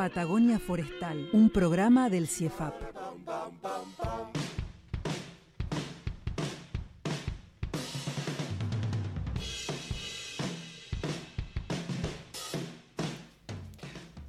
Patagonia 0.00 0.58
Forestal, 0.58 1.28
un 1.34 1.50
programa 1.50 2.08
del 2.08 2.26
CIEFAP. 2.26 2.72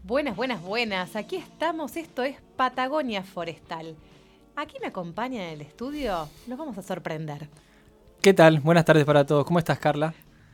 Buenas, 0.03 0.35
buenas, 0.35 0.61
buenas. 0.61 1.16
Aquí 1.16 1.38
estamos. 1.38 1.95
Esto 1.95 2.23
es 2.23 2.35
Patagonia 2.58 3.23
Forestal. 3.23 3.95
Aquí 4.58 4.75
me 4.81 4.88
acompaña 4.88 5.47
en 5.47 5.53
el 5.53 5.61
estudio. 5.61 6.27
Nos 6.47 6.59
vamos 6.59 6.77
a 6.77 6.81
sorprender. 6.81 7.47
¿Qué 8.22 8.33
tal? 8.33 8.59
Buenas 8.59 8.83
tardes 8.83 9.05
para 9.05 9.25
todos. 9.25 9.45
¿Cómo 9.45 9.58
estás, 9.58 9.80
Carla? 9.80 10.13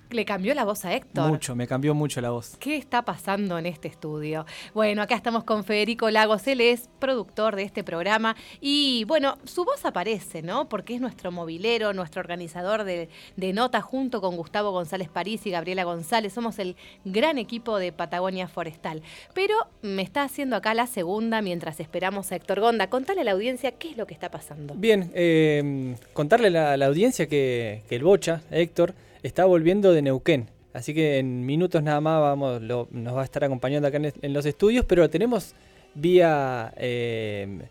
Le 0.10 0.26
cambió 0.26 0.54
la 0.54 0.64
voz 0.64 0.86
a 0.86 0.94
Héctor. 0.94 1.30
Mucho, 1.30 1.56
me 1.56 1.68
cambió 1.68 1.94
mucho 1.94 2.22
la 2.22 2.30
voz. 2.30 2.56
¿Qué 2.60 2.78
está 2.78 3.04
pasando 3.04 3.58
en 3.58 3.66
este 3.66 3.88
estudio? 3.88 4.46
Bueno, 4.74 5.02
acá 5.02 5.16
estamos 5.16 5.44
con 5.44 5.64
Federico 5.64 6.10
Lagos, 6.10 6.48
él 6.48 6.62
es 6.62 6.90
productor 7.00 7.56
de 7.56 7.64
este 7.64 7.84
programa 7.84 8.36
y 8.62 9.04
bueno, 9.06 9.38
su 9.44 9.66
voz 9.66 9.86
aparece, 9.86 10.42
¿no? 10.42 10.70
Porque 10.70 10.96
es 10.96 11.02
nuestro 11.02 11.32
movilero, 11.32 11.94
nuestro 11.94 12.22
organizador 12.22 12.84
de, 12.84 13.10
de 13.36 13.54
nota 13.54 13.82
junto 13.82 14.22
con 14.22 14.38
Gustavo 14.38 14.72
González 14.72 15.10
París 15.10 15.46
y 15.46 15.52
Gabriela 15.52 15.84
González. 15.84 16.34
Somos 16.34 16.60
el 16.60 16.76
gran 17.04 17.38
equipo 17.38 17.78
de 17.78 17.92
Patagonia 17.92 18.48
Forestal. 18.48 19.02
Pero 19.34 19.56
me 19.82 20.02
está 20.02 20.24
haciendo 20.24 20.56
acá 20.56 20.74
la 20.74 20.88
segunda 20.88 21.42
mientras 21.42 21.80
esperamos 21.80 22.32
a 22.32 22.36
Héctor 22.36 22.62
Gonda. 22.62 22.90
Contale 22.90 23.22
a 23.22 23.24
la 23.24 23.32
audiencia 23.32 23.72
qué 23.72 23.92
es 23.92 23.98
lo 23.98 24.08
que 24.08 24.14
está 24.14 24.32
pasando. 24.32 24.74
Bien, 24.76 25.12
eh, 25.14 25.96
contarle 26.14 26.58
a 26.58 26.78
la, 26.78 26.86
audiencia 26.86 27.28
que, 27.28 27.82
que 27.90 27.96
el 27.96 28.04
Bocha, 28.04 28.42
Héctor, 28.52 28.94
está 29.24 29.46
volviendo 29.46 29.94
de 29.94 30.02
Neuquén. 30.02 30.50
Así 30.74 30.94
que 30.94 31.18
en 31.18 31.46
minutos 31.46 31.82
nada 31.82 32.00
más 32.02 32.22
vamos, 32.22 32.62
nos 32.62 33.16
va 33.16 33.22
a 33.22 33.24
estar 33.24 33.44
acompañando 33.44 33.88
acá 33.88 33.98
en, 33.98 34.34
los 34.34 34.46
estudios, 34.46 34.86
pero 34.86 35.10
tenemos 35.10 35.56
vía 35.96 36.72
eh, 36.78 37.62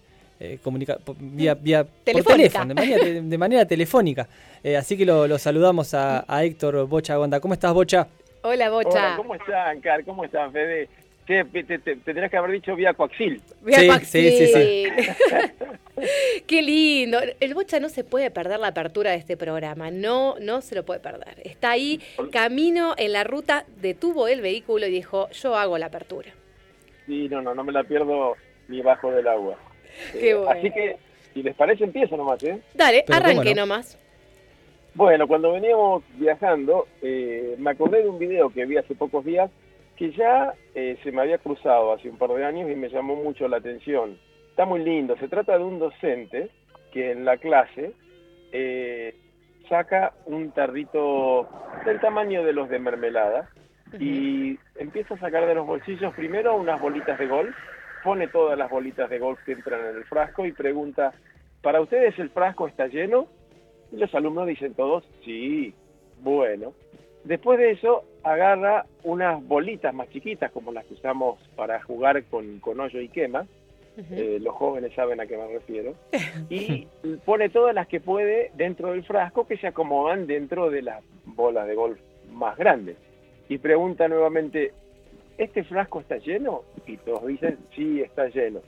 eh 0.41 0.59
vía, 1.21 1.55
vía 1.55 1.85
por 1.85 2.25
teléfono, 2.35 2.75
de 2.75 3.39
manera, 3.39 3.65
telefónica. 3.65 4.29
Eh, 4.65 4.77
así 4.77 4.97
que 4.97 5.07
lo, 5.07 5.39
saludamos 5.39 5.95
a, 5.95 6.25
Héctor 6.43 6.87
Bocha 6.89 7.17
Gonda. 7.17 7.39
¿Cómo 7.39 7.55
estás, 7.55 7.73
Bocha? 7.73 8.09
Hola, 8.43 8.71
Bocha. 8.71 8.89
Hola, 8.91 9.15
¿cómo 9.17 9.35
están, 9.37 9.81
Car? 9.81 10.05
¿Cómo 10.05 10.25
están, 10.25 10.53
Fede? 10.53 10.89
Te, 11.27 11.45
tendrías 11.45 12.31
que 12.31 12.37
haber 12.37 12.53
dicho 12.53 12.75
vía 12.77 12.95
coaxil. 12.95 13.43
Vía 13.63 13.79
sí, 13.79 13.87
coaxil. 13.89 14.31
sí, 14.31 14.47
sí, 14.47 14.53
sí. 14.53 14.87
Qué 16.47 16.63
lindo. 16.63 17.19
El 17.41 17.55
Bocha 17.55 17.81
no 17.81 17.89
se 17.89 18.05
puede 18.05 18.31
perder 18.31 18.61
la 18.61 18.69
apertura 18.69 19.11
de 19.11 19.17
este 19.17 19.37
programa. 19.37 19.91
No, 19.91 20.37
no 20.41 20.61
se 20.61 20.75
lo 20.75 20.85
puede 20.85 21.01
perder. 21.01 21.41
Está 21.45 21.73
ahí, 21.73 22.01
camino 22.31 22.95
en 22.97 23.13
la 23.13 23.25
ruta, 23.25 23.65
detuvo 23.81 24.29
el 24.29 24.41
vehículo 24.41 24.87
y 24.87 24.91
dijo, 24.91 25.29
yo 25.31 25.57
hago 25.57 25.79
la 25.79 25.87
apertura. 25.87 26.31
Sí, 27.07 27.29
no, 27.29 27.43
no, 27.43 27.55
no 27.55 27.65
me 27.65 27.73
la 27.73 27.85
pierdo 27.85 28.37
ni 28.69 28.81
bajo 28.83 29.11
del 29.11 29.27
agua. 29.27 29.59
Qué 30.13 30.31
eh, 30.31 30.35
bueno. 30.35 30.51
Así 30.51 30.71
que, 30.71 30.97
si 31.35 31.43
les 31.43 31.55
parece, 31.55 31.85
empiezo 31.85 32.17
nomás, 32.17 32.43
¿eh? 32.45 32.61
Dale, 32.75 33.05
arranque 33.09 33.55
nomás. 33.55 33.99
Bueno, 34.95 35.29
cuando 35.29 35.53
veníamos 35.53 36.03
viajando, 36.15 36.89
eh, 37.03 37.55
me 37.59 37.71
acordé 37.71 38.03
de 38.03 38.09
un 38.09 38.19
video 38.19 38.49
que 38.49 38.65
vi 38.65 38.79
hace 38.79 38.95
pocos 38.95 39.25
días 39.25 39.51
que 39.97 40.13
ya 40.13 40.55
eh, 40.75 40.99
se 41.03 41.11
me 41.11 41.23
había 41.23 41.39
cruzado 41.39 41.93
hace 41.93 42.09
un 42.09 42.19
par 42.19 42.31
de 42.31 42.45
años 42.45 42.71
y 42.71 42.77
me 42.77 42.89
llamó 42.89 43.17
mucho 43.17 43.49
la 43.49 43.57
atención. 43.57 44.19
Está 44.51 44.65
muy 44.65 44.83
lindo, 44.83 45.17
se 45.17 45.29
trata 45.29 45.59
de 45.59 45.65
un 45.65 45.79
docente 45.79 46.51
que 46.93 47.13
en 47.13 47.25
la 47.25 47.37
clase 47.39 47.93
eh, 48.53 49.15
saca 49.69 50.13
un 50.27 50.53
tarrito 50.53 51.49
del 51.85 52.01
tamaño 52.01 52.45
de 52.45 52.53
los 52.53 52.69
de 52.69 52.79
mermelada 52.79 53.51
y 53.99 54.59
empieza 54.77 55.15
a 55.15 55.19
sacar 55.19 55.47
de 55.47 55.55
los 55.55 55.67
bolsillos 55.67 56.15
primero 56.15 56.57
unas 56.57 56.81
bolitas 56.81 57.19
de 57.19 57.27
golf, 57.27 57.55
pone 58.05 58.29
todas 58.29 58.59
las 58.59 58.71
bolitas 58.71 59.09
de 59.11 59.19
golf 59.19 59.39
que 59.45 59.53
entran 59.53 59.81
en 59.81 59.97
el 59.97 60.05
frasco 60.05 60.45
y 60.45 60.53
pregunta, 60.53 61.13
¿para 61.63 61.81
ustedes 61.81 62.19
el 62.19 62.31
frasco 62.31 62.69
está 62.69 62.87
lleno? 62.87 63.29
Y 63.93 63.97
los 63.97 64.15
alumnos 64.15 64.47
dicen 64.47 64.75
todos, 64.75 65.05
sí, 65.25 65.75
bueno. 66.21 66.73
Después 67.25 67.59
de 67.59 67.73
eso, 67.73 68.05
agarra 68.27 68.87
unas 69.05 69.47
bolitas 69.47 69.95
más 69.95 70.11
chiquitas, 70.11 70.51
como 70.51 70.73
las 70.73 70.85
que 70.87 70.95
usamos 70.95 71.39
para 71.55 71.81
jugar 71.83 72.25
con, 72.25 72.59
con 72.59 72.81
hoyo 72.81 73.01
y 73.01 73.09
quema. 73.09 73.47
Eh, 74.11 74.39
los 74.43 74.55
jóvenes 74.55 74.93
saben 74.95 75.21
a 75.21 75.27
qué 75.27 75.39
me 75.39 75.47
refiero. 75.47 75.95
Y 76.51 76.87
pone 77.25 77.49
todas 77.49 77.75
las 77.75 77.87
que 77.87 78.01
puede 78.01 78.51
dentro 78.55 78.91
del 78.91 79.05
frasco 79.05 79.47
que 79.47 79.57
se 79.57 79.69
acomodan 79.69 80.27
dentro 80.27 80.71
de 80.71 80.83
las 80.83 81.03
bolas 81.25 81.67
de 81.69 81.75
golf 81.77 81.99
más 82.33 82.59
grandes. 82.59 82.97
Y 83.49 83.59
pregunta 83.59 84.09
nuevamente, 84.09 84.73
¿este 85.39 85.63
frasco 85.63 86.01
está 86.01 86.17
lleno? 86.19 86.63
Y 86.85 86.97
todos 86.99 87.27
dicen, 87.27 87.59
sí, 87.75 88.03
está 88.03 88.29
lleno. 88.29 88.61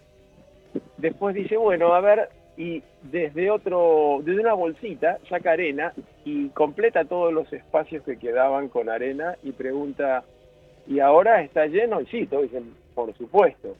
Después 0.97 1.35
dice, 1.35 1.57
bueno, 1.57 1.93
a 1.95 2.01
ver, 2.01 2.29
y 2.59 2.83
desde 3.05 3.51
otro, 3.53 4.19
desde 4.25 4.41
una 4.41 4.53
bolsita 4.53 5.19
saca 5.29 5.53
arena 5.53 5.93
y 6.25 6.49
completa 6.49 7.05
todos 7.05 7.33
los 7.33 7.51
espacios 7.53 8.03
que 8.03 8.19
quedaban 8.19 8.69
con 8.69 8.91
arena 8.91 9.37
y 9.45 9.53
pregunta, 9.53 10.25
¿y 10.89 10.99
ahora 10.99 11.41
está 11.43 11.67
lleno? 11.67 12.01
Y 12.01 12.07
sí, 12.07 12.27
todos 12.27 12.43
dicen, 12.43 12.75
por 12.97 13.17
supuesto. 13.17 13.77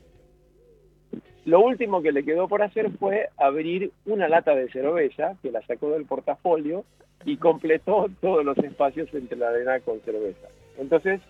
Lo 1.45 1.61
último 1.61 2.03
que 2.03 2.13
le 2.13 2.25
quedó 2.25 2.47
por 2.47 2.63
hacer 2.63 2.91
fue 2.93 3.31
abrir 3.37 3.91
una 4.07 4.29
lata 4.29 4.55
de 4.55 4.71
cerveza, 4.71 5.35
que 5.43 5.51
la 5.51 5.61
sacó 5.63 5.91
del 5.91 6.05
portafolio, 6.05 6.85
y 7.25 7.37
completó 7.37 8.07
todos 8.21 8.45
los 8.45 8.57
espacios 8.59 9.13
entre 9.13 9.39
la 9.39 9.49
arena 9.49 9.81
con 9.81 9.99
cerveza. 10.03 10.47
Entonces, 10.79 11.21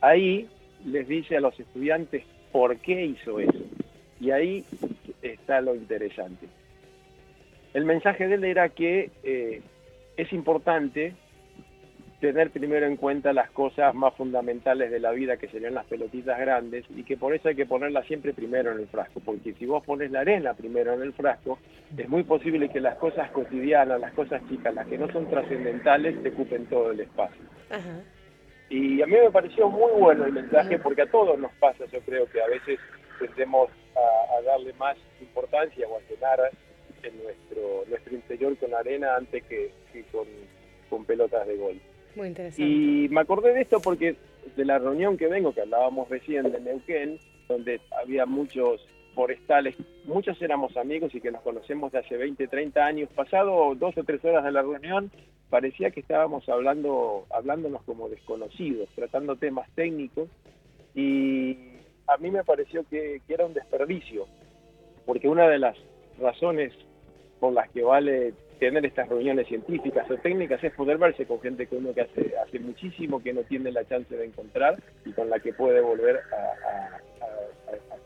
ahí 0.00 0.48
les 0.84 1.06
dice 1.06 1.36
a 1.36 1.40
los 1.40 1.58
estudiantes 1.60 2.24
por 2.50 2.76
qué 2.78 3.06
hizo 3.06 3.38
eso. 3.38 3.60
Y 4.20 4.32
ahí 4.32 4.64
está 5.22 5.60
lo 5.60 5.76
interesante. 5.76 6.48
El 7.74 7.84
mensaje 7.84 8.26
de 8.26 8.34
él 8.34 8.44
era 8.44 8.68
que 8.70 9.10
eh, 9.22 9.62
es 10.16 10.32
importante 10.32 11.14
tener 12.20 12.50
primero 12.50 12.86
en 12.86 12.96
cuenta 12.96 13.32
las 13.32 13.50
cosas 13.50 13.94
más 13.94 14.12
fundamentales 14.14 14.90
de 14.90 14.98
la 14.98 15.12
vida, 15.12 15.36
que 15.36 15.48
serían 15.48 15.74
las 15.74 15.86
pelotitas 15.86 16.38
grandes, 16.38 16.84
y 16.90 17.04
que 17.04 17.16
por 17.16 17.32
eso 17.34 17.48
hay 17.48 17.54
que 17.54 17.66
ponerlas 17.66 18.06
siempre 18.06 18.34
primero 18.34 18.72
en 18.72 18.80
el 18.80 18.88
frasco, 18.88 19.20
porque 19.24 19.54
si 19.54 19.66
vos 19.66 19.84
pones 19.84 20.10
la 20.10 20.20
arena 20.20 20.54
primero 20.54 20.94
en 20.94 21.02
el 21.02 21.12
frasco, 21.12 21.58
es 21.96 22.08
muy 22.08 22.24
posible 22.24 22.68
que 22.70 22.80
las 22.80 22.96
cosas 22.96 23.30
cotidianas, 23.30 24.00
las 24.00 24.12
cosas 24.14 24.42
chicas, 24.48 24.74
las 24.74 24.86
que 24.88 24.98
no 24.98 25.10
son 25.12 25.28
trascendentales, 25.30 26.20
te 26.22 26.30
ocupen 26.30 26.66
todo 26.66 26.90
el 26.90 27.00
espacio. 27.00 27.42
Y 28.68 29.00
a 29.00 29.06
mí 29.06 29.12
me 29.12 29.30
pareció 29.30 29.68
muy 29.68 29.92
bueno 29.92 30.24
el 30.24 30.32
mensaje, 30.32 30.78
porque 30.78 31.02
a 31.02 31.10
todos 31.10 31.38
nos 31.38 31.52
pasa, 31.52 31.84
yo 31.92 32.00
creo 32.00 32.28
que 32.28 32.42
a 32.42 32.48
veces 32.48 32.80
tendemos 33.20 33.70
a, 33.94 34.38
a 34.38 34.42
darle 34.42 34.72
más 34.74 34.96
importancia 35.20 35.86
o 35.86 35.96
a 35.96 36.00
llenar 36.10 36.40
en 37.02 37.22
nuestro, 37.22 37.84
nuestro 37.88 38.14
interior 38.14 38.56
con 38.58 38.74
arena 38.74 39.16
antes 39.16 39.44
que, 39.44 39.70
con, 40.10 41.04
pelotas 41.04 41.46
de 41.46 41.56
gol. 41.56 41.80
Muy 42.16 42.28
interesante. 42.28 42.62
Y 42.62 43.08
me 43.08 43.20
acordé 43.20 43.54
de 43.54 43.62
esto 43.62 43.80
porque 43.80 44.16
de 44.56 44.64
la 44.64 44.78
reunión 44.78 45.16
que 45.16 45.28
vengo, 45.28 45.54
que 45.54 45.62
hablábamos 45.62 46.08
recién 46.08 46.50
de 46.50 46.60
Neuquén, 46.60 47.18
donde 47.48 47.80
había 48.00 48.26
muchos 48.26 48.86
forestales, 49.14 49.74
muchos 50.04 50.40
éramos 50.42 50.76
amigos 50.76 51.14
y 51.14 51.20
que 51.20 51.30
nos 51.30 51.42
conocemos 51.42 51.92
de 51.92 51.98
hace 51.98 52.16
20, 52.16 52.46
30 52.48 52.84
años. 52.84 53.10
Pasado 53.14 53.74
dos 53.74 53.96
o 53.96 54.04
tres 54.04 54.24
horas 54.24 54.44
de 54.44 54.52
la 54.52 54.62
reunión, 54.62 55.10
parecía 55.50 55.90
que 55.90 56.00
estábamos 56.00 56.48
hablando, 56.48 57.26
hablándonos 57.30 57.82
como 57.82 58.08
desconocidos, 58.08 58.88
tratando 58.94 59.36
temas 59.36 59.68
técnicos, 59.74 60.28
y 60.94 61.56
a 62.06 62.16
mí 62.18 62.30
me 62.30 62.44
pareció 62.44 62.84
que, 62.88 63.20
que 63.26 63.34
era 63.34 63.46
un 63.46 63.54
desperdicio, 63.54 64.26
porque 65.06 65.28
una 65.28 65.48
de 65.48 65.58
las 65.58 65.76
razones 66.20 66.72
por 67.40 67.52
las 67.52 67.68
que 67.70 67.82
vale 67.82 68.34
tener 68.58 68.84
estas 68.84 69.08
reuniones 69.08 69.46
científicas 69.46 70.10
o 70.10 70.16
técnicas 70.16 70.62
es 70.62 70.72
poder 70.72 70.98
verse 70.98 71.26
con 71.26 71.40
gente 71.40 71.66
que 71.66 71.76
uno 71.76 71.94
que 71.94 72.02
hace, 72.02 72.34
hace 72.44 72.58
muchísimo 72.58 73.22
que 73.22 73.32
no 73.32 73.42
tiene 73.42 73.70
la 73.70 73.84
chance 73.84 74.14
de 74.14 74.24
encontrar 74.24 74.76
y 75.04 75.12
con 75.12 75.30
la 75.30 75.38
que 75.38 75.52
puede 75.52 75.80
volver 75.80 76.20
a, 76.32 77.00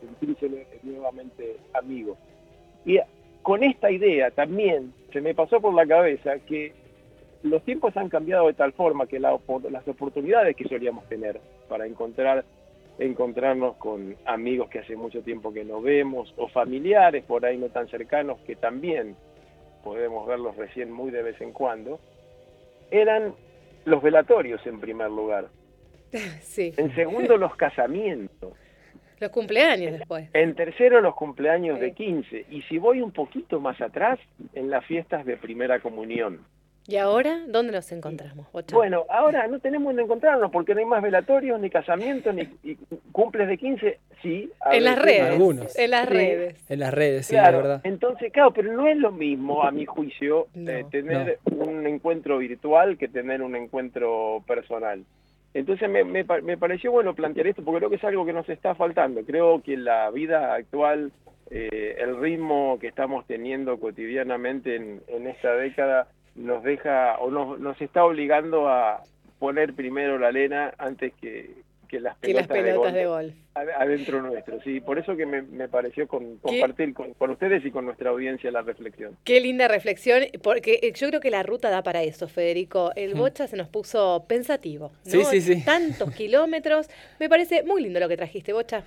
sentirse 0.01 0.67
nuevamente 0.83 1.57
amigo. 1.75 2.17
Y 2.85 2.99
con 3.43 3.63
esta 3.63 3.91
idea 3.91 4.31
también 4.31 4.93
se 5.13 5.21
me 5.21 5.35
pasó 5.35 5.61
por 5.61 5.73
la 5.75 5.87
cabeza 5.87 6.39
que 6.41 6.73
los 7.43 7.63
tiempos 7.65 7.97
han 7.97 8.09
cambiado 8.09 8.49
de 8.49 8.55
tal 8.55 8.73
forma 8.73 9.07
que 9.07 9.21
las 9.21 9.89
oportunidades 9.89 10.57
que 10.57 10.69
solíamos 10.69 11.09
tener 11.09 11.41
para 11.69 11.87
encontrar 11.87 12.45
encontrarnos 12.99 13.77
con 13.77 14.17
amigos 14.27 14.69
que 14.69 14.81
hace 14.81 14.97
mucho 14.97 15.23
tiempo 15.23 15.53
que 15.53 15.65
no 15.65 15.81
vemos, 15.81 16.33
o 16.37 16.49
familiares 16.49 17.25
por 17.25 17.45
ahí 17.45 17.57
no 17.59 17.69
tan 17.69 17.89
cercanos 17.89 18.39
que 18.47 18.57
también 18.57 19.17
podemos 19.83 20.27
verlos 20.27 20.57
recién 20.57 20.91
muy 20.93 21.11
de 21.11 21.23
vez 21.23 21.41
en 21.41 21.53
cuando, 21.53 21.99
eran 22.91 23.35
los 23.85 24.03
velatorios 24.03 24.65
en 24.67 24.81
primer 24.81 25.11
lugar. 25.11 25.49
Sí. 26.43 26.75
En 26.77 26.95
segundo, 26.95 27.37
los 27.39 27.57
casamientos. 27.57 28.53
Los 29.19 29.31
cumpleaños 29.31 29.93
después. 29.93 30.29
En 30.35 30.55
tercero, 30.55 31.01
los 31.01 31.15
cumpleaños 31.15 31.79
Sí. 31.79 31.85
de 31.85 31.93
15. 31.93 32.47
Y 32.51 32.63
si 32.63 32.77
voy 32.79 33.01
un 33.01 33.13
poquito 33.13 33.61
más 33.61 33.81
atrás, 33.81 34.19
en 34.53 34.69
las 34.69 34.85
fiestas 34.85 35.25
de 35.25 35.37
primera 35.37 35.81
comunión. 35.81 36.45
¿Y 36.89 36.97
ahora 36.97 37.41
dónde 37.47 37.73
nos 37.73 37.91
encontramos, 37.93 38.51
Bocha? 38.53 38.75
Bueno, 38.75 39.05
ahora 39.09 39.47
no 39.47 39.61
tenemos 39.61 39.87
donde 39.91 40.03
encontrarnos 40.03 40.51
porque 40.51 40.75
no 40.75 40.81
hay 40.81 40.87
más 40.87 41.01
velatorios, 41.03 41.61
ni 41.61 41.71
casamientos, 41.71 42.35
ni 42.35 42.49
cumples 43.13 43.47
de 43.47 43.57
15, 43.57 43.99
sí. 44.21 44.51
a 44.61 44.77
en 44.77 44.85
las 44.85 44.99
redes. 45.01 45.23
Algunos. 45.31 45.79
En 45.79 45.91
las 45.93 46.09
Sí. 46.09 46.15
redes. 46.15 46.71
En 46.71 46.81
las 46.81 46.93
redes, 46.93 47.27
sí, 47.27 47.35
Claro, 47.35 47.59
la 47.59 47.63
verdad. 47.63 47.81
entonces, 47.85 48.33
claro, 48.33 48.53
pero 48.53 48.73
no 48.73 48.89
es 48.89 48.97
lo 48.97 49.13
mismo, 49.13 49.63
a 49.63 49.71
mi 49.71 49.87
juicio, 49.87 50.49
No. 50.55 50.71
eh, 50.71 50.85
tener 50.91 51.39
un 51.45 51.87
encuentro 51.87 52.39
virtual 52.39 52.99
que 52.99 53.07
tener 53.09 53.43
un 53.43 53.55
encuentro 53.55 54.43
personal. 54.47 55.05
Entonces 55.55 55.89
me, 55.89 56.03
me, 56.03 56.25
me 56.43 56.57
pareció 56.57 56.91
bueno 56.91 57.15
plantear 57.15 57.47
esto 57.47 57.63
porque 57.63 57.79
creo 57.79 57.91
que 57.91 57.97
es 57.97 58.05
algo 58.05 58.25
que 58.27 58.33
nos 58.33 58.49
está 58.49 58.75
faltando. 58.75 59.21
Creo 59.23 59.63
que 59.63 59.77
la 59.77 60.11
vida 60.11 60.55
actual, 60.55 61.13
eh, 61.51 61.97
el 62.01 62.17
ritmo 62.19 62.79
que 62.81 62.89
estamos 62.89 63.27
teniendo 63.27 63.79
cotidianamente 63.79 64.77
en, 64.77 65.03
en 65.09 65.27
esta 65.27 65.55
década 65.55 66.09
nos 66.35 66.63
deja 66.63 67.19
o 67.19 67.31
nos, 67.31 67.59
nos 67.61 67.81
está 67.81 68.05
obligando 68.05 68.69
a 68.69 69.03
poner 69.39 69.75
primero 69.75 70.19
la 70.19 70.29
arena 70.29 70.73
antes 70.79 71.13
que, 71.21 71.51
que 71.89 72.01
las 72.01 72.17
Que 72.19 72.33
las 72.33 72.47
pelotas, 72.47 72.93
de 72.93 73.01
de 73.01 73.07
gol 73.07 73.25
gol. 73.27 73.35
ad- 73.55 73.69
adentro 73.77 74.23
nuestro. 74.23 74.61
Sí, 74.63 74.81
por 74.81 74.99
eso 74.99 75.15
que 75.17 75.27
me, 75.27 75.43
me 75.43 75.69
pareció 75.69 76.09
con- 76.09 76.39
compartir 76.39 76.95
con, 76.95 77.13
con 77.15 77.31
ustedes 77.31 77.65
y 77.67 77.71
con 77.71 77.85
nuestra 77.85 78.11
audiencia 78.11 78.51
la 78.51 78.63
reflexión. 78.63 79.17
Qué 79.25 79.41
linda 79.41 79.69
reflexión, 79.69 80.23
porque 80.43 80.79
eh, 80.83 80.93
yo 80.95 81.09
creo 81.09 81.21
que 81.21 81.31
la 81.31 81.43
ruta 81.43 81.69
da 81.71 81.83
para 81.83 82.03
eso, 82.03 82.29
Federico. 82.29 82.93
El 82.97 83.15
Mm. 83.15 83.19
Bocha 83.19 83.47
se 83.47 83.57
nos 83.57 83.69
puso 83.69 84.25
pensativo. 84.27 84.93
¿no? 85.05 85.11
Sí, 85.11 85.25
sí, 85.25 85.41
sí. 85.43 85.65
Tantos 85.65 86.11
kilómetros. 86.17 86.89
Me 87.21 87.29
parece 87.29 87.63
muy 87.65 87.83
lindo 87.83 88.01
lo 88.01 88.09
que 88.09 88.17
trajiste, 88.17 88.53
Bocha. 88.53 88.85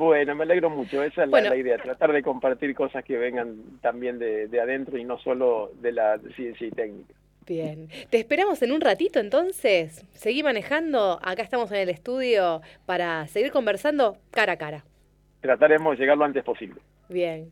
Bueno, 0.00 0.34
me 0.34 0.44
alegro 0.44 0.70
mucho. 0.70 1.02
Esa 1.02 1.22
es 1.24 1.28
la, 1.28 1.30
Bueno. 1.30 1.50
la 1.50 1.56
idea, 1.56 1.76
tratar 1.78 2.12
de 2.12 2.22
compartir 2.22 2.74
cosas 2.74 3.04
que 3.04 3.16
vengan 3.16 3.56
también 3.82 4.18
de, 4.18 4.48
de 4.48 4.60
adentro 4.60 4.96
y 4.98 5.04
no 5.04 5.18
solo 5.18 5.72
de 5.80 5.92
la 5.92 6.18
ciencia 6.34 6.66
y 6.66 6.70
técnica. 6.70 7.14
Bien. 7.46 7.88
Te 8.10 8.18
esperamos 8.18 8.62
en 8.62 8.72
un 8.72 8.80
ratito 8.80 9.18
entonces. 9.20 10.04
Seguí 10.12 10.42
manejando. 10.42 11.18
Acá 11.22 11.42
estamos 11.42 11.70
en 11.72 11.78
el 11.78 11.88
estudio 11.88 12.62
para 12.86 13.26
seguir 13.26 13.50
conversando 13.52 14.16
cara 14.30 14.52
a 14.52 14.56
cara. 14.56 14.84
Trataremos 15.40 15.96
de 15.96 16.02
llegar 16.04 16.16
lo 16.18 16.24
antes 16.24 16.44
posible. 16.44 16.80
Bien. 17.08 17.50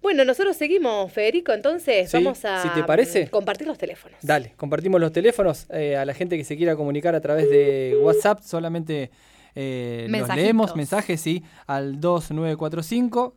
Bueno, 0.00 0.24
nosotros 0.24 0.56
seguimos, 0.56 1.12
Federico, 1.12 1.52
entonces 1.52 2.08
Sí, 2.10 2.16
vamos 2.16 2.44
a 2.44 2.62
si 2.62 2.68
te 2.70 2.84
parece. 2.84 3.26
mm, 3.26 3.28
compartir 3.30 3.66
los 3.66 3.76
teléfonos. 3.78 4.18
Dale, 4.22 4.52
compartimos 4.56 5.00
los 5.00 5.12
teléfonos 5.12 5.68
eh, 5.70 5.96
a 5.96 6.04
la 6.04 6.14
gente 6.14 6.36
que 6.36 6.44
se 6.44 6.56
quiera 6.56 6.76
comunicar 6.76 7.14
a 7.16 7.20
través 7.20 7.50
de 7.50 7.98
WhatsApp, 8.00 8.38
solamente 8.40 9.10
eh, 9.60 10.06
los 10.08 10.28
leemos, 10.36 10.76
mensajes, 10.76 11.20
sí, 11.20 11.42
al 11.66 12.00
2945 12.00 13.34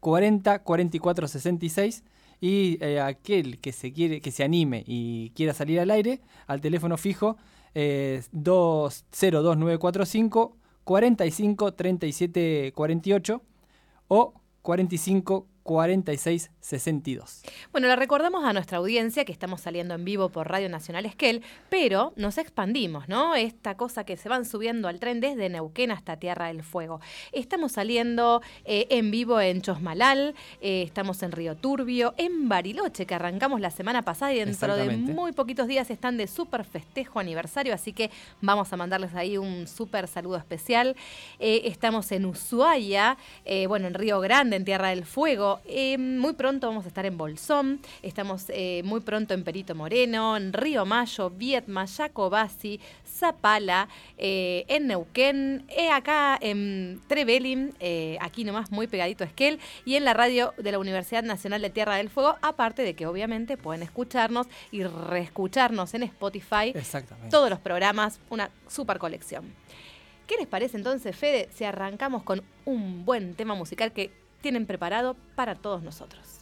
40 0.00 0.58
44 0.58 1.28
66 1.28 2.04
y 2.42 2.76
eh, 2.84 3.00
aquel 3.00 3.58
que 3.58 3.72
se 3.72 3.90
quiere 3.90 4.20
que 4.20 4.32
se 4.32 4.44
anime 4.44 4.84
y 4.86 5.30
quiera 5.30 5.54
salir 5.54 5.80
al 5.80 5.90
aire 5.90 6.20
al 6.46 6.60
teléfono 6.60 6.98
fijo 6.98 7.38
eh, 7.74 8.22
2022945 8.34 10.52
45 10.84 11.72
37 11.72 12.72
48 12.74 13.42
o 14.08 14.34
45 14.60 15.46
46 15.62 16.50
62. 16.62 17.42
Bueno, 17.72 17.88
le 17.88 17.96
recordamos 17.96 18.44
a 18.44 18.52
nuestra 18.52 18.78
audiencia 18.78 19.24
que 19.24 19.32
estamos 19.32 19.60
saliendo 19.60 19.94
en 19.94 20.04
vivo 20.04 20.28
por 20.28 20.48
Radio 20.48 20.68
Nacional 20.68 21.06
Esquel, 21.06 21.42
pero 21.68 22.12
nos 22.16 22.38
expandimos, 22.38 23.08
¿no? 23.08 23.34
Esta 23.34 23.76
cosa 23.76 24.04
que 24.04 24.16
se 24.16 24.28
van 24.28 24.44
subiendo 24.44 24.86
al 24.86 25.00
tren 25.00 25.20
desde 25.20 25.48
Neuquén 25.48 25.90
hasta 25.90 26.16
Tierra 26.16 26.46
del 26.46 26.62
Fuego. 26.62 27.00
Estamos 27.32 27.72
saliendo 27.72 28.42
eh, 28.64 28.86
en 28.90 29.10
vivo 29.10 29.40
en 29.40 29.60
Chosmalal, 29.60 30.34
eh, 30.60 30.82
estamos 30.82 31.22
en 31.24 31.32
Río 31.32 31.56
Turbio, 31.56 32.14
en 32.16 32.48
Bariloche, 32.48 33.06
que 33.06 33.14
arrancamos 33.14 33.60
la 33.60 33.70
semana 33.70 34.02
pasada 34.02 34.32
y 34.32 34.38
dentro 34.38 34.76
de 34.76 34.96
muy 34.96 35.32
poquitos 35.32 35.66
días 35.66 35.90
están 35.90 36.16
de 36.16 36.28
súper 36.28 36.64
festejo 36.64 37.18
aniversario, 37.18 37.74
así 37.74 37.92
que 37.92 38.10
vamos 38.40 38.72
a 38.72 38.76
mandarles 38.76 39.14
ahí 39.14 39.36
un 39.36 39.66
súper 39.66 40.06
saludo 40.06 40.36
especial. 40.36 40.94
Eh, 41.40 41.62
estamos 41.64 42.12
en 42.12 42.26
Ushuaia, 42.26 43.16
bueno, 43.66 43.88
en 43.88 43.94
Río 43.94 44.20
Grande, 44.20 44.56
en 44.56 44.64
Tierra 44.64 44.90
del 44.90 45.04
Fuego. 45.04 45.51
Eh, 45.66 45.98
muy 45.98 46.34
pronto 46.34 46.66
vamos 46.66 46.84
a 46.84 46.88
estar 46.88 47.06
en 47.06 47.18
Bolsón, 47.18 47.80
estamos 48.02 48.46
eh, 48.48 48.82
muy 48.84 49.00
pronto 49.00 49.34
en 49.34 49.44
Perito 49.44 49.74
Moreno, 49.74 50.36
en 50.36 50.52
Río 50.52 50.84
Mayo, 50.84 51.30
Vietma, 51.30 51.86
Jacobasi, 51.86 52.80
Zapala, 53.06 53.88
eh, 54.18 54.64
en 54.68 54.86
Neuquén, 54.86 55.66
acá 55.92 56.38
en 56.40 57.00
Trevelin, 57.08 57.74
aquí 58.20 58.44
nomás 58.44 58.70
muy 58.70 58.86
pegadito 58.86 59.24
a 59.24 59.26
Esquel, 59.26 59.58
y 59.84 59.96
en 59.96 60.04
la 60.04 60.14
radio 60.14 60.54
de 60.56 60.72
la 60.72 60.78
Universidad 60.78 61.22
Nacional 61.22 61.62
de 61.62 61.70
Tierra 61.70 61.96
del 61.96 62.10
Fuego, 62.10 62.36
aparte 62.42 62.82
de 62.82 62.94
que 62.94 63.06
obviamente 63.06 63.56
pueden 63.56 63.82
escucharnos 63.82 64.46
y 64.70 64.84
reescucharnos 64.84 65.94
en 65.94 66.04
Spotify 66.04 66.72
Exactamente. 66.74 67.30
todos 67.30 67.50
los 67.50 67.58
programas, 67.58 68.20
una 68.30 68.50
super 68.68 68.98
colección. 68.98 69.52
¿Qué 70.26 70.36
les 70.36 70.46
parece 70.46 70.76
entonces, 70.76 71.14
Fede, 71.16 71.48
si 71.52 71.64
arrancamos 71.64 72.22
con 72.22 72.42
un 72.64 73.04
buen 73.04 73.34
tema 73.34 73.54
musical 73.54 73.92
que 73.92 74.21
tienen 74.42 74.66
preparado 74.66 75.16
para 75.34 75.54
todos 75.54 75.82
nosotros? 75.82 76.41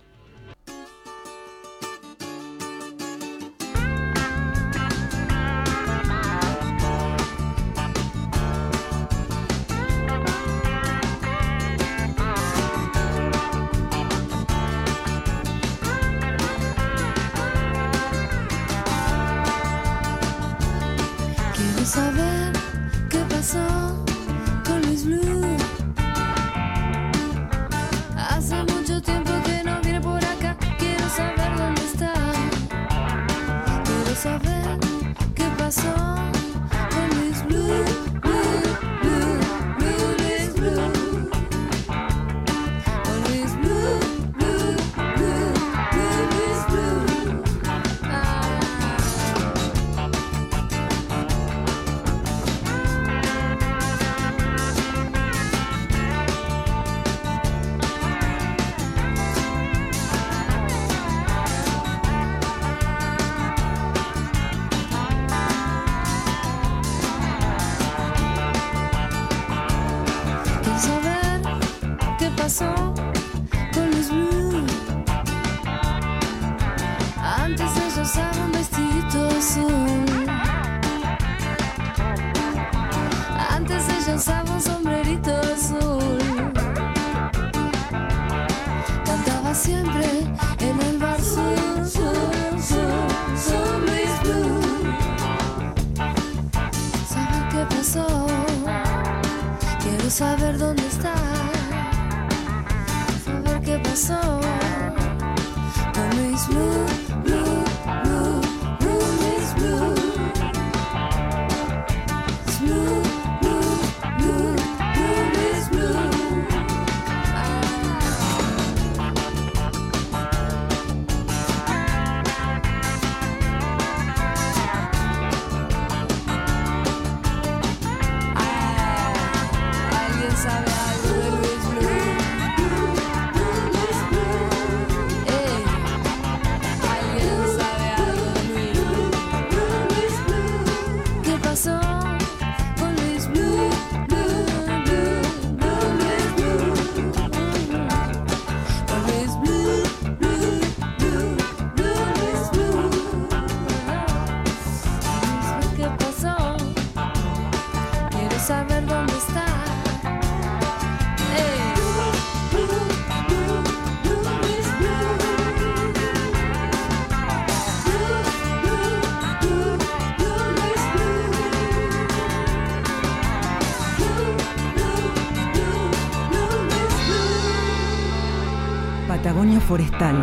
Forestal. 179.70 180.16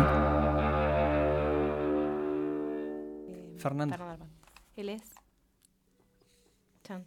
Fernando. 3.56 3.96
Fernando. 3.96 4.26
Él 4.76 4.90
es. 4.90 5.02
Chan. 6.84 7.06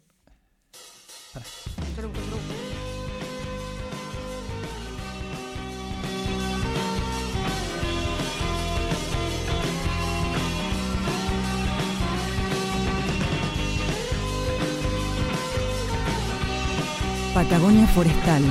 Patagonia 17.34 17.86
Forestal. 17.86 18.42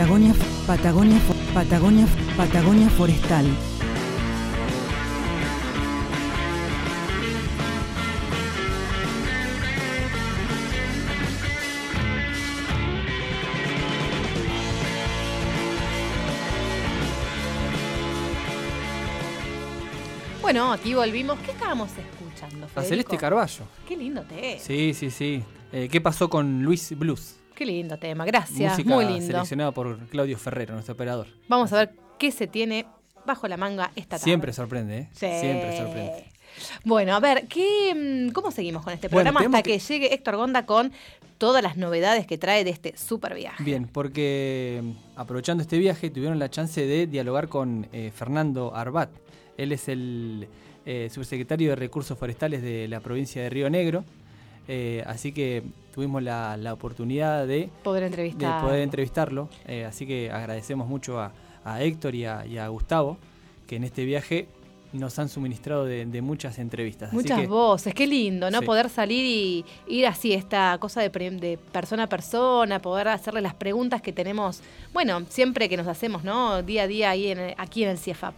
Patagonia, 0.00 0.34
Patagonia, 0.66 1.20
Patagonia, 1.52 2.06
Patagonia 2.34 2.88
Forestal. 2.88 3.44
Bueno, 20.40 20.72
aquí 20.72 20.94
volvimos. 20.94 21.38
¿Qué 21.40 21.50
estábamos 21.50 21.90
escuchando, 21.90 22.64
A 22.64 22.68
Federico? 22.68 22.88
Celeste 22.88 23.18
Carballo. 23.18 23.64
Qué 23.86 23.98
lindo 23.98 24.22
tema. 24.22 24.58
Sí, 24.60 24.94
sí, 24.94 25.10
sí. 25.10 25.44
Eh, 25.72 25.90
¿Qué 25.92 26.00
pasó 26.00 26.30
con 26.30 26.62
Luis 26.62 26.98
Blues? 26.98 27.39
Qué 27.60 27.66
lindo 27.66 27.98
tema. 27.98 28.24
Gracias. 28.24 28.72
Música 28.72 28.94
Muy 28.94 29.04
lindo. 29.04 29.26
seleccionada 29.26 29.70
por 29.70 29.98
Claudio 30.06 30.38
Ferrero, 30.38 30.72
nuestro 30.72 30.94
operador. 30.94 31.26
Vamos 31.46 31.70
a 31.74 31.80
ver 31.80 31.90
qué 32.18 32.32
se 32.32 32.46
tiene 32.46 32.86
bajo 33.26 33.46
la 33.48 33.58
manga 33.58 33.90
esta 33.96 34.16
tarde. 34.16 34.24
Siempre 34.24 34.54
sorprende, 34.54 34.98
¿eh? 35.00 35.08
Sí. 35.12 35.26
Siempre 35.40 35.76
sorprende. 35.76 36.24
Bueno, 36.84 37.14
a 37.14 37.20
ver, 37.20 37.46
¿qué, 37.48 38.28
mm, 38.30 38.32
¿cómo 38.32 38.50
seguimos 38.50 38.82
con 38.82 38.94
este 38.94 39.10
programa 39.10 39.40
hasta 39.40 39.62
que... 39.62 39.78
llegue 39.78 40.14
Héctor 40.14 40.36
Gonda 40.36 40.64
con 40.64 40.90
todas 41.36 41.62
las 41.62 41.76
novedades 41.76 42.26
que 42.26 42.38
trae 42.38 42.64
de 42.64 42.70
este 42.70 42.96
super 42.96 43.34
viaje? 43.34 43.62
Bien, 43.62 43.86
porque 43.92 44.80
mm, 44.82 45.18
aprovechando 45.20 45.60
este 45.62 45.76
viaje 45.76 46.08
tuvieron 46.08 46.38
la 46.38 46.48
chance 46.48 46.86
de 46.86 47.06
dialogar 47.06 47.48
con 47.48 47.88
eh, 47.92 48.10
Fernando 48.14 48.74
Arbat. 48.74 49.10
Él 49.58 49.72
es 49.72 49.86
el 49.90 50.48
eh, 50.86 51.10
subsecretario 51.12 51.68
de 51.68 51.76
Recursos 51.76 52.18
Forestales 52.18 52.62
de 52.62 52.88
la 52.88 53.00
provincia 53.00 53.42
de 53.42 53.50
Río 53.50 53.68
Negro. 53.68 54.06
Eh, 54.68 55.02
así 55.06 55.32
que 55.32 55.62
tuvimos 55.94 56.22
la, 56.22 56.56
la 56.56 56.72
oportunidad 56.72 57.46
de, 57.46 57.68
Poder 57.82 58.02
de 58.02 58.06
entrevistar. 58.08 58.62
poder 58.62 58.82
entrevistarlo. 58.82 59.48
Eh, 59.66 59.84
así 59.84 60.06
que 60.06 60.30
agradecemos 60.30 60.86
mucho 60.88 61.18
a, 61.20 61.32
a 61.64 61.82
Héctor 61.82 62.14
y 62.14 62.24
a, 62.24 62.46
y 62.46 62.58
a 62.58 62.68
Gustavo, 62.68 63.18
que 63.66 63.76
en 63.76 63.84
este 63.84 64.04
viaje 64.04 64.46
nos 64.92 65.16
han 65.20 65.28
suministrado 65.28 65.84
de, 65.84 66.04
de 66.04 66.20
muchas 66.22 66.58
entrevistas. 66.58 67.08
Así 67.08 67.16
Muchas 67.16 67.40
que- 67.40 67.46
voces, 67.46 67.94
qué 67.94 68.06
lindo, 68.08 68.50
¿no? 68.50 68.58
Sí. 68.58 68.66
Poder 68.66 68.88
salir 68.90 69.24
y 69.24 69.64
ir 69.86 70.06
así, 70.06 70.32
esta 70.32 70.76
cosa 70.80 71.00
de, 71.00 71.58
persona 71.72 72.04
a 72.04 72.08
persona, 72.08 72.80
poder 72.82 73.06
hacerle 73.08 73.40
las 73.40 73.54
preguntas 73.54 74.02
que 74.02 74.12
tenemos, 74.12 74.62
bueno, 74.92 75.22
siempre 75.28 75.68
que 75.68 75.76
nos 75.76 75.86
hacemos, 75.86 76.24
¿no? 76.24 76.62
Día 76.64 76.82
a 76.82 76.86
día 76.88 77.10
ahí 77.10 77.28
en, 77.28 77.54
aquí 77.56 77.84
en 77.84 77.90
el 77.90 77.98
CIEFAP. 77.98 78.34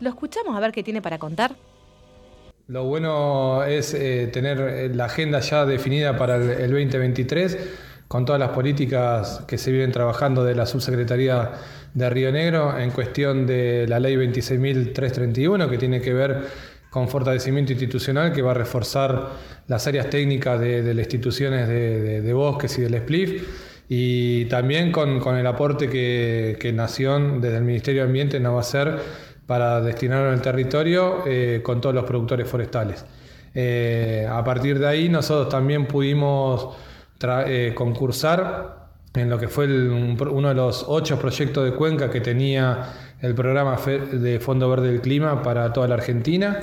Lo 0.00 0.08
escuchamos 0.08 0.56
a 0.56 0.60
ver 0.60 0.72
qué 0.72 0.82
tiene 0.82 1.02
para 1.02 1.18
contar. 1.18 1.54
Lo 2.72 2.84
bueno 2.84 3.64
es 3.64 3.92
eh, 3.92 4.30
tener 4.32 4.58
eh, 4.58 4.88
la 4.94 5.04
agenda 5.04 5.40
ya 5.40 5.66
definida 5.66 6.16
para 6.16 6.36
el, 6.36 6.48
el 6.52 6.70
2023 6.70 7.58
con 8.08 8.24
todas 8.24 8.40
las 8.40 8.48
políticas 8.48 9.44
que 9.46 9.58
se 9.58 9.70
vienen 9.70 9.92
trabajando 9.92 10.42
de 10.42 10.54
la 10.54 10.64
Subsecretaría 10.64 11.50
de 11.92 12.08
Río 12.08 12.32
Negro 12.32 12.78
en 12.78 12.90
cuestión 12.90 13.46
de 13.46 13.86
la 13.86 14.00
ley 14.00 14.16
26.331 14.16 15.68
que 15.68 15.76
tiene 15.76 16.00
que 16.00 16.14
ver 16.14 16.44
con 16.88 17.10
fortalecimiento 17.10 17.72
institucional 17.72 18.32
que 18.32 18.40
va 18.40 18.52
a 18.52 18.54
reforzar 18.54 19.28
las 19.68 19.86
áreas 19.86 20.08
técnicas 20.08 20.58
de, 20.58 20.94
las 20.94 21.04
instituciones 21.04 21.68
de, 21.68 22.32
bosques 22.32 22.78
y 22.78 22.80
del 22.80 23.02
SPLIF 23.02 23.82
y 23.90 24.46
también 24.46 24.90
con, 24.92 25.20
con 25.20 25.36
el 25.36 25.46
aporte 25.46 25.90
que, 25.90 26.56
que 26.58 26.72
Nación 26.72 27.42
desde 27.42 27.58
el 27.58 27.64
Ministerio 27.64 28.00
de 28.00 28.06
Ambiente 28.06 28.40
nos 28.40 28.54
va 28.54 28.56
a 28.56 28.60
hacer 28.60 28.98
para 29.46 29.80
destinarlo 29.80 30.32
el 30.32 30.40
territorio 30.40 31.24
eh, 31.26 31.60
con 31.62 31.80
todos 31.80 31.94
los 31.94 32.04
productores 32.04 32.48
forestales. 32.48 33.04
Eh, 33.54 34.26
a 34.30 34.42
partir 34.42 34.78
de 34.78 34.86
ahí 34.86 35.08
nosotros 35.08 35.48
también 35.48 35.86
pudimos 35.86 36.74
eh, 37.46 37.72
concursar 37.74 38.88
en 39.14 39.28
lo 39.28 39.38
que 39.38 39.48
fue 39.48 39.66
el- 39.66 40.16
uno 40.30 40.48
de 40.48 40.54
los 40.54 40.84
ocho 40.88 41.18
proyectos 41.18 41.64
de 41.64 41.72
cuenca 41.72 42.08
que 42.10 42.20
tenía 42.20 42.92
el 43.20 43.34
programa 43.34 43.76
de 43.76 44.40
Fondo 44.40 44.68
Verde 44.70 44.88
del 44.88 45.00
Clima 45.00 45.42
para 45.42 45.72
toda 45.72 45.86
la 45.86 45.94
Argentina. 45.94 46.60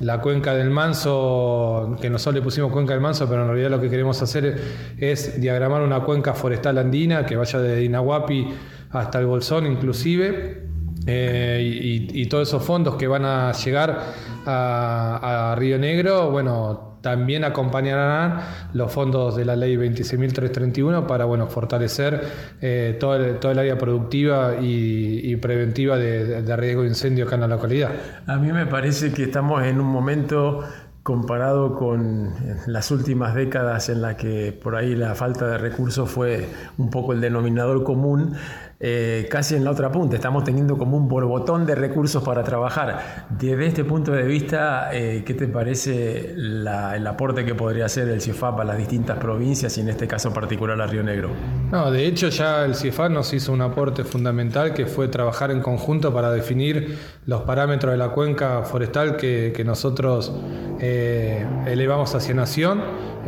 La 0.00 0.18
cuenca 0.22 0.54
del 0.54 0.70
Manso, 0.70 1.98
que 2.00 2.08
nosotros 2.08 2.36
le 2.36 2.40
pusimos 2.42 2.72
cuenca 2.72 2.94
del 2.94 3.02
Manso, 3.02 3.28
pero 3.28 3.42
en 3.42 3.48
realidad 3.48 3.70
lo 3.70 3.80
que 3.82 3.90
queremos 3.90 4.20
hacer 4.22 4.58
es 4.98 5.38
diagramar 5.38 5.82
una 5.82 6.00
cuenca 6.00 6.32
forestal 6.32 6.78
andina 6.78 7.26
que 7.26 7.36
vaya 7.36 7.58
desde 7.58 7.84
Inahuapi 7.84 8.48
hasta 8.92 9.18
el 9.18 9.26
Bolsón 9.26 9.66
inclusive. 9.66 10.69
Eh, 11.06 12.08
y, 12.12 12.26
todos 12.26 12.48
esos 12.48 12.62
fondos 12.62 12.96
que 12.96 13.08
van 13.08 13.24
a 13.24 13.52
llegar 13.52 13.98
a, 14.46 15.54
Río 15.58 15.78
Negro, 15.78 16.30
bueno, 16.30 16.98
también 17.00 17.44
acompañarán 17.44 18.40
los 18.74 18.92
fondos 18.92 19.36
de 19.36 19.44
la 19.44 19.56
ley 19.56 19.76
26.331 19.76 21.06
para, 21.06 21.24
bueno, 21.24 21.46
fortalecer 21.46 22.22
eh, 22.60 22.96
todo, 23.00 23.16
el, 23.16 23.38
todo 23.38 23.52
el 23.52 23.58
área 23.58 23.78
productiva 23.78 24.56
y, 24.60 25.34
preventiva 25.36 25.96
de, 25.96 26.56
riesgo 26.56 26.82
de 26.82 26.88
incendio 26.88 27.24
acá 27.24 27.36
en 27.36 27.40
la 27.42 27.48
localidad. 27.48 27.90
A 28.26 28.36
mí 28.36 28.52
me 28.52 28.66
parece 28.66 29.12
que 29.12 29.24
estamos 29.24 29.62
en 29.64 29.80
un 29.80 29.86
momento 29.86 30.64
comparado 31.02 31.74
con 31.76 32.30
las 32.66 32.90
últimas 32.90 33.34
décadas 33.34 33.88
en 33.88 34.02
la 34.02 34.16
que 34.18 34.52
por 34.52 34.76
ahí 34.76 34.94
la 34.94 35.14
falta 35.14 35.46
de 35.46 35.56
recursos 35.56 36.10
fue 36.10 36.46
un 36.76 36.90
poco 36.90 37.14
el 37.14 37.22
denominador 37.22 37.84
común, 37.84 38.34
eh, 38.82 39.28
casi 39.30 39.56
en 39.56 39.64
la 39.64 39.72
otra 39.72 39.92
punta. 39.92 40.16
Estamos 40.16 40.42
teniendo 40.42 40.78
como 40.78 40.96
un 40.96 41.06
borbotón 41.06 41.66
de 41.66 41.74
recursos 41.74 42.22
para 42.22 42.42
trabajar. 42.42 43.26
Desde 43.28 43.66
este 43.66 43.84
punto 43.84 44.12
de 44.12 44.22
vista, 44.22 44.88
eh, 44.94 45.22
¿qué 45.26 45.34
te 45.34 45.46
parece 45.48 46.30
el 46.30 47.06
aporte 47.06 47.44
que 47.44 47.54
podría 47.54 47.84
hacer 47.84 48.08
el 48.08 48.22
CIEFAP 48.22 48.60
a 48.60 48.64
las 48.64 48.78
distintas 48.78 49.18
provincias 49.18 49.76
y 49.76 49.82
en 49.82 49.90
este 49.90 50.08
caso 50.08 50.32
particular 50.32 50.80
a 50.80 50.86
Río 50.86 51.02
Negro? 51.02 51.28
No, 51.70 51.90
de 51.90 52.06
hecho 52.06 52.30
ya 52.30 52.64
el 52.64 52.74
CIEFAP 52.74 53.10
nos 53.10 53.34
hizo 53.34 53.52
un 53.52 53.60
aporte 53.60 54.02
fundamental 54.02 54.72
que 54.72 54.86
fue 54.86 55.08
trabajar 55.08 55.50
en 55.50 55.60
conjunto 55.60 56.14
para 56.14 56.30
definir 56.32 56.98
los 57.26 57.42
parámetros 57.42 57.92
de 57.92 57.98
la 57.98 58.08
cuenca 58.08 58.62
forestal 58.62 59.16
que, 59.16 59.52
que 59.54 59.62
nosotros 59.62 60.32
eh, 60.80 61.46
elevamos 61.66 62.14
hacia 62.14 62.34
Nación. 62.34 62.80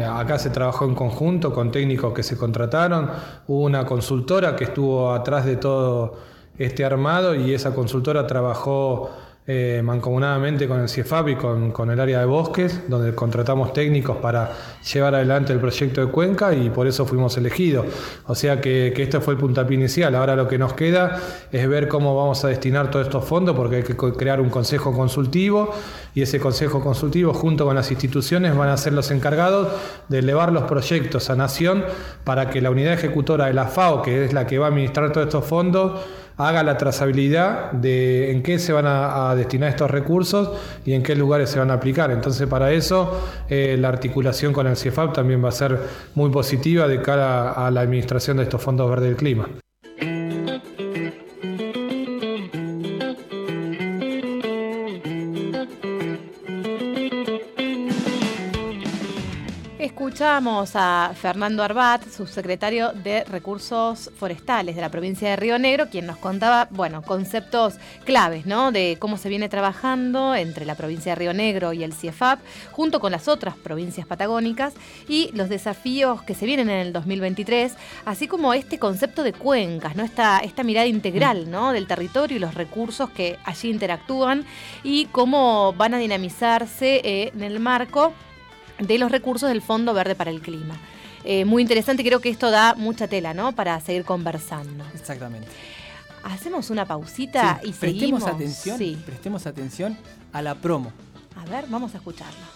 Acá 0.02 0.38
se 0.38 0.48
trabajó 0.48 0.86
en 0.86 0.94
conjunto 0.94 1.52
con 1.52 1.70
técnicos 1.70 2.14
que 2.14 2.22
se 2.22 2.38
contrataron, 2.38 3.10
hubo 3.46 3.64
una 3.64 3.84
consultora 3.84 4.56
que 4.56 4.64
estuvo 4.64 5.12
atrás 5.12 5.41
de 5.44 5.56
todo 5.56 6.14
este 6.58 6.84
armado 6.84 7.34
y 7.34 7.54
esa 7.54 7.74
consultora 7.74 8.26
trabajó 8.26 9.10
eh, 9.44 9.80
mancomunadamente 9.82 10.68
con 10.68 10.80
el 10.80 10.88
CIEFAP 10.88 11.28
y 11.30 11.34
con, 11.34 11.72
con 11.72 11.90
el 11.90 11.98
área 11.98 12.20
de 12.20 12.26
bosques, 12.26 12.88
donde 12.88 13.12
contratamos 13.12 13.72
técnicos 13.72 14.18
para 14.18 14.52
llevar 14.92 15.16
adelante 15.16 15.52
el 15.52 15.58
proyecto 15.58 16.06
de 16.06 16.12
Cuenca 16.12 16.54
y 16.54 16.70
por 16.70 16.86
eso 16.86 17.04
fuimos 17.06 17.36
elegidos. 17.36 17.86
O 18.26 18.36
sea 18.36 18.60
que, 18.60 18.92
que 18.94 19.02
este 19.02 19.20
fue 19.20 19.34
el 19.34 19.40
puntapié 19.40 19.76
inicial. 19.76 20.14
Ahora 20.14 20.36
lo 20.36 20.46
que 20.46 20.58
nos 20.58 20.74
queda 20.74 21.20
es 21.50 21.68
ver 21.68 21.88
cómo 21.88 22.16
vamos 22.16 22.44
a 22.44 22.48
destinar 22.48 22.88
todos 22.92 23.06
estos 23.06 23.24
fondos, 23.24 23.56
porque 23.56 23.76
hay 23.76 23.82
que 23.82 23.96
crear 23.96 24.40
un 24.40 24.48
consejo 24.48 24.92
consultivo 24.92 25.74
y 26.14 26.22
ese 26.22 26.38
consejo 26.38 26.80
consultivo 26.80 27.34
junto 27.34 27.64
con 27.64 27.74
las 27.74 27.90
instituciones 27.90 28.56
van 28.56 28.68
a 28.68 28.76
ser 28.76 28.92
los 28.92 29.10
encargados 29.10 29.68
de 30.08 30.20
elevar 30.20 30.52
los 30.52 30.64
proyectos 30.64 31.30
a 31.30 31.34
Nación 31.34 31.84
para 32.22 32.48
que 32.48 32.60
la 32.60 32.70
unidad 32.70 32.92
ejecutora 32.92 33.46
de 33.46 33.54
la 33.54 33.66
FAO, 33.66 34.02
que 34.02 34.24
es 34.24 34.32
la 34.32 34.46
que 34.46 34.58
va 34.58 34.66
a 34.66 34.68
administrar 34.68 35.10
todos 35.10 35.26
estos 35.26 35.44
fondos, 35.44 36.00
haga 36.46 36.62
la 36.62 36.76
trazabilidad 36.76 37.72
de 37.72 38.32
en 38.32 38.42
qué 38.42 38.58
se 38.58 38.72
van 38.72 38.86
a, 38.86 39.34
destinar 39.34 39.70
estos 39.70 39.90
recursos 39.90 40.50
y 40.84 40.92
en 40.92 41.02
qué 41.02 41.14
lugares 41.14 41.50
se 41.50 41.58
van 41.58 41.70
a 41.70 41.74
aplicar. 41.74 42.10
Entonces, 42.10 42.46
para 42.48 42.72
eso, 42.72 43.20
eh, 43.48 43.76
la 43.78 43.88
articulación 43.88 44.52
con 44.52 44.66
el 44.66 44.76
CIEFAP 44.76 45.14
también 45.14 45.44
va 45.44 45.48
a 45.48 45.52
ser 45.52 45.78
muy 46.14 46.30
positiva 46.30 46.88
de 46.88 47.00
cara 47.00 47.52
a 47.52 47.70
la 47.70 47.80
administración 47.80 48.36
de 48.38 48.44
estos 48.44 48.60
fondos 48.60 48.88
verdes 48.88 49.08
del 49.08 49.16
clima. 49.16 49.61
Escuchamos 60.22 60.76
a 60.76 61.14
Fernando 61.20 61.64
Arbat, 61.64 62.08
subsecretario 62.08 62.92
de 62.92 63.24
Recursos 63.24 64.08
Forestales 64.16 64.76
de 64.76 64.80
la 64.80 64.88
provincia 64.88 65.28
de 65.28 65.34
Río 65.34 65.58
Negro, 65.58 65.88
quien 65.90 66.06
nos 66.06 66.16
contaba, 66.16 66.68
bueno, 66.70 67.02
conceptos 67.02 67.74
claves, 68.04 68.46
¿no? 68.46 68.70
De 68.70 68.98
cómo 69.00 69.16
se 69.16 69.28
viene 69.28 69.48
trabajando 69.48 70.36
entre 70.36 70.64
la 70.64 70.76
provincia 70.76 71.10
de 71.10 71.16
Río 71.16 71.34
Negro 71.34 71.72
y 71.72 71.82
el 71.82 71.92
CIEFAP, 71.92 72.38
junto 72.70 73.00
con 73.00 73.10
las 73.10 73.26
otras 73.26 73.56
provincias 73.56 74.06
patagónicas, 74.06 74.74
y 75.08 75.32
los 75.34 75.48
desafíos 75.48 76.22
que 76.22 76.36
se 76.36 76.46
vienen 76.46 76.70
en 76.70 76.78
el 76.78 76.92
2023, 76.92 77.74
así 78.04 78.28
como 78.28 78.54
este 78.54 78.78
concepto 78.78 79.24
de 79.24 79.32
cuencas, 79.32 79.96
¿no? 79.96 80.04
Esta, 80.04 80.38
esta 80.38 80.62
mirada 80.62 80.86
integral, 80.86 81.50
¿no? 81.50 81.72
Del 81.72 81.88
territorio 81.88 82.36
y 82.36 82.40
los 82.40 82.54
recursos 82.54 83.10
que 83.10 83.40
allí 83.44 83.70
interactúan 83.70 84.44
y 84.84 85.06
cómo 85.06 85.72
van 85.72 85.94
a 85.94 85.98
dinamizarse 85.98 87.00
eh, 87.02 87.32
en 87.34 87.42
el 87.42 87.58
marco 87.58 88.12
de 88.82 88.98
los 88.98 89.10
recursos 89.10 89.48
del 89.48 89.62
Fondo 89.62 89.94
Verde 89.94 90.14
para 90.14 90.30
el 90.30 90.40
Clima. 90.40 90.76
Eh, 91.24 91.44
muy 91.44 91.62
interesante, 91.62 92.02
creo 92.02 92.20
que 92.20 92.28
esto 92.30 92.50
da 92.50 92.74
mucha 92.74 93.06
tela, 93.08 93.32
¿no? 93.34 93.52
Para 93.52 93.80
seguir 93.80 94.04
conversando. 94.04 94.84
Exactamente. 94.94 95.48
Hacemos 96.24 96.70
una 96.70 96.84
pausita 96.86 97.60
Sí, 97.62 97.68
y 97.68 97.72
prestemos 97.72 97.80
seguimos. 98.00 98.26
atención, 98.26 98.78
Sí. 98.78 98.98
prestemos 99.04 99.46
atención 99.46 99.96
a 100.32 100.42
la 100.42 100.54
promo. 100.56 100.92
A 101.36 101.44
ver, 101.50 101.64
vamos 101.68 101.94
a 101.94 101.98
escucharla. 101.98 102.46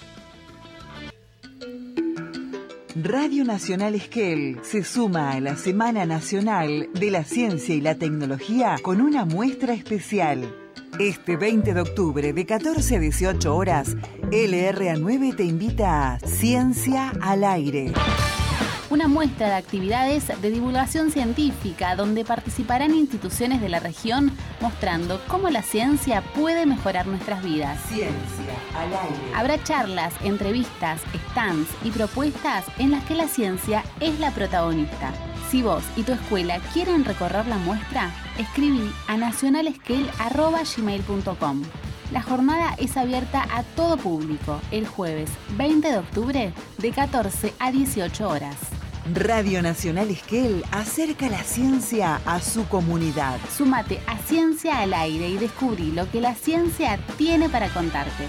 Radio 3.03 3.45
Nacional 3.45 3.95
Esquel 3.95 4.59
se 4.63 4.83
suma 4.83 5.33
a 5.33 5.41
la 5.41 5.57
Semana 5.57 6.07
Nacional 6.07 6.89
de 6.95 7.11
la 7.11 7.25
Ciencia 7.25 7.75
y 7.75 7.81
la 7.81 7.95
Tecnología 7.97 8.77
con 8.83 9.01
una 9.01 9.25
muestra 9.25 9.75
especial. 9.75 10.49
Este 10.99 11.37
20 11.37 11.75
de 11.75 11.81
octubre 11.83 12.33
de 12.33 12.47
14 12.47 12.97
a 12.97 13.01
18 13.01 13.55
horas, 13.55 13.97
LRA9 14.31 15.37
te 15.37 15.45
invita 15.45 16.15
a 16.15 16.19
Ciencia 16.21 17.13
al 17.21 17.45
Aire. 17.45 17.93
Una 18.89 19.07
muestra 19.07 19.49
de 19.49 19.55
actividades 19.57 20.29
de 20.41 20.51
divulgación 20.51 21.11
científica 21.11 21.97
donde 21.97 22.25
participarán 22.25 22.95
instituciones 22.95 23.61
de 23.61 23.69
la 23.69 23.79
región 23.79 24.33
mostrando 24.63 25.21
cómo 25.29 25.51
la 25.51 25.61
ciencia 25.61 26.23
puede 26.35 26.65
mejorar 26.65 27.07
nuestras 27.07 27.45
vidas. 27.45 27.79
Ciencia 27.89 28.55
al 28.75 28.89
Aire. 28.95 29.35
Habrá 29.35 29.63
charlas, 29.63 30.15
entrevistas, 30.25 31.03
stands 31.31 31.69
y 31.85 31.91
propuestas 31.91 32.65
en 32.79 32.93
las 32.93 33.05
que 33.05 33.17
la 33.17 33.29
ciencia 33.29 33.85
es 34.01 34.19
la 34.19 34.31
protagonista. 34.31 35.13
Si 35.51 35.63
vos 35.63 35.83
y 35.97 36.03
tu 36.03 36.13
escuela 36.13 36.59
quieren 36.73 37.05
recorrer 37.05 37.47
la 37.47 37.59
muestra, 37.59 38.11
escribí 38.39 38.91
a 39.07 39.17
nacionalesquel.gmail.com. 39.17 41.63
La 42.13 42.23
jornada 42.23 42.75
es 42.79 42.97
abierta 42.97 43.47
a 43.51 43.63
todo 43.63 43.97
público 43.97 44.61
el 44.71 44.87
jueves 44.87 45.31
20 45.57 45.89
de 45.89 45.99
octubre 45.99 46.53
de 46.79 46.91
14 46.91 47.53
a 47.59 47.73
18 47.73 48.29
horas. 48.29 48.57
Radio 49.15 49.63
Nacional 49.63 50.11
Esquel 50.11 50.65
acerca 50.73 51.29
la 51.29 51.45
ciencia 51.45 52.21
a 52.27 52.41
su 52.41 52.67
comunidad. 52.67 53.39
Súmate 53.57 54.01
a 54.09 54.19
Ciencia 54.19 54.81
al 54.81 54.93
Aire 54.95 55.29
y 55.29 55.39
descubrí 55.39 55.93
lo 55.93 56.11
que 56.11 56.21
la 56.21 56.35
ciencia 56.35 56.99
tiene 57.17 57.49
para 57.49 57.69
contarte. 57.69 58.25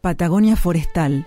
Patagonia 0.00 0.54
Forestal. 0.54 1.26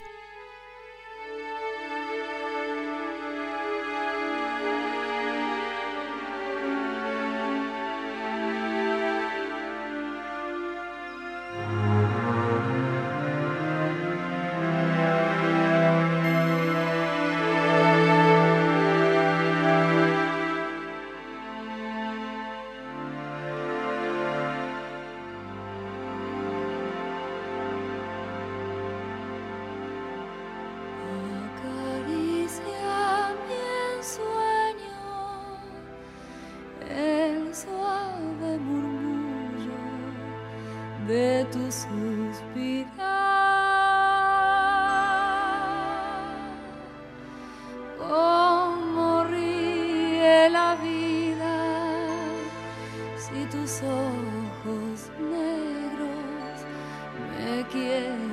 Tus 53.51 53.81
ojos 53.81 55.11
negros 55.19 56.57
me 57.37 57.65
quieren 57.67 58.30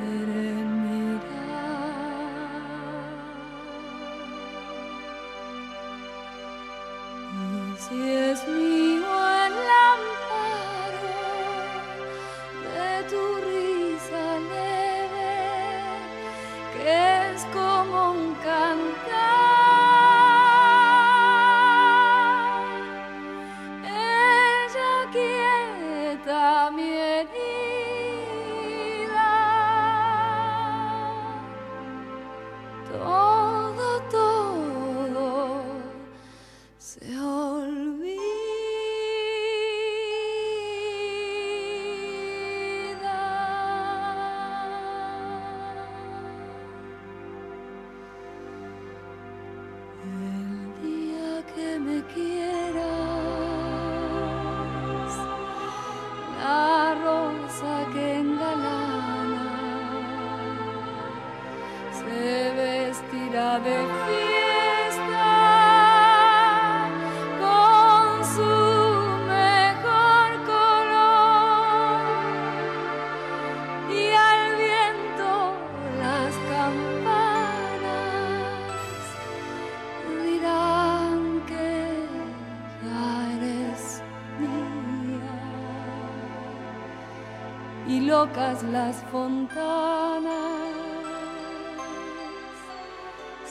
locas 88.19 88.63
las 88.65 88.97
fontanas 89.13 90.33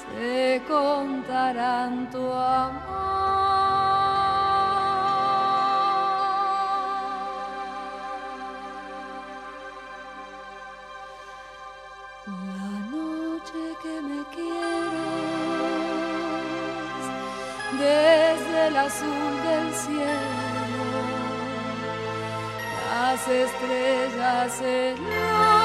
se 0.01 0.61
contarán 0.67 2.09
tu 2.11 2.23
amor. 2.33 2.97
La 12.57 12.71
noche 12.95 13.61
que 13.83 13.95
me 14.09 14.21
quieras, 14.35 15.43
desde 17.83 18.59
el 18.67 18.75
azul 18.87 19.31
del 19.47 19.67
cielo, 19.83 20.26
las 23.27 23.29
estrellas 23.29 24.53
celosas 24.57 25.56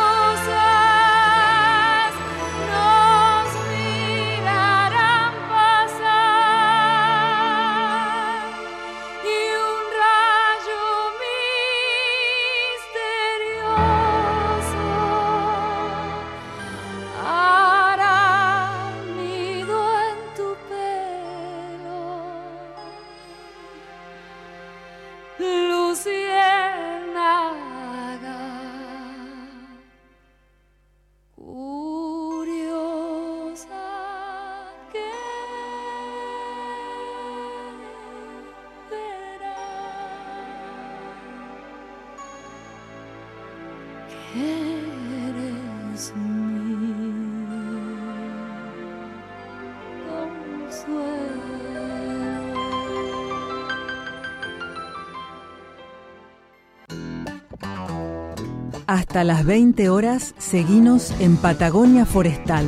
Hasta 59.13 59.25
las 59.25 59.45
20 59.45 59.91
horas, 59.91 60.35
seguinos 60.39 61.13
en 61.21 61.37
Patagonia 61.37 62.07
Forestal. 62.07 62.65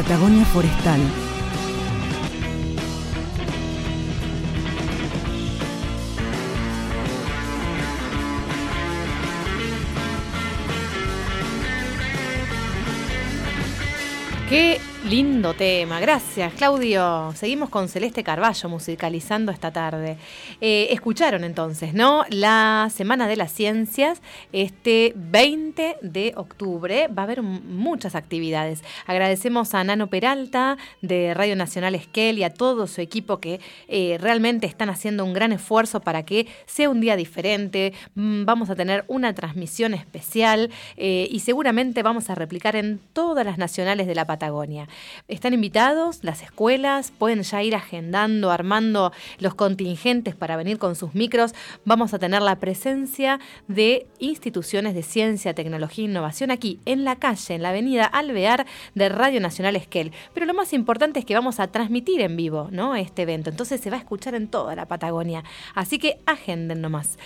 Patagonia 0.00 0.46
Forestal. 0.46 1.29
Tema. 15.40 16.00
Gracias, 16.00 16.52
Claudio. 16.52 17.32
Seguimos 17.34 17.70
con 17.70 17.88
Celeste 17.88 18.22
Carballo 18.22 18.68
musicalizando 18.68 19.50
esta 19.50 19.72
tarde. 19.72 20.18
Eh, 20.60 20.88
escucharon 20.90 21.44
entonces, 21.44 21.94
¿no? 21.94 22.24
La 22.28 22.90
Semana 22.94 23.26
de 23.26 23.36
las 23.36 23.50
Ciencias, 23.50 24.20
este 24.52 25.14
20 25.16 25.96
de 26.02 26.34
octubre. 26.36 27.08
Va 27.08 27.22
a 27.22 27.24
haber 27.24 27.40
muchas 27.42 28.14
actividades. 28.14 28.84
Agradecemos 29.06 29.72
a 29.74 29.82
Nano 29.82 30.08
Peralta 30.08 30.76
de 31.00 31.32
Radio 31.32 31.56
Nacional 31.56 31.94
Esquel 31.94 32.38
y 32.38 32.44
a 32.44 32.52
todo 32.52 32.86
su 32.86 33.00
equipo 33.00 33.40
que 33.40 33.60
eh, 33.88 34.18
realmente 34.20 34.66
están 34.66 34.90
haciendo 34.90 35.24
un 35.24 35.32
gran 35.32 35.52
esfuerzo 35.52 36.00
para 36.00 36.22
que 36.22 36.48
sea 36.66 36.90
un 36.90 37.00
día 37.00 37.16
diferente. 37.16 37.94
Mm, 38.14 38.44
Vamos 38.44 38.68
a 38.68 38.76
tener 38.76 39.04
una 39.08 39.34
transmisión 39.34 39.94
especial 39.94 40.70
eh, 40.98 41.28
y 41.30 41.40
seguramente 41.40 42.02
vamos 42.02 42.28
a 42.28 42.34
replicar 42.34 42.76
en 42.76 43.00
todas 43.14 43.46
las 43.46 43.56
nacionales 43.56 44.06
de 44.06 44.14
la 44.14 44.26
Patagonia. 44.26 44.86
Están 45.30 45.54
invitados 45.54 46.24
las 46.24 46.42
escuelas, 46.42 47.12
pueden 47.16 47.44
ya 47.44 47.62
ir 47.62 47.76
agendando, 47.76 48.50
armando 48.50 49.12
los 49.38 49.54
contingentes 49.54 50.34
para 50.34 50.56
venir 50.56 50.78
con 50.78 50.96
sus 50.96 51.14
micros. 51.14 51.54
Vamos 51.84 52.12
a 52.12 52.18
tener 52.18 52.42
la 52.42 52.56
presencia 52.56 53.38
de 53.68 54.08
instituciones 54.18 54.92
de 54.92 55.04
ciencia, 55.04 55.54
tecnología 55.54 56.04
e 56.04 56.08
innovación 56.08 56.50
aquí 56.50 56.80
en 56.84 57.04
la 57.04 57.14
calle, 57.14 57.54
en 57.54 57.62
la 57.62 57.68
avenida 57.68 58.06
Alvear 58.06 58.66
de 58.96 59.08
Radio 59.08 59.40
Nacional 59.40 59.76
Esquel. 59.76 60.10
Pero 60.34 60.46
lo 60.46 60.54
más 60.54 60.72
importante 60.72 61.20
es 61.20 61.24
que 61.24 61.34
vamos 61.34 61.60
a 61.60 61.68
transmitir 61.68 62.20
en 62.22 62.36
vivo 62.36 62.66
¿no? 62.72 62.96
este 62.96 63.22
evento. 63.22 63.50
Entonces 63.50 63.80
se 63.80 63.88
va 63.88 63.98
a 63.98 64.00
escuchar 64.00 64.34
en 64.34 64.48
toda 64.48 64.74
la 64.74 64.86
Patagonia. 64.86 65.44
Así 65.76 65.98
que 65.98 66.18
agenden 66.26 66.80
nomás. 66.80 67.18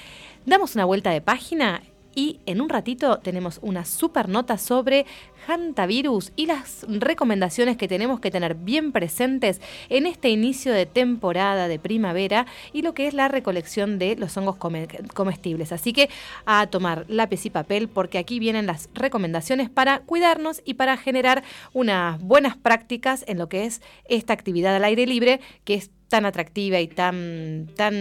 Damos 0.44 0.74
una 0.74 0.84
vuelta 0.84 1.08
de 1.08 1.22
página 1.22 1.80
y 2.14 2.40
en 2.46 2.60
un 2.60 2.68
ratito 2.68 3.18
tenemos 3.18 3.58
una 3.62 3.84
super 3.84 4.28
nota 4.28 4.58
sobre 4.58 5.06
hantavirus 5.46 6.32
y 6.36 6.46
las 6.46 6.86
recomendaciones 6.88 7.76
que 7.76 7.86
tenemos 7.88 8.20
que 8.20 8.30
tener 8.30 8.54
bien 8.54 8.92
presentes 8.92 9.60
en 9.88 10.06
este 10.06 10.30
inicio 10.30 10.72
de 10.72 10.86
temporada 10.86 11.68
de 11.68 11.78
primavera 11.78 12.46
y 12.72 12.82
lo 12.82 12.94
que 12.94 13.06
es 13.06 13.14
la 13.14 13.28
recolección 13.28 13.98
de 13.98 14.16
los 14.16 14.36
hongos 14.36 14.56
come- 14.56 14.88
comestibles. 15.12 15.72
Así 15.72 15.92
que 15.92 16.08
a 16.46 16.66
tomar 16.68 17.04
lápiz 17.08 17.44
y 17.44 17.50
papel 17.50 17.88
porque 17.88 18.18
aquí 18.18 18.38
vienen 18.38 18.66
las 18.66 18.88
recomendaciones 18.94 19.68
para 19.68 20.00
cuidarnos 20.00 20.62
y 20.64 20.74
para 20.74 20.96
generar 20.96 21.44
unas 21.72 22.20
buenas 22.20 22.56
prácticas 22.56 23.24
en 23.28 23.38
lo 23.38 23.48
que 23.48 23.64
es 23.64 23.82
esta 24.08 24.32
actividad 24.32 24.74
al 24.74 24.84
aire 24.84 25.06
libre 25.06 25.40
que 25.64 25.74
es 25.74 25.90
tan 26.08 26.26
atractiva 26.26 26.80
y 26.80 26.88
tan, 26.88 27.68
tan 27.76 27.94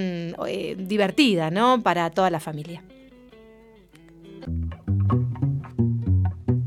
eh, 0.47 0.76
divertida 0.78 1.52
¿no? 1.52 1.82
para 1.82 2.10
toda 2.12 2.30
la 2.30 2.39
familia. 2.39 2.84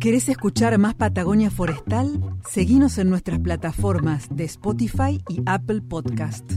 ¿Querés 0.06 0.28
escuchar 0.28 0.78
más 0.78 0.94
Patagonia 0.94 1.50
Forestal? 1.50 2.22
Seguinos 2.48 2.96
en 2.98 3.10
nuestras 3.10 3.40
plataformas 3.40 4.28
de 4.30 4.44
Spotify 4.44 5.20
y 5.28 5.42
Apple 5.46 5.82
Podcast. 5.82 6.48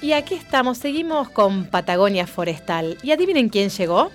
Y 0.00 0.12
aquí 0.12 0.34
estamos, 0.36 0.78
seguimos 0.78 1.28
con 1.28 1.66
Patagonia 1.66 2.26
Forestal. 2.26 2.96
¿Y 3.02 3.10
adivinen 3.10 3.50
quién 3.50 3.68
llegó? 3.68 4.10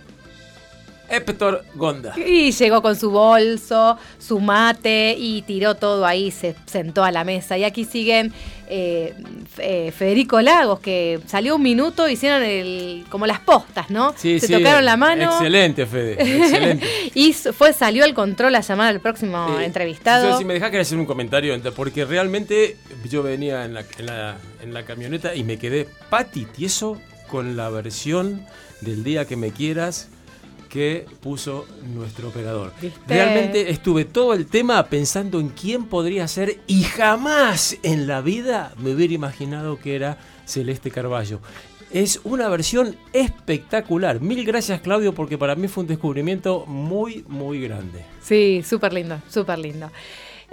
Héctor 1.12 1.66
Gonda. 1.76 2.14
Y 2.18 2.52
llegó 2.52 2.82
con 2.82 2.96
su 2.96 3.12
bolso, 3.12 3.98
su 4.20 4.40
mate 4.40 5.16
y 5.18 5.42
tiró 5.44 5.76
todo 5.76 6.06
ahí, 6.06 6.32
se 6.32 6.56
sentó 6.66 7.04
a 7.04 7.12
la 7.12 7.24
mesa. 7.24 7.58
Y 7.58 7.64
aquí 7.64 7.86
siguen 7.86 8.32
eh, 8.68 9.14
eh, 9.58 9.92
Federico 9.96 10.40
Lagos, 10.42 10.80
que 10.80 11.20
salió 11.28 11.58
un 11.58 11.62
minuto, 11.64 12.08
hicieron 12.08 12.42
el, 12.44 13.04
como 13.10 13.26
las 13.28 13.40
postas, 13.42 13.90
¿no? 13.90 14.14
Sí, 14.18 14.40
se 14.40 14.48
sí, 14.48 14.54
tocaron 14.54 14.86
la 14.86 14.96
mano. 14.98 15.24
Excelente, 15.24 15.86
Fede. 15.86 16.14
Excelente. 16.20 16.88
y 17.14 17.34
fue, 17.34 17.74
salió 17.74 18.04
al 18.06 18.14
control 18.14 18.56
a 18.56 18.62
llamar 18.62 18.88
al 18.88 19.00
próximo 19.02 19.58
Eh, 19.60 19.66
entrevistado. 19.66 20.30
yo, 20.32 20.38
si 20.38 20.46
me 20.46 20.54
dejás 20.54 20.70
quería 20.70 20.84
hacer 20.84 20.98
un 20.98 21.06
comentario, 21.06 21.56
ent- 21.56 21.74
porque 21.74 22.06
realmente 22.06 22.78
yo 23.10 23.24
venía 23.24 23.66
en 23.66 23.74
la, 23.74 23.84
en 23.98 24.06
la, 24.06 24.38
en 24.64 24.74
la 24.74 24.84
camioneta 24.84 25.36
y 25.36 25.44
me 25.44 25.58
quedé 25.58 25.88
pati 26.10 26.46
tieso 26.46 26.98
con 27.28 27.58
la 27.58 27.70
versión 27.70 28.46
del 28.82 29.04
día 29.04 29.26
que 29.26 29.36
me 29.36 29.52
quieras 29.52 30.08
que 30.72 31.06
puso 31.20 31.66
nuestro 31.94 32.30
operador. 32.30 32.72
¿Viste? 32.82 33.00
Realmente 33.06 33.70
estuve 33.70 34.06
todo 34.06 34.34
el 34.34 34.48
tema 34.48 34.82
pensando 34.86 35.42
en 35.42 35.50
quién 35.50 35.86
podría 35.86 36.28
ser 36.30 36.62
y 36.66 36.84
jamás 36.84 37.78
en 37.84 38.08
la 38.08 38.22
vida 38.22 38.74
me 38.78 38.94
hubiera 38.94 39.14
imaginado 39.14 39.78
que 39.78 39.96
era 39.96 40.18
Celeste 40.46 40.90
Carballo. 40.90 41.42
Es 41.92 42.22
una 42.24 42.48
versión 42.48 42.96
espectacular. 43.12 44.22
Mil 44.22 44.46
gracias 44.46 44.80
Claudio 44.80 45.14
porque 45.14 45.38
para 45.38 45.56
mí 45.56 45.68
fue 45.68 45.82
un 45.82 45.90
descubrimiento 45.90 46.66
muy, 46.66 47.26
muy 47.28 47.62
grande. 47.62 48.06
Sí, 48.22 48.64
súper 48.66 48.94
lindo, 48.94 49.22
súper 49.30 49.60
lindo. 49.60 49.92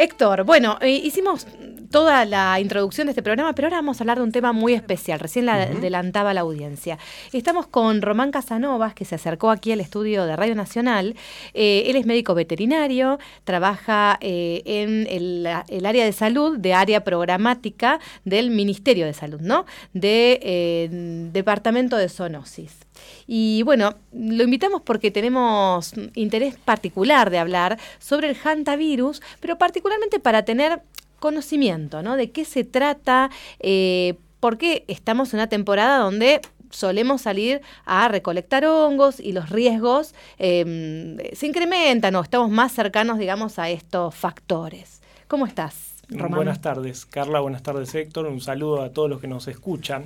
Héctor, 0.00 0.44
bueno, 0.44 0.78
eh, 0.80 0.90
hicimos 0.90 1.44
toda 1.90 2.24
la 2.24 2.60
introducción 2.60 3.08
de 3.08 3.10
este 3.10 3.22
programa, 3.22 3.52
pero 3.52 3.66
ahora 3.66 3.78
vamos 3.78 3.98
a 3.98 4.04
hablar 4.04 4.18
de 4.18 4.22
un 4.22 4.30
tema 4.30 4.52
muy 4.52 4.72
especial. 4.74 5.18
Recién 5.18 5.44
la 5.46 5.54
adelantaba 5.54 6.32
la 6.32 6.42
audiencia. 6.42 6.98
Estamos 7.32 7.66
con 7.66 8.00
Román 8.00 8.30
Casanovas, 8.30 8.94
que 8.94 9.04
se 9.04 9.16
acercó 9.16 9.50
aquí 9.50 9.72
al 9.72 9.80
estudio 9.80 10.24
de 10.24 10.36
Radio 10.36 10.54
Nacional. 10.54 11.16
Eh, 11.52 11.82
él 11.86 11.96
es 11.96 12.06
médico 12.06 12.36
veterinario, 12.36 13.18
trabaja 13.42 14.18
eh, 14.20 14.62
en 14.66 15.08
el, 15.10 15.48
el 15.66 15.84
área 15.84 16.04
de 16.04 16.12
salud, 16.12 16.58
de 16.58 16.74
área 16.74 17.02
programática 17.02 17.98
del 18.24 18.50
Ministerio 18.50 19.04
de 19.04 19.14
Salud, 19.14 19.40
¿no? 19.40 19.66
De 19.94 21.28
Departamento 21.32 21.96
de 21.96 22.08
Zoonosis. 22.08 22.87
Y 23.26 23.62
bueno, 23.62 23.94
lo 24.12 24.44
invitamos 24.44 24.82
porque 24.82 25.10
tenemos 25.10 25.92
interés 26.14 26.56
particular 26.56 27.30
de 27.30 27.38
hablar 27.38 27.78
sobre 27.98 28.28
el 28.28 28.36
hantavirus, 28.36 29.22
pero 29.40 29.58
particularmente 29.58 30.20
para 30.20 30.44
tener 30.44 30.82
conocimiento, 31.18 32.02
¿no? 32.02 32.16
De 32.16 32.30
qué 32.30 32.44
se 32.44 32.64
trata, 32.64 33.30
eh, 33.60 34.14
porque 34.40 34.84
estamos 34.88 35.32
en 35.32 35.40
una 35.40 35.48
temporada 35.48 35.98
donde 35.98 36.40
solemos 36.70 37.22
salir 37.22 37.62
a 37.84 38.08
recolectar 38.08 38.64
hongos 38.66 39.20
y 39.20 39.32
los 39.32 39.50
riesgos 39.50 40.14
eh, 40.38 41.32
se 41.32 41.46
incrementan 41.46 42.14
o 42.14 42.20
estamos 42.20 42.50
más 42.50 42.72
cercanos, 42.72 43.18
digamos, 43.18 43.58
a 43.58 43.70
estos 43.70 44.14
factores. 44.14 45.00
¿Cómo 45.28 45.46
estás? 45.46 45.87
Román? 46.10 46.36
Buenas 46.36 46.60
tardes, 46.60 47.04
Carla. 47.04 47.40
Buenas 47.40 47.62
tardes, 47.62 47.94
Héctor. 47.94 48.26
Un 48.26 48.40
saludo 48.40 48.82
a 48.82 48.90
todos 48.90 49.10
los 49.10 49.20
que 49.20 49.28
nos 49.28 49.46
escuchan. 49.48 50.04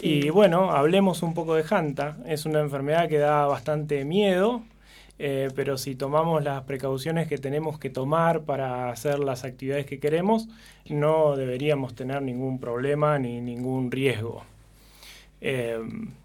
Y 0.00 0.30
bueno, 0.30 0.70
hablemos 0.70 1.22
un 1.22 1.34
poco 1.34 1.54
de 1.54 1.64
Hanta. 1.68 2.16
Es 2.26 2.46
una 2.46 2.60
enfermedad 2.60 3.08
que 3.08 3.18
da 3.18 3.46
bastante 3.46 4.04
miedo, 4.04 4.62
eh, 5.18 5.48
pero 5.56 5.76
si 5.76 5.96
tomamos 5.96 6.44
las 6.44 6.62
precauciones 6.62 7.26
que 7.26 7.38
tenemos 7.38 7.78
que 7.80 7.90
tomar 7.90 8.42
para 8.42 8.90
hacer 8.90 9.18
las 9.18 9.44
actividades 9.44 9.86
que 9.86 9.98
queremos, 9.98 10.48
no 10.88 11.36
deberíamos 11.36 11.94
tener 11.96 12.22
ningún 12.22 12.60
problema 12.60 13.18
ni 13.18 13.40
ningún 13.40 13.90
riesgo. 13.90 14.44
Eh, 15.40 15.78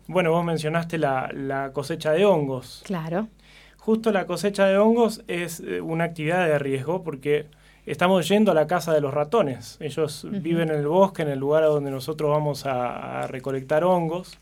bueno, 0.07 0.31
vos 0.31 0.45
mencionaste 0.45 0.99
la, 0.99 1.31
la 1.33 1.71
cosecha 1.73 2.11
de 2.11 2.25
hongos. 2.25 2.83
Claro. 2.85 3.27
Justo 3.77 4.11
la 4.11 4.27
cosecha 4.27 4.67
de 4.67 4.77
hongos 4.77 5.23
es 5.27 5.59
eh, 5.59 5.81
una 5.81 6.05
actividad 6.05 6.47
de 6.47 6.59
riesgo 6.59 7.03
porque 7.03 7.47
estamos 7.85 8.27
yendo 8.27 8.51
a 8.51 8.55
la 8.55 8.67
casa 8.67 8.93
de 8.93 9.01
los 9.01 9.13
ratones. 9.13 9.77
Ellos 9.79 10.27
viven 10.29 10.69
en 10.69 10.77
el 10.77 10.87
bosque, 10.87 11.21
en 11.21 11.29
el 11.29 11.39
lugar 11.39 11.63
donde 11.63 11.91
nosotros 11.91 12.29
vamos 12.29 12.65
a, 12.65 13.21
a 13.21 13.27
recolectar 13.27 13.83
hongos. 13.83 14.37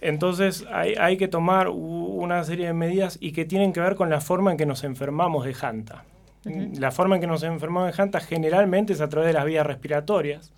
Entonces 0.00 0.66
hay, 0.70 0.94
hay 0.94 1.16
que 1.16 1.28
tomar 1.28 1.68
una 1.70 2.44
serie 2.44 2.66
de 2.66 2.74
medidas 2.74 3.16
y 3.20 3.32
que 3.32 3.46
tienen 3.46 3.72
que 3.72 3.80
ver 3.80 3.94
con 3.94 4.10
la 4.10 4.20
forma 4.20 4.50
en 4.50 4.58
que 4.58 4.66
nos 4.66 4.84
enfermamos 4.84 5.46
de 5.46 5.56
Hanta. 5.60 6.04
La 6.44 6.90
forma 6.90 7.14
en 7.14 7.22
que 7.22 7.26
nos 7.26 7.42
enfermamos 7.42 7.96
de 7.96 8.02
Hanta 8.02 8.20
generalmente 8.20 8.92
es 8.92 9.00
a 9.00 9.08
través 9.08 9.28
de 9.28 9.32
las 9.32 9.46
vías 9.46 9.66
respiratorias. 9.66 10.52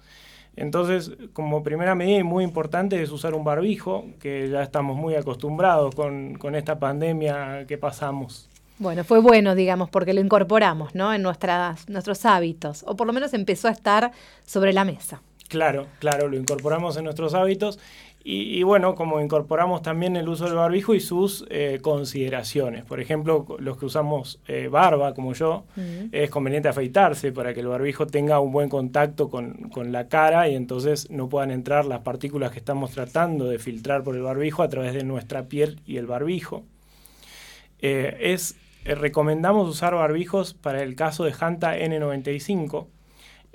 Entonces, 0.56 1.12
como 1.32 1.62
primera 1.62 1.94
medida 1.94 2.18
y 2.18 2.22
muy 2.24 2.42
importante 2.42 3.00
es 3.00 3.12
usar 3.12 3.34
un 3.34 3.44
barbijo, 3.44 4.06
que 4.18 4.48
ya 4.48 4.62
estamos 4.62 4.96
muy 4.96 5.14
acostumbrados 5.14 5.94
con, 5.94 6.34
con 6.34 6.56
esta 6.56 6.80
pandemia 6.80 7.66
que 7.68 7.78
pasamos. 7.78 8.48
Bueno, 8.78 9.04
fue 9.04 9.20
bueno, 9.20 9.54
digamos, 9.54 9.88
porque 9.88 10.12
lo 10.12 10.20
incorporamos, 10.20 10.94
¿no? 10.94 11.14
En 11.14 11.22
nuestras, 11.22 11.88
nuestros 11.88 12.26
hábitos, 12.26 12.84
o 12.86 12.94
por 12.94 13.06
lo 13.06 13.12
menos 13.12 13.32
empezó 13.32 13.68
a 13.68 13.70
estar 13.70 14.12
sobre 14.44 14.72
la 14.72 14.84
mesa. 14.84 15.22
Claro, 15.48 15.86
claro, 15.98 16.28
lo 16.28 16.36
incorporamos 16.36 16.96
en 16.96 17.04
nuestros 17.04 17.32
hábitos 17.32 17.78
y, 18.22 18.58
y 18.58 18.64
bueno, 18.64 18.96
como 18.96 19.20
incorporamos 19.20 19.80
también 19.80 20.16
el 20.16 20.28
uso 20.28 20.44
del 20.46 20.54
barbijo 20.54 20.94
y 20.94 21.00
sus 21.00 21.46
eh, 21.48 21.78
consideraciones. 21.80 22.84
Por 22.84 23.00
ejemplo, 23.00 23.46
los 23.60 23.78
que 23.78 23.86
usamos 23.86 24.40
eh, 24.48 24.66
barba, 24.66 25.14
como 25.14 25.32
yo, 25.32 25.64
es 26.10 26.28
conveniente 26.28 26.68
afeitarse 26.68 27.30
para 27.30 27.54
que 27.54 27.60
el 27.60 27.68
barbijo 27.68 28.06
tenga 28.08 28.40
un 28.40 28.50
buen 28.50 28.68
contacto 28.68 29.30
con, 29.30 29.70
con 29.70 29.92
la 29.92 30.08
cara 30.08 30.48
y 30.48 30.56
entonces 30.56 31.08
no 31.10 31.28
puedan 31.28 31.52
entrar 31.52 31.86
las 31.86 32.00
partículas 32.00 32.50
que 32.50 32.58
estamos 32.58 32.90
tratando 32.90 33.46
de 33.46 33.60
filtrar 33.60 34.02
por 34.02 34.16
el 34.16 34.22
barbijo 34.22 34.64
a 34.64 34.68
través 34.68 34.92
de 34.92 35.04
nuestra 35.04 35.44
piel 35.44 35.80
y 35.86 35.96
el 35.96 36.06
barbijo. 36.06 36.64
Eh, 37.78 38.16
es, 38.20 38.56
eh, 38.86 38.94
recomendamos 38.94 39.68
usar 39.68 39.94
barbijos 39.94 40.54
para 40.54 40.82
el 40.82 40.94
caso 40.94 41.24
de 41.24 41.34
Hanta 41.38 41.76
N95, 41.78 42.86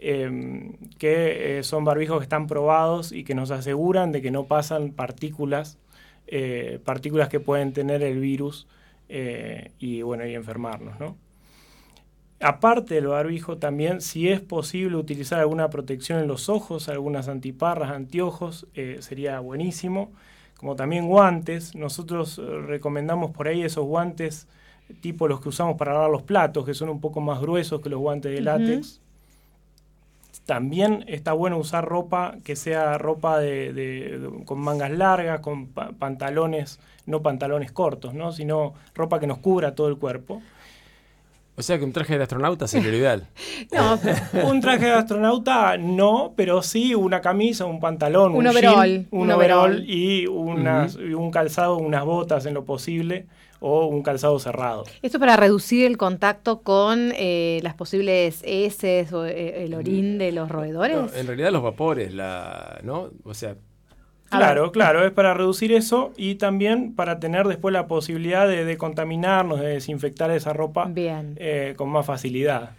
eh, 0.04 0.72
que 0.98 1.60
eh, 1.60 1.63
son 1.63 1.86
barbijos 1.86 2.17
que 2.17 2.24
están 2.24 2.48
probados 2.48 3.12
y 3.12 3.24
que 3.24 3.36
nos 3.36 3.52
aseguran 3.52 4.12
de 4.12 4.24
que 4.24 4.32
no 4.32 4.48
pasan 4.48 4.94
partículas, 4.94 5.78
eh, 6.26 6.80
partículas 6.84 7.30
que 7.30 7.39
pueden 7.39 7.72
tener 7.72 8.02
el 8.02 8.20
virus 8.20 8.67
y 9.78 10.02
bueno 10.04 10.26
y 10.26 10.34
enfermarnos, 10.36 10.98
¿no? 10.98 11.17
Aparte 12.39 12.96
del 12.96 13.08
barbijo, 13.08 13.58
también 13.58 14.00
si 14.00 14.30
es 14.30 14.39
posible 14.39 14.96
utilizar 14.96 15.41
alguna 15.41 15.70
protección 15.70 16.20
en 16.20 16.30
los 16.30 16.48
ojos, 16.48 16.88
algunas 16.88 17.28
antiparras, 17.28 17.91
anteojos, 17.91 18.67
sería 19.00 19.41
buenísimo. 19.41 20.13
Como 20.56 20.78
también 20.78 21.08
guantes, 21.08 21.76
nosotros 21.76 22.38
recomendamos 22.38 23.32
por 23.32 23.50
ahí 23.50 23.63
esos 23.63 23.86
guantes 23.86 24.48
tipo 25.01 25.27
los 25.27 25.39
que 25.41 25.49
usamos 25.49 25.77
para 25.77 25.93
lavar 25.93 26.10
los 26.10 26.21
platos, 26.23 26.65
que 26.65 26.73
son 26.73 26.89
un 26.89 26.99
poco 27.01 27.21
más 27.21 27.39
gruesos 27.39 27.82
que 27.82 27.89
los 27.89 27.99
guantes 27.99 28.32
de 28.34 28.41
látex. 28.41 28.99
También 30.45 31.04
está 31.08 31.34
bueno 31.34 31.58
usar 31.58 31.86
ropa 31.86 32.36
que 32.43 32.56
sea 32.56 32.97
ropa 32.97 33.39
de, 33.39 33.73
de- 33.73 34.19
de- 34.19 34.45
con 34.45 34.60
mangas 34.60 34.91
largas, 34.91 35.39
con 35.41 35.67
pa- 35.67 35.91
pantalones, 35.97 36.80
no 37.06 37.21
pantalones 37.21 37.71
cortos, 37.71 38.13
¿no? 38.13 38.32
sino 38.32 38.73
ropa 38.95 39.19
que 39.19 39.27
nos 39.27 39.38
cubra 39.38 39.75
todo 39.75 39.88
el 39.88 39.97
cuerpo. 39.97 40.41
O 41.58 41.62
sea 41.63 41.77
que 41.77 41.84
un 41.84 41.91
traje 41.93 42.17
de 42.17 42.23
astronauta 42.23 42.65
sería 42.67 42.89
lo 42.89 42.97
ideal. 42.97 43.27
No, 43.71 43.99
un 44.49 44.62
traje 44.62 44.86
de 44.86 44.93
astronauta 44.93 45.77
no, 45.77 46.34
pero 46.36 46.63
sí 46.63 46.95
una 46.95 47.21
camisa, 47.21 47.65
un 47.65 47.80
pantalón, 47.80 48.32
Un 48.32 48.38
un, 48.39 48.47
overall, 48.47 48.88
jean, 48.89 49.08
un, 49.12 49.21
un 49.21 49.32
overall 49.32 49.71
overall. 49.71 49.89
y 49.89 50.27
unas, 50.27 50.95
y 50.95 51.13
un 51.13 51.30
calzado, 51.30 51.77
unas 51.77 52.04
botas 52.04 52.45
en 52.45 52.56
lo 52.56 52.65
posible 52.65 53.27
o 53.62 53.86
un 53.86 54.02
calzado 54.02 54.38
cerrado. 54.39 54.84
Esto 55.02 55.19
para 55.19 55.38
reducir 55.38 55.86
el 55.86 55.95
contacto 55.97 56.62
con 56.62 57.13
eh, 57.15 57.60
las 57.63 57.76
posibles 57.76 58.41
heces 58.43 59.13
o 59.13 59.26
eh, 59.26 59.63
el 59.63 59.76
orín 59.76 60.17
de 60.17 60.32
los 60.32 60.50
roedores. 60.50 60.97
No, 60.97 61.10
en 61.15 61.28
realidad 61.28 61.52
los 61.52 61.63
vapores, 61.63 62.13
la, 62.13 62.80
¿no? 62.84 63.12
O 63.24 63.34
sea, 63.34 63.56
Claro, 64.30 64.71
claro, 64.71 65.06
es 65.06 65.12
para 65.12 65.34
reducir 65.34 65.74
eso 65.74 66.13
y 66.15 66.36
también 66.36 66.95
para 66.95 67.19
tener 67.19 67.47
después 67.47 67.74
la 67.74 67.88
posibilidad 67.88 68.47
de, 68.47 68.63
de 68.63 68.78
contaminarnos, 68.78 69.60
de 69.60 69.67
desinfectar 69.67 70.32
esa 70.32 70.54
ropa 70.54 70.86
Bien. 70.86 71.36
eh, 71.38 71.74
con 71.76 71.89
más 71.89 72.06
facilidad. 72.06 72.71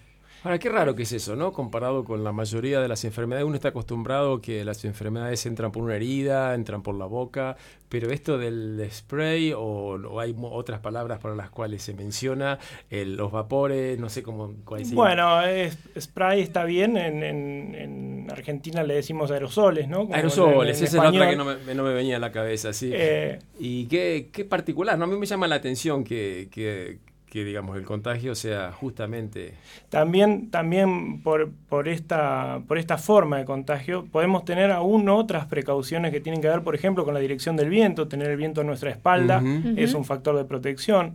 Ahora, 0.45 0.59
qué 0.59 0.69
raro 0.69 0.97
que 0.97 1.05
es 1.05 1.13
eso, 1.13 1.37
¿no? 1.37 1.53
Comparado 1.53 2.03
con 2.05 2.25
la 2.25 2.33
mayoría 2.33 2.81
de 2.81 2.89
las 2.89 3.05
enfermedades, 3.05 3.47
uno 3.47 3.55
está 3.55 3.69
acostumbrado 3.69 4.41
que 4.41 4.65
las 4.65 4.85
enfermedades 4.85 5.47
entran 5.47 5.71
por 5.71 5.85
una 5.85 5.95
herida, 5.95 6.55
entran 6.55 6.83
por 6.83 6.97
la 6.97 7.07
boca, 7.07 7.57
pero 7.89 8.11
esto 8.11 8.39
del 8.39 8.85
spray 8.91 9.53
o, 9.53 9.61
o 9.63 10.19
hay 10.21 10.35
otras 10.41 10.81
palabras 10.81 11.21
para 11.21 11.37
las 11.37 11.49
cuales 11.51 11.83
se 11.83 11.95
menciona, 11.95 12.59
el- 12.91 13.15
los 13.15 13.31
vapores, 13.31 14.01
no 14.01 14.09
sé 14.09 14.25
cómo... 14.25 14.53
cuál 14.65 14.81
es- 14.83 14.93
Bueno, 14.93 15.43
es- 15.43 15.79
spray 16.01 16.41
está 16.41 16.65
bien, 16.65 16.97
en, 16.97 17.23
en- 17.23 17.75
en 17.77 18.31
Argentina 18.31 18.83
le 18.83 18.95
decimos 18.95 19.31
aerosoles, 19.31 19.87
¿no? 19.87 20.01
Como 20.01 20.15
Aerosoles, 20.17 20.79
en- 20.81 20.85
esa 20.87 20.97
es 20.97 21.03
la 21.05 21.09
otra 21.11 21.27
que 21.27 21.33
español. 21.35 21.59
no 21.61 21.67
me, 21.67 21.75
no 21.77 21.83
me 21.85 21.95
venía 21.95 22.17
a 22.17 22.21
la 22.21 22.33
cabeza, 22.33 22.73
sí. 22.73 22.91
Eh, 22.93 23.39
y 23.61 23.87
qué, 23.87 24.31
qué 24.33 24.45
particular, 24.45 24.99
¿no? 24.99 25.05
A 25.05 25.07
mí 25.07 25.17
me 25.17 25.27
llama 25.27 25.47
la 25.47 25.55
atención 25.55 26.03
que, 26.03 26.49
que, 26.51 26.99
que, 27.33 27.45
digamos, 27.47 27.79
el 27.79 27.85
contagio 27.87 28.35
sea 28.35 28.73
justamente... 28.73 29.55
También, 29.89 30.51
también 30.51 31.23
por, 31.23 31.51
por, 31.71 31.89
esta, 31.89 32.61
por 32.69 32.77
esta 32.77 32.99
forma 32.99 33.39
de 33.39 33.47
contagio 33.47 34.05
podemos 34.05 34.45
tener 34.45 34.71
aún 34.71 35.09
otras 35.09 35.47
precauciones 35.47 36.13
que 36.13 36.21
tienen 36.21 36.43
que 36.43 36.49
ver, 36.49 36.61
por 36.61 36.75
ejemplo, 36.75 37.07
con 37.07 37.15
la 37.15 37.21
dirección 37.21 37.57
del 37.57 37.71
viento, 37.71 38.07
tener 38.07 38.29
el 38.29 38.37
viento 38.37 38.61
a 38.61 38.65
nuestra 38.65 38.91
espalda 38.91 39.43
es 39.79 39.95
un 39.95 40.05
factor 40.05 40.37
de 40.37 40.45
protección. 40.45 41.15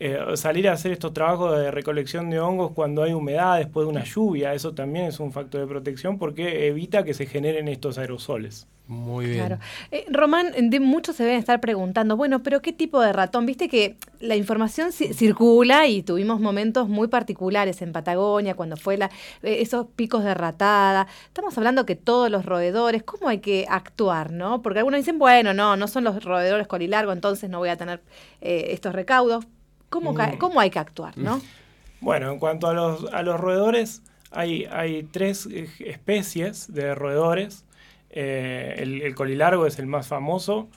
Eh, 0.00 0.18
salir 0.34 0.68
a 0.68 0.72
hacer 0.72 0.90
estos 0.90 1.12
trabajos 1.14 1.56
de 1.56 1.70
recolección 1.70 2.28
de 2.28 2.40
hongos 2.40 2.72
cuando 2.72 3.04
hay 3.04 3.12
humedad 3.12 3.58
después 3.58 3.86
de 3.86 3.90
una 3.92 4.02
lluvia, 4.02 4.52
eso 4.52 4.74
también 4.74 5.06
es 5.06 5.20
un 5.20 5.30
factor 5.30 5.60
de 5.60 5.66
protección 5.68 6.18
porque 6.18 6.66
evita 6.66 7.04
que 7.04 7.14
se 7.14 7.26
generen 7.26 7.68
estos 7.68 7.96
aerosoles. 7.98 8.66
Muy 8.88 9.26
bien. 9.26 9.46
Claro. 9.46 9.58
Eh, 9.92 10.04
Román, 10.10 10.52
de 10.68 10.78
muchos 10.80 11.16
se 11.16 11.22
deben 11.22 11.38
estar 11.38 11.58
preguntando, 11.60 12.16
bueno, 12.18 12.42
pero 12.42 12.60
¿qué 12.60 12.72
tipo 12.72 13.00
de 13.00 13.12
ratón? 13.14 13.46
Viste 13.46 13.68
que 13.68 13.96
la 14.20 14.36
información 14.36 14.88
ci- 14.90 15.14
circula 15.14 15.86
y 15.86 16.02
tuvimos 16.02 16.38
momentos 16.40 16.88
muy 16.88 17.08
particulares 17.08 17.80
en 17.80 17.92
Patagonia, 17.92 18.54
cuando 18.54 18.76
fue 18.76 18.98
la, 18.98 19.06
eh, 19.42 19.58
esos 19.60 19.86
picos 19.94 20.22
de 20.24 20.34
ratada. 20.34 21.06
Estamos 21.28 21.56
hablando 21.56 21.86
que 21.86 21.94
todos 21.96 22.30
los 22.30 22.44
roedores, 22.44 23.04
¿cómo 23.04 23.28
hay 23.28 23.38
que 23.38 23.64
actuar, 23.70 24.32
no? 24.32 24.60
Porque 24.60 24.80
algunos 24.80 24.98
dicen, 24.98 25.18
bueno, 25.18 25.54
no, 25.54 25.76
no 25.76 25.86
son 25.88 26.04
los 26.04 26.22
roedores 26.22 26.66
colilargo, 26.66 27.12
entonces 27.12 27.48
no 27.48 27.60
voy 27.60 27.70
a 27.70 27.76
tener 27.76 28.02
eh, 28.42 28.66
estos 28.70 28.92
recaudos. 28.92 29.46
¿Cómo, 29.94 30.12
Mm. 30.12 30.38
¿Cómo 30.38 30.58
hay 30.60 30.70
que 30.70 30.80
actuar, 30.80 31.16
no? 31.16 31.40
Bueno, 32.00 32.30
en 32.32 32.38
cuanto 32.38 32.66
a 32.66 32.74
los, 32.74 33.10
a 33.14 33.22
los 33.22 33.40
roedores, 33.40 34.02
hay, 34.30 34.66
hay 34.70 35.04
tres 35.04 35.46
eh, 35.46 35.68
especies 35.86 36.70
de 36.74 36.94
roedores. 36.94 37.64
Eh, 38.10 38.74
el, 38.78 39.00
el 39.02 39.14
colilargo 39.14 39.66
es 39.66 39.78
el 39.78 39.86
más 39.86 40.06
famoso, 40.08 40.68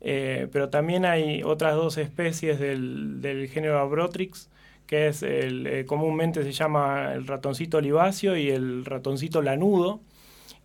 eh, 0.00 0.46
pero 0.52 0.68
también 0.68 1.04
hay 1.04 1.42
otras 1.42 1.74
dos 1.74 1.96
especies 1.98 2.60
del, 2.60 3.20
del 3.20 3.48
género 3.48 3.78
Abrotrix 3.80 4.48
que 4.86 5.08
es 5.08 5.22
el, 5.24 5.66
eh, 5.66 5.84
comúnmente 5.84 6.44
se 6.44 6.52
llama 6.52 7.12
el 7.14 7.26
ratoncito 7.26 7.78
oliváceo 7.78 8.36
y 8.36 8.50
el 8.50 8.84
ratoncito 8.84 9.42
lanudo, 9.42 10.00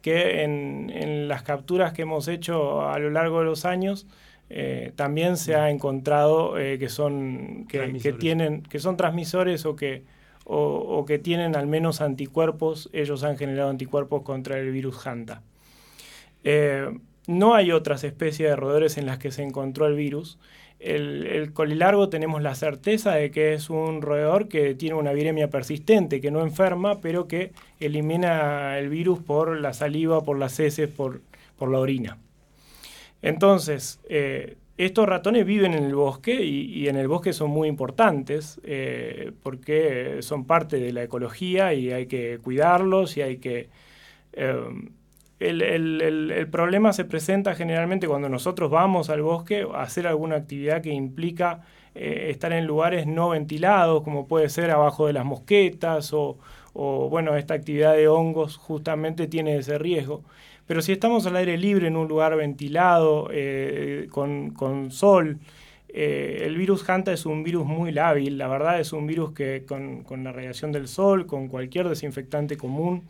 que 0.03 0.43
en, 0.43 0.91
en 0.93 1.27
las 1.27 1.41
capturas 1.43 1.93
que 1.93 2.03
hemos 2.03 2.27
hecho 2.27 2.87
a 2.87 2.99
lo 2.99 3.09
largo 3.09 3.39
de 3.39 3.45
los 3.45 3.65
años 3.65 4.05
eh, 4.53 4.91
también 4.97 5.37
se 5.37 5.55
ha 5.55 5.69
encontrado 5.69 6.59
eh, 6.59 6.77
que 6.77 6.89
son 6.89 7.65
que, 7.69 8.13
tienen 8.19 8.63
que 8.63 8.79
son 8.79 8.97
transmisores 8.97 9.65
o 9.65 9.77
que 9.77 10.03
o, 10.43 10.57
o 10.57 11.05
que 11.05 11.19
tienen 11.19 11.55
al 11.55 11.67
menos 11.67 12.01
anticuerpos. 12.01 12.89
Ellos 12.91 13.23
han 13.23 13.37
generado 13.37 13.69
anticuerpos 13.69 14.23
contra 14.23 14.59
el 14.59 14.69
virus 14.71 15.07
Hanta. 15.07 15.41
Eh, 16.43 16.85
no 17.27 17.55
hay 17.55 17.71
otras 17.71 18.03
especies 18.03 18.49
de 18.49 18.55
roedores 18.57 18.97
en 18.97 19.05
las 19.05 19.19
que 19.19 19.31
se 19.31 19.43
encontró 19.43 19.87
el 19.87 19.95
virus. 19.95 20.37
El, 20.79 21.27
el 21.27 21.53
colilargo 21.53 22.09
tenemos 22.09 22.41
la 22.41 22.55
certeza 22.55 23.13
de 23.13 23.31
que 23.31 23.53
es 23.53 23.69
un 23.69 24.01
roedor 24.01 24.49
que 24.49 24.75
tiene 24.75 24.95
una 24.95 25.13
viremia 25.13 25.49
persistente, 25.49 26.19
que 26.19 26.31
no 26.31 26.41
enferma, 26.41 26.99
pero 26.99 27.27
que 27.29 27.53
elimina 27.79 28.77
el 28.79 28.89
virus 28.89 29.19
por 29.19 29.57
la 29.61 29.71
saliva, 29.71 30.23
por 30.23 30.37
las 30.37 30.59
heces, 30.59 30.89
por, 30.89 31.21
por 31.57 31.71
la 31.71 31.79
orina. 31.79 32.17
Entonces, 33.21 33.99
eh, 34.09 34.57
estos 34.77 35.07
ratones 35.07 35.45
viven 35.45 35.73
en 35.73 35.83
el 35.83 35.95
bosque 35.95 36.43
y, 36.43 36.87
en 36.87 36.95
el 36.97 37.07
bosque 37.07 37.33
son 37.33 37.51
muy 37.51 37.67
importantes 37.67 38.59
eh, 38.63 39.31
porque 39.43 40.17
son 40.21 40.45
parte 40.45 40.77
de 40.79 40.91
la 40.93 41.03
ecología 41.03 41.73
y 41.73 41.91
hay 41.91 42.07
que 42.07 42.39
cuidarlos 42.43 43.17
y 43.17 43.21
hay 43.21 43.37
que... 43.37 43.69
eh, 44.33 44.55
el, 45.39 45.61
el- 45.61 46.01
el- 46.31 46.47
problema 46.49 46.93
se 46.93 47.05
presenta 47.05 47.55
generalmente 47.55 48.07
cuando 48.07 48.29
nosotros 48.29 48.69
vamos 48.71 49.09
al 49.09 49.21
bosque 49.23 49.65
a 49.73 49.81
hacer 49.83 50.05
alguna 50.07 50.35
actividad 50.37 50.81
que 50.81 50.91
implica 50.93 51.61
estar 51.95 52.53
en 52.53 52.67
lugares 52.67 53.07
no 53.07 53.29
ventilados, 53.29 54.03
como 54.03 54.27
puede 54.27 54.49
ser 54.49 54.71
abajo 54.71 55.07
de 55.07 55.13
las 55.13 55.25
mosquetas 55.25 56.13
o, 56.13 56.37
o, 56.73 57.09
bueno, 57.09 57.35
esta 57.35 57.53
actividad 57.55 57.93
de 57.95 58.07
hongos 58.07 58.55
justamente 58.57 59.27
tiene 59.27 59.57
ese 59.57 59.77
riesgo. 59.77 60.23
Pero 60.67 60.81
si 60.81 60.91
estamos 60.91 61.25
al 61.25 61.35
aire 61.35 61.57
libre 61.57 61.87
en 61.87 61.97
un 61.97 62.07
lugar 62.07 62.35
ventilado, 62.35 63.29
eh, 63.31 64.07
con, 64.09 64.51
con 64.51 64.91
sol, 64.91 65.39
eh, 65.93 66.43
el 66.45 66.55
virus 66.55 66.87
Hanta 66.89 67.11
es 67.11 67.25
un 67.25 67.43
virus 67.43 67.65
muy 67.65 67.91
lábil, 67.91 68.37
la 68.37 68.47
verdad 68.47 68.79
es 68.79 68.93
un 68.93 69.07
virus 69.07 69.33
que 69.33 69.65
con, 69.67 70.03
con 70.03 70.23
la 70.23 70.31
radiación 70.31 70.71
del 70.71 70.87
sol, 70.87 71.25
con 71.25 71.49
cualquier 71.49 71.89
desinfectante 71.89 72.55
común 72.55 73.03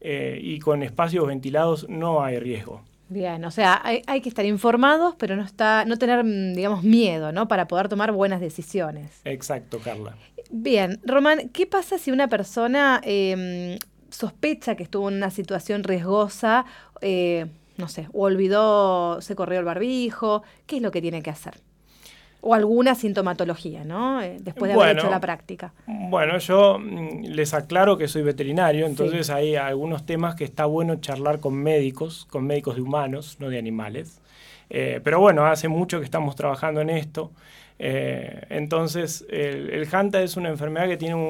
eh, 0.00 0.38
y 0.40 0.60
con 0.60 0.82
espacios 0.84 1.26
ventilados 1.26 1.88
no 1.88 2.22
hay 2.22 2.38
riesgo. 2.38 2.82
Bien, 3.08 3.44
o 3.44 3.50
sea, 3.50 3.80
hay, 3.82 4.02
hay 4.06 4.20
que 4.20 4.28
estar 4.28 4.44
informados, 4.46 5.16
pero 5.18 5.34
no 5.34 5.42
está, 5.42 5.84
no 5.84 5.98
tener, 5.98 6.22
mm, 6.22 6.54
digamos, 6.54 6.84
miedo, 6.84 7.32
¿no? 7.32 7.48
Para 7.48 7.66
poder 7.66 7.88
tomar 7.88 8.12
buenas 8.12 8.40
decisiones. 8.40 9.20
Exacto, 9.24 9.80
Carla. 9.82 10.14
Bien, 10.50 11.00
Román, 11.04 11.48
¿qué 11.48 11.66
pasa 11.66 11.98
si 11.98 12.12
una 12.12 12.28
persona 12.28 13.00
eh, 13.02 13.76
sospecha 14.10 14.76
que 14.76 14.82
estuvo 14.82 15.08
en 15.08 15.16
una 15.16 15.30
situación 15.30 15.84
riesgosa, 15.84 16.64
eh, 17.00 17.46
no 17.76 17.88
sé, 17.88 18.08
o 18.12 18.24
olvidó, 18.24 19.20
se 19.20 19.34
corrió 19.34 19.58
el 19.60 19.64
barbijo? 19.64 20.42
¿Qué 20.66 20.76
es 20.76 20.82
lo 20.82 20.90
que 20.90 21.00
tiene 21.00 21.22
que 21.22 21.30
hacer? 21.30 21.54
O 22.42 22.54
alguna 22.54 22.94
sintomatología, 22.94 23.84
¿no? 23.84 24.22
Eh, 24.22 24.38
después 24.40 24.68
de 24.70 24.74
haber 24.74 24.86
Bueno. 24.94 25.00
hecho 25.02 25.10
la 25.10 25.20
práctica. 25.20 25.74
Bueno, 25.86 26.38
yo 26.38 26.78
mm, 26.78 27.24
les 27.24 27.52
aclaro 27.52 27.98
que 27.98 28.08
soy 28.08 28.22
veterinario, 28.22 28.86
entonces 28.86 29.28
hay 29.28 29.56
algunos 29.56 30.06
temas 30.06 30.36
que 30.36 30.44
está 30.44 30.64
bueno 30.64 30.96
charlar 30.96 31.38
con 31.40 31.54
médicos, 31.54 32.26
con 32.30 32.46
médicos 32.46 32.76
de 32.76 32.82
humanos, 32.82 33.36
no 33.40 33.50
de 33.50 33.58
animales. 33.58 34.22
Eh, 34.70 35.00
pero 35.04 35.20
bueno, 35.20 35.44
hace 35.46 35.68
mucho 35.68 35.98
que 35.98 36.04
estamos 36.06 36.34
trabajando 36.34 36.80
en 36.80 36.88
esto. 36.90 37.30
Eh, 37.78 38.42
entonces, 38.50 39.26
el, 39.30 39.70
el 39.70 39.88
Hanta 39.94 40.22
es 40.22 40.36
una 40.36 40.48
enfermedad 40.48 40.86
que 40.88 40.96
tiene 40.96 41.14
un, 41.16 41.22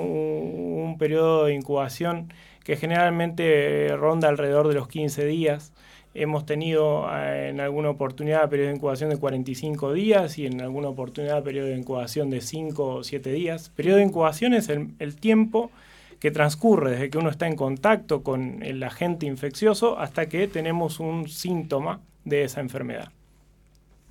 un 0.90 0.98
periodo 0.98 1.46
de 1.46 1.54
incubación 1.54 2.33
que 2.64 2.76
generalmente 2.76 3.88
ronda 3.96 4.28
alrededor 4.28 4.68
de 4.68 4.74
los 4.74 4.88
15 4.88 5.24
días. 5.26 5.72
Hemos 6.12 6.44
tenido 6.44 7.08
eh, 7.14 7.50
en 7.50 7.60
alguna 7.60 7.90
oportunidad 7.90 8.48
periodo 8.48 8.68
de 8.70 8.76
incubación 8.76 9.10
de 9.10 9.16
45 9.16 9.92
días 9.92 10.38
y 10.38 10.46
en 10.46 10.60
alguna 10.60 10.88
oportunidad 10.88 11.42
periodo 11.42 11.68
de 11.68 11.76
incubación 11.76 12.30
de 12.30 12.40
5 12.40 12.86
o 12.86 13.04
7 13.04 13.32
días. 13.32 13.70
Periodo 13.70 13.98
de 13.98 14.04
incubación 14.04 14.54
es 14.54 14.68
el, 14.68 14.88
el 14.98 15.16
tiempo 15.16 15.70
que 16.18 16.30
transcurre 16.30 16.92
desde 16.92 17.10
que 17.10 17.18
uno 17.18 17.30
está 17.30 17.46
en 17.46 17.56
contacto 17.56 18.22
con 18.22 18.62
el 18.62 18.82
agente 18.82 19.26
infeccioso 19.26 19.98
hasta 19.98 20.28
que 20.28 20.48
tenemos 20.48 21.00
un 21.00 21.28
síntoma 21.28 22.00
de 22.24 22.44
esa 22.44 22.60
enfermedad. 22.60 23.10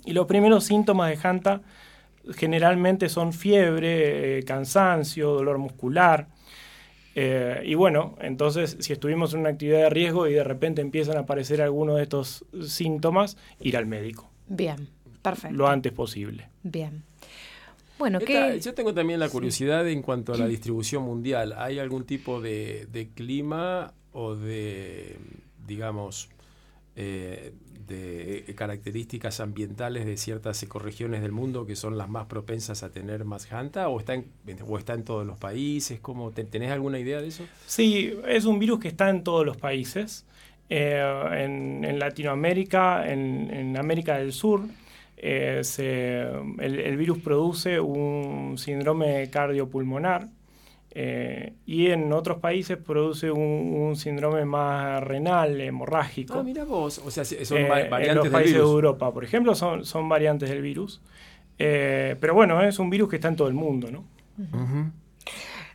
Y 0.05 0.13
los 0.13 0.25
primeros 0.25 0.63
síntomas 0.63 1.09
de 1.09 1.27
Hanta 1.27 1.62
generalmente 2.35 3.09
son 3.09 3.33
fiebre, 3.33 4.39
eh, 4.39 4.43
cansancio, 4.43 5.31
dolor 5.31 5.57
muscular. 5.57 6.27
Eh, 7.15 7.62
y 7.65 7.74
bueno, 7.76 8.15
entonces 8.22 8.78
si 8.80 8.93
estuvimos 8.93 9.34
en 9.34 9.41
una 9.41 9.50
actividad 9.50 9.80
de 9.80 9.89
riesgo 9.89 10.28
y 10.28 10.34
de 10.34 10.43
repente 10.43 10.82
empiezan 10.82 11.17
a 11.17 11.22
aparecer 11.22 11.62
algunos 11.62 11.98
de 11.98 12.04
estos 12.04 12.45
síntomas, 12.65 13.36
ir 13.60 13.76
al 13.78 13.88
médico 13.88 14.30
Bien, 14.48 14.88
perfecto. 15.22 15.56
lo 15.58 15.67
antes 15.67 15.91
posible. 15.91 16.48
Bien. 16.63 17.04
Bueno, 17.98 18.19
Esta- 18.19 18.52
¿qué? 18.54 18.60
yo 18.62 18.74
tengo 18.74 18.93
también 18.93 19.19
la 19.19 19.28
curiosidad 19.30 19.88
en 19.89 20.02
cuanto 20.02 20.34
a 20.34 20.38
la 20.38 20.48
distribución 20.48 21.04
mundial. 21.04 21.54
¿Hay 21.58 21.80
algún 21.80 22.06
tipo 22.06 22.39
de, 22.39 22.88
de 22.91 23.10
clima 23.10 23.93
o 24.13 24.36
de, 24.36 25.17
digamos, 25.67 26.30
eh, 26.99 27.53
de 27.88 28.53
características 28.55 29.39
ambientales 29.39 30.05
de 30.05 30.15
ciertas 30.17 30.62
ecorregiones 30.62 31.21
del 31.21 31.31
mundo 31.31 31.65
que 31.65 31.75
son 31.75 31.97
las 31.97 32.07
más 32.07 32.27
propensas 32.27 32.83
a 32.83 32.91
tener 32.91 33.25
más 33.25 33.47
janta? 33.47 33.88
¿O 33.89 33.99
está 33.99 34.13
en, 34.13 34.25
o 34.67 34.77
está 34.77 34.93
en 34.93 35.03
todos 35.03 35.25
los 35.25 35.39
países? 35.39 35.99
¿Cómo, 35.99 36.29
te- 36.31 36.43
¿Tenés 36.43 36.71
alguna 36.71 36.99
idea 36.99 37.19
de 37.21 37.29
eso? 37.29 37.45
Sí, 37.65 38.13
es 38.27 38.45
un 38.45 38.59
virus 38.59 38.79
que 38.79 38.89
está 38.89 39.09
en 39.09 39.23
todos 39.23 39.45
los 39.45 39.57
países. 39.57 40.25
Eh, 40.69 41.01
en, 41.33 41.83
en 41.83 41.97
Latinoamérica, 41.97 43.12
en, 43.12 43.49
en 43.51 43.75
América 43.77 44.17
del 44.19 44.33
Sur, 44.33 44.62
eh, 45.17 45.62
se- 45.63 46.21
el 46.59 46.95
virus 46.97 47.17
produce 47.19 47.79
un 47.79 48.55
síndrome 48.57 49.29
cardiopulmonar 49.31 50.29
eh, 50.92 51.54
y 51.65 51.87
en 51.87 52.12
otros 52.13 52.40
países 52.40 52.77
produce 52.77 53.29
un, 53.31 53.42
un 53.42 53.96
síndrome 53.96 54.44
más 54.46 55.04
renal, 55.04 55.60
hemorrágico. 55.62 56.40
Ah, 56.40 56.44
mira 56.44 56.65
vos. 56.65 57.00
O 57.06 57.12
sea, 57.12 57.23
son 57.25 57.58
Eh, 57.58 57.90
en 57.92 58.15
los 58.15 58.23
del 58.23 58.31
países 58.31 58.54
de 58.54 58.60
virus. 58.60 58.71
Europa, 58.71 59.13
por 59.13 59.23
ejemplo, 59.23 59.54
son, 59.56 59.85
son 59.85 60.10
variantes 60.10 60.50
del 60.50 60.62
virus. 60.62 61.02
Eh, 61.60 62.15
pero 62.19 62.33
bueno, 62.33 62.62
es 62.63 62.79
un 62.79 62.90
virus 62.90 63.10
que 63.10 63.17
está 63.17 63.27
en 63.27 63.35
todo 63.35 63.48
el 63.50 63.54
mundo, 63.54 63.92
¿no? 63.92 64.04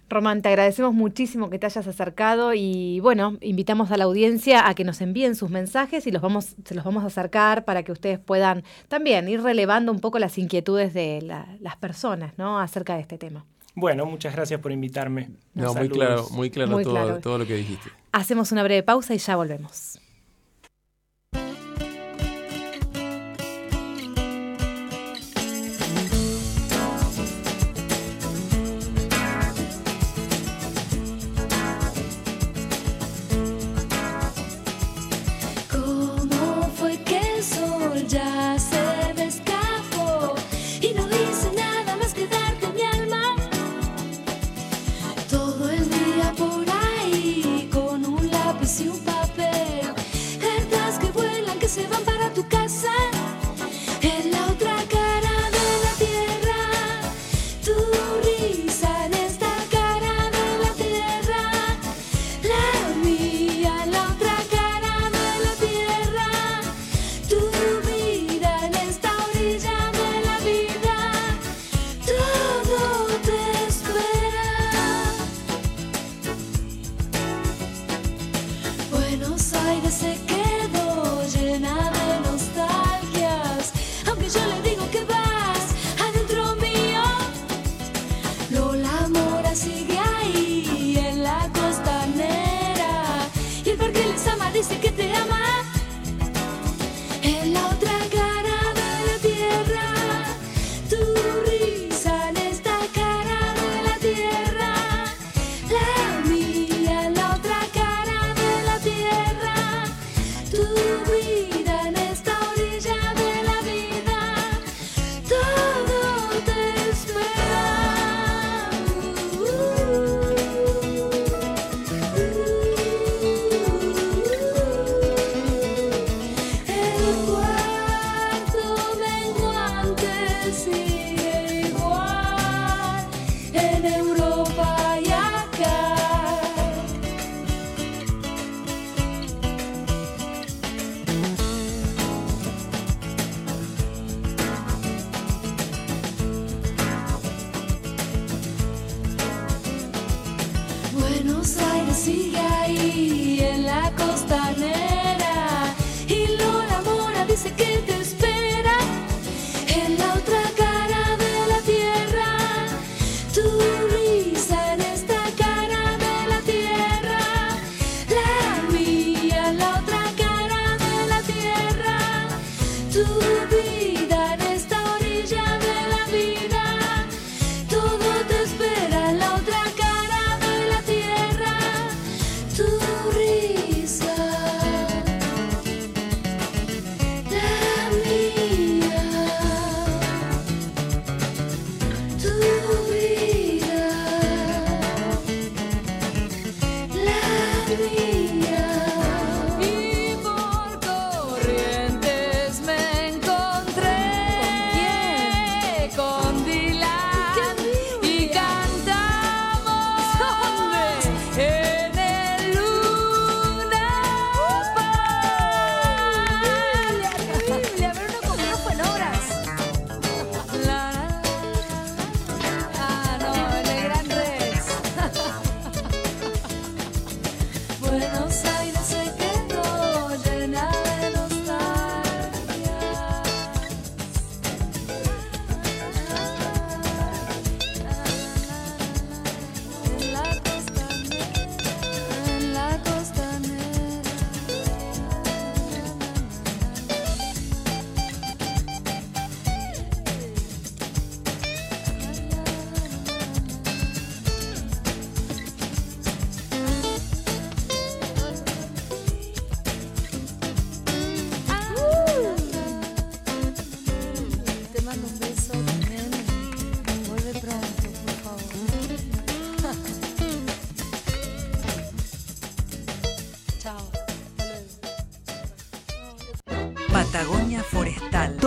Román, 0.09 0.43
te 0.43 0.49
agradecemos 0.51 0.93
muchísimo 0.93 1.49
que 1.49 1.59
te 1.59 1.67
hayas 1.67 1.87
acercado 1.87 2.53
y 2.55 3.01
bueno, 3.01 3.39
invitamos 3.41 3.91
a 3.91 3.97
la 3.97 4.05
audiencia 4.05 4.69
a 4.69 4.75
que 4.75 4.85
nos 4.85 5.01
envíen 5.01 5.35
sus 5.35 5.49
mensajes 5.51 6.07
y 6.07 6.13
los 6.13 6.21
vamos, 6.21 6.55
se 6.65 6.75
los 6.75 6.85
vamos 6.85 7.05
a 7.05 7.07
acercar 7.07 7.65
para 7.65 7.83
que 7.85 7.91
ustedes 7.93 8.19
puedan 8.19 8.65
también 8.89 9.29
ir 9.29 9.43
relevando 9.43 9.91
un 9.93 10.01
poco 10.01 10.19
las 10.19 10.37
inquietudes 10.39 10.93
de 10.93 11.21
la- 11.23 11.47
las 11.61 11.77
personas, 11.77 12.35
¿no? 12.37 12.61
Acerca 12.61 12.95
de 12.97 13.01
este 13.01 13.17
tema. 13.19 13.45
Bueno, 13.75 14.07
muchas 14.07 14.35
gracias 14.35 14.61
por 14.61 14.71
invitarme. 14.73 15.31
No, 15.55 15.67
muy 15.75 15.89
Saludos. 15.89 15.97
claro, 15.99 16.27
muy 16.31 16.51
claro, 16.51 16.71
Muy 16.71 16.85
todo, 16.85 16.93
claro. 16.95 17.21
todo 17.21 17.39
lo 17.39 17.47
que 17.47 17.57
dijiste. 17.57 17.91
Hacemos 18.13 18.53
una 18.53 18.63
breve 18.63 18.83
pausa 18.83 19.15
y 19.15 19.19
ya 19.19 19.35
volvemos. 19.37 19.99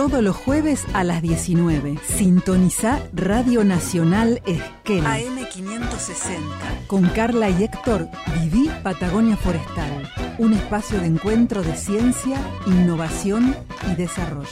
Todos 0.08 0.24
los 0.24 0.36
jueves 0.36 0.86
a 0.94 1.04
las 1.04 1.20
19. 1.20 1.98
Sintoniza 2.02 2.98
Radio 3.12 3.62
Nacional 3.62 4.40
Esquel. 4.46 5.04
AM560. 5.04 6.86
Con 6.86 7.06
Carla 7.10 7.50
y 7.50 7.64
Héctor, 7.64 8.08
viví 8.40 8.70
Patagonia 8.82 9.36
Forestal. 9.36 10.10
Un 10.38 10.54
espacio 10.54 10.98
de 10.98 11.08
encuentro 11.08 11.62
de 11.62 11.76
ciencia, 11.76 12.38
innovación 12.66 13.54
y 13.92 13.96
desarrollo. 13.96 14.48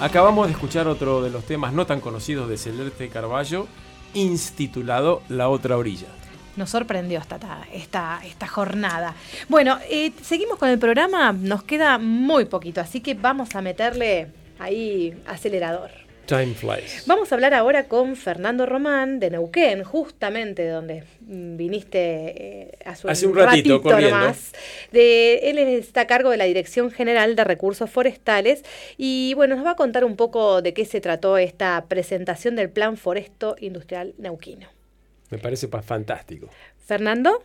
Acabamos 0.00 0.46
de 0.46 0.52
escuchar 0.52 0.86
otro 0.88 1.22
de 1.22 1.30
los 1.30 1.44
temas 1.44 1.72
no 1.72 1.86
tan 1.86 2.00
conocidos 2.00 2.48
de 2.48 2.58
Celeste 2.58 3.08
Carballo, 3.08 3.66
intitulado 4.14 5.22
La 5.28 5.48
otra 5.48 5.76
orilla. 5.76 6.08
Nos 6.56 6.70
sorprendió 6.70 7.18
esta, 7.18 7.38
ta- 7.38 7.66
esta, 7.72 8.20
esta 8.24 8.46
jornada. 8.46 9.14
Bueno, 9.48 9.78
eh, 9.90 10.12
seguimos 10.22 10.58
con 10.58 10.68
el 10.68 10.78
programa. 10.78 11.32
Nos 11.32 11.62
queda 11.62 11.98
muy 11.98 12.44
poquito, 12.46 12.80
así 12.80 13.00
que 13.00 13.14
vamos 13.14 13.54
a 13.54 13.62
meterle 13.62 14.28
ahí 14.58 15.14
acelerador. 15.26 15.90
Time 16.26 16.54
flies. 16.54 17.04
Vamos 17.06 17.30
a 17.30 17.34
hablar 17.36 17.54
ahora 17.54 17.84
con 17.88 18.16
Fernando 18.16 18.66
Román 18.66 19.20
de 19.20 19.30
Neuquén, 19.30 19.84
justamente 19.84 20.62
de 20.62 20.70
donde 20.70 21.04
mm, 21.20 21.56
viniste 21.56 21.98
eh, 22.00 22.78
hace, 22.84 23.08
Hace 23.08 23.26
un 23.26 23.36
ratito, 23.36 23.80
nomás. 23.84 24.52
De, 24.92 25.50
él 25.50 25.58
está 25.58 26.02
a 26.02 26.06
cargo 26.06 26.30
de 26.30 26.36
la 26.36 26.44
Dirección 26.44 26.90
General 26.90 27.36
de 27.36 27.44
Recursos 27.44 27.88
Forestales 27.90 28.64
y 28.96 29.34
bueno, 29.34 29.56
nos 29.56 29.64
va 29.64 29.70
a 29.72 29.76
contar 29.76 30.04
un 30.04 30.16
poco 30.16 30.62
de 30.62 30.74
qué 30.74 30.84
se 30.84 31.00
trató 31.00 31.38
esta 31.38 31.84
presentación 31.88 32.56
del 32.56 32.70
Plan 32.70 32.96
Foresto 32.96 33.56
Industrial 33.60 34.14
Neuquino. 34.18 34.68
Me 35.30 35.38
parece 35.38 35.68
pa- 35.68 35.82
fantástico. 35.82 36.48
Fernando, 36.84 37.42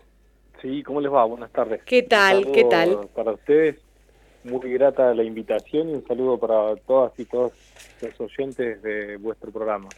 Sí, 0.62 0.84
¿cómo 0.84 1.02
les 1.02 1.12
va? 1.12 1.26
Buenas 1.26 1.52
tardes. 1.52 1.82
¿qué 1.86 2.04
tal? 2.04 2.52
¿Qué 2.52 2.64
tal? 2.66 3.08
Para 3.16 3.32
ustedes, 3.32 3.78
muy 4.44 4.72
grata 4.74 5.14
la 5.14 5.24
invitación 5.24 5.90
y 5.90 5.94
un 5.94 6.08
saludo 6.08 6.38
para 6.38 6.76
todas 6.88 7.12
y 7.20 7.26
todos 7.26 7.52
los 8.02 8.20
oyentes 8.22 8.82
de 8.82 9.18
vuestro 9.18 9.52
programa. 9.52 9.90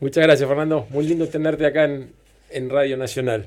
Muchas 0.00 0.24
gracias, 0.24 0.48
Fernando. 0.48 0.86
Muy 0.90 1.06
lindo 1.06 1.26
tenerte 1.28 1.66
acá 1.66 1.84
en, 1.84 2.10
en 2.50 2.70
Radio 2.70 2.96
Nacional. 2.96 3.46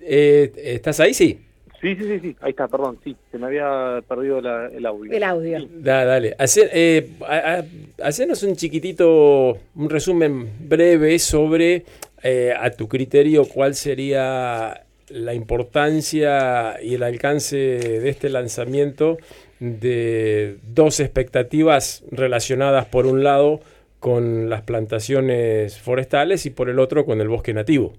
Eh, 0.00 0.52
¿Estás 0.56 1.00
ahí? 1.00 1.14
Sí. 1.14 1.40
Sí, 1.80 1.94
sí, 1.96 2.02
sí, 2.02 2.18
sí, 2.20 2.36
ahí 2.40 2.50
está, 2.50 2.66
perdón, 2.66 2.98
sí, 3.04 3.14
se 3.30 3.36
me 3.36 3.44
había 3.46 4.00
perdido 4.08 4.40
la- 4.40 4.68
el 4.68 4.86
audio. 4.86 5.12
El 5.12 5.22
audio. 5.22 5.68
Da, 5.70 6.06
dale. 6.06 6.34
Hace- 6.38 6.70
eh, 6.72 7.10
a- 7.28 7.58
a- 7.58 7.64
hacenos 8.08 8.42
un 8.42 8.56
chiquitito, 8.56 9.58
un 9.74 9.90
resumen 9.90 10.48
breve 10.60 11.18
sobre, 11.18 11.84
eh, 12.22 12.54
a 12.58 12.70
tu 12.70 12.88
criterio, 12.88 13.44
cuál 13.46 13.74
sería 13.74 14.83
la 15.08 15.34
importancia 15.34 16.80
y 16.82 16.94
el 16.94 17.02
alcance 17.02 17.56
de 17.56 18.08
este 18.08 18.28
lanzamiento 18.30 19.18
de 19.60 20.58
dos 20.66 21.00
expectativas 21.00 22.04
relacionadas, 22.10 22.86
por 22.86 23.06
un 23.06 23.22
lado, 23.24 23.60
con 24.00 24.50
las 24.50 24.62
plantaciones 24.62 25.78
forestales 25.80 26.44
y 26.46 26.50
por 26.50 26.68
el 26.68 26.78
otro 26.78 27.04
con 27.06 27.20
el 27.20 27.28
bosque 27.28 27.54
nativo. 27.54 27.94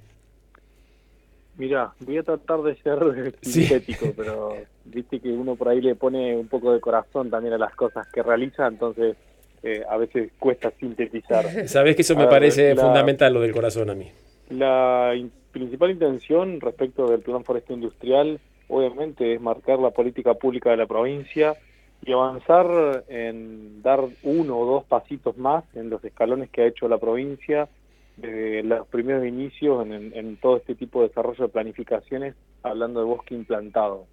Mira, 1.58 1.94
voy 2.00 2.18
a 2.18 2.24
tratar 2.24 2.62
de 2.64 2.76
ser 2.76 3.00
Sí. 3.42 3.62
sintético, 3.66 4.14
pero 4.16 4.56
viste 4.84 5.20
que 5.20 5.30
uno 5.30 5.56
por 5.56 5.70
ahí 5.70 5.82
le 5.82 5.96
pone 5.96 6.36
un 6.36 6.48
poco 6.48 6.74
de 6.74 6.80
corazón 6.82 7.30
también 7.30 7.54
a 7.54 7.58
las 7.58 7.74
cosas 7.76 8.08
que 8.12 8.22
realiza, 8.22 8.68
entonces 8.68 9.16
eh, 9.64 9.82
a 9.90 9.98
veces 9.98 10.32
cuesta 10.38 10.72
sintetizar. 10.80 11.68
Sabes 11.68 11.96
que 11.96 12.02
eso 12.02 12.14
me 12.16 12.22
ver, 12.24 12.30
parece 12.30 12.76
la- 12.76 12.82
fundamental, 12.84 13.34
lo 13.34 13.42
del 13.42 13.54
corazón 13.54 13.90
a 13.90 13.96
mí. 13.96 14.12
La 14.50 15.16
principal 15.56 15.90
intención 15.92 16.60
respecto 16.60 17.08
del 17.10 17.22
plan 17.22 17.46
forestal 17.46 17.78
industrial, 17.78 18.42
obviamente, 18.68 19.34
es 19.34 19.40
marcar 19.42 19.80
la 19.80 19.92
política 19.92 20.34
pública 20.34 20.72
de 20.72 20.78
la 20.78 20.86
provincia 20.86 21.56
y 22.02 22.12
avanzar 22.12 23.06
en 23.08 23.82
dar 23.82 24.02
uno 24.22 24.60
o 24.60 24.66
dos 24.66 24.84
pasitos 24.86 25.38
más 25.38 25.64
en 25.74 25.90
los 25.90 26.04
escalones 26.04 26.50
que 26.52 26.62
ha 26.64 26.68
hecho 26.68 26.90
la 26.90 26.98
provincia 26.98 27.70
desde 28.18 28.64
los 28.64 28.86
primeros 28.90 29.26
inicios 29.26 29.86
en, 29.86 29.94
en- 29.94 30.14
en 30.18 30.38
todo 30.38 30.58
este 30.58 30.76
tipo 30.76 31.02
de 31.02 31.08
desarrollo 31.08 31.46
de 31.46 31.50
planificaciones, 31.54 32.36
hablando 32.62 33.00
de 33.00 33.06
bosque 33.06 33.34
implantado. 33.34 34.08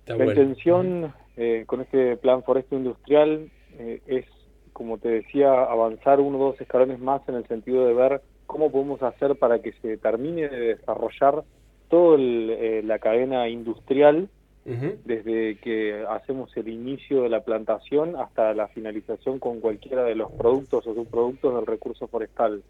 Está 0.00 0.16
La 0.18 0.24
bueno. 0.26 0.42
intención 0.42 1.14
eh, 1.36 1.64
con 1.66 1.80
este 1.80 2.16
plan 2.18 2.42
forestal 2.42 2.78
industrial 2.80 3.48
eh, 3.78 4.00
es, 4.06 4.26
como 4.74 4.98
te 4.98 5.08
decía, 5.08 5.50
avanzar 5.64 6.20
uno 6.20 6.38
o 6.38 6.44
dos 6.52 6.60
escalones 6.60 6.98
más 7.00 7.26
en 7.28 7.36
el 7.36 7.46
sentido 7.48 7.86
de 7.86 7.94
ver 7.94 8.22
cómo 8.54 8.70
podemos 8.70 9.02
hacer 9.02 9.34
para 9.34 9.58
que 9.58 9.72
se 9.82 9.96
termine 9.96 10.48
de 10.48 10.76
desarrollar 10.76 11.42
toda 11.90 12.16
la 12.18 13.00
cadena 13.00 13.48
industrial 13.48 14.28
desde 14.64 15.58
que 15.58 16.04
hacemos 16.08 16.56
el 16.56 16.68
inicio 16.68 17.22
de 17.24 17.30
la 17.30 17.40
plantación 17.42 18.14
hasta 18.14 18.54
la 18.54 18.68
finalización 18.68 19.40
con 19.40 19.58
cualquiera 19.58 20.04
de 20.04 20.14
los 20.14 20.30
productos 20.30 20.86
o 20.86 20.94
subproductos 20.94 21.52
del 21.56 21.66
recurso 21.66 22.06
forestal. 22.06 22.62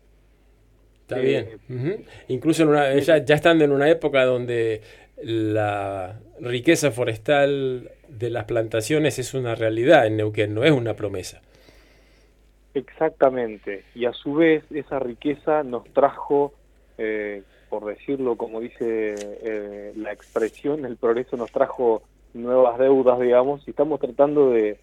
Está 1.02 1.20
Eh, 1.20 1.58
bien. 1.68 2.06
Incluso 2.28 2.62
en 2.62 2.70
una, 2.70 2.94
ya, 2.94 3.18
ya 3.18 3.34
estando 3.34 3.62
en 3.62 3.70
una 3.72 3.90
época 3.90 4.24
donde 4.24 4.80
la 5.22 6.18
riqueza 6.40 6.90
forestal 6.92 7.90
de 8.08 8.30
las 8.30 8.44
plantaciones 8.46 9.18
es 9.18 9.34
una 9.34 9.54
realidad 9.54 10.06
en 10.06 10.16
Neuquén, 10.16 10.54
no 10.54 10.64
es 10.64 10.72
una 10.72 10.94
promesa. 10.94 11.42
Exactamente, 12.74 13.84
y 13.94 14.04
a 14.04 14.12
su 14.12 14.34
vez 14.34 14.64
esa 14.72 14.98
riqueza 14.98 15.62
nos 15.62 15.84
trajo, 15.92 16.52
eh, 16.98 17.42
por 17.68 17.84
decirlo 17.84 18.36
como 18.36 18.60
dice 18.60 19.14
eh, 19.18 19.92
la 19.96 20.12
expresión, 20.12 20.84
el 20.84 20.96
progreso 20.96 21.36
nos 21.36 21.52
trajo 21.52 22.02
nuevas 22.34 22.78
deudas, 22.78 23.20
digamos, 23.20 23.66
y 23.66 23.70
estamos 23.70 24.00
tratando 24.00 24.50
de, 24.50 24.78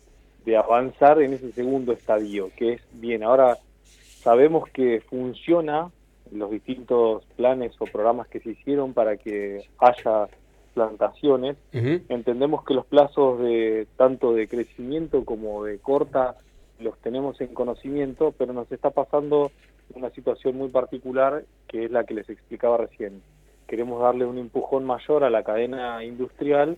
de 0.45 0.57
avanzar 0.57 1.21
en 1.21 1.33
ese 1.33 1.51
segundo 1.51 1.91
estadio, 1.91 2.49
que 2.55 2.73
es, 2.73 2.81
bien, 2.93 3.23
ahora 3.23 3.57
sabemos 3.83 4.69
que 4.69 5.01
funciona 5.01 5.91
los 6.31 6.49
distintos 6.49 7.25
planes 7.35 7.73
o 7.79 7.85
programas 7.85 8.27
que 8.27 8.39
se 8.39 8.51
hicieron 8.51 8.93
para 8.93 9.17
que 9.17 9.65
haya 9.79 10.27
plantaciones. 10.73 11.57
Entendemos 11.73 12.63
que 12.63 12.73
los 12.73 12.85
plazos 12.85 13.39
de 13.39 13.87
tanto 13.97 14.33
de 14.33 14.47
crecimiento 14.47 15.25
como 15.25 15.65
de 15.65 15.79
corta 15.79 16.37
los 16.81 16.97
tenemos 16.99 17.39
en 17.41 17.53
conocimiento, 17.53 18.33
pero 18.37 18.53
nos 18.53 18.71
está 18.71 18.89
pasando 18.89 19.51
una 19.93 20.09
situación 20.11 20.57
muy 20.57 20.69
particular 20.69 21.43
que 21.67 21.85
es 21.85 21.91
la 21.91 22.03
que 22.03 22.13
les 22.13 22.29
explicaba 22.29 22.77
recién. 22.77 23.21
Queremos 23.67 24.01
darle 24.01 24.25
un 24.25 24.37
empujón 24.37 24.85
mayor 24.85 25.23
a 25.23 25.29
la 25.29 25.43
cadena 25.43 26.03
industrial 26.03 26.77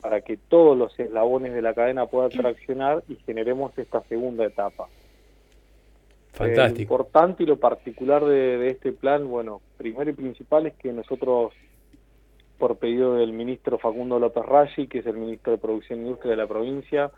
para 0.00 0.22
que 0.22 0.36
todos 0.36 0.76
los 0.76 0.98
eslabones 0.98 1.52
de 1.52 1.62
la 1.62 1.74
cadena 1.74 2.06
puedan 2.06 2.30
traccionar 2.30 3.02
y 3.08 3.16
generemos 3.16 3.76
esta 3.78 4.02
segunda 4.04 4.46
etapa. 4.46 4.88
Fantástico. 6.32 6.94
Lo 6.94 7.02
importante 7.02 7.42
y 7.42 7.46
lo 7.46 7.56
particular 7.58 8.24
de, 8.24 8.56
de 8.58 8.68
este 8.68 8.92
plan, 8.92 9.28
bueno, 9.28 9.60
primero 9.76 10.10
y 10.10 10.14
principal 10.14 10.66
es 10.66 10.74
que 10.74 10.92
nosotros, 10.92 11.52
por 12.58 12.76
pedido 12.76 13.16
del 13.16 13.32
ministro 13.32 13.78
Facundo 13.78 14.18
López 14.18 14.46
Raggi, 14.46 14.86
que 14.86 15.00
es 15.00 15.06
el 15.06 15.16
ministro 15.16 15.52
de 15.52 15.58
Producción 15.58 15.98
e 15.98 16.02
Industria 16.02 16.30
de 16.30 16.36
la 16.36 16.46
provincia, 16.46 17.10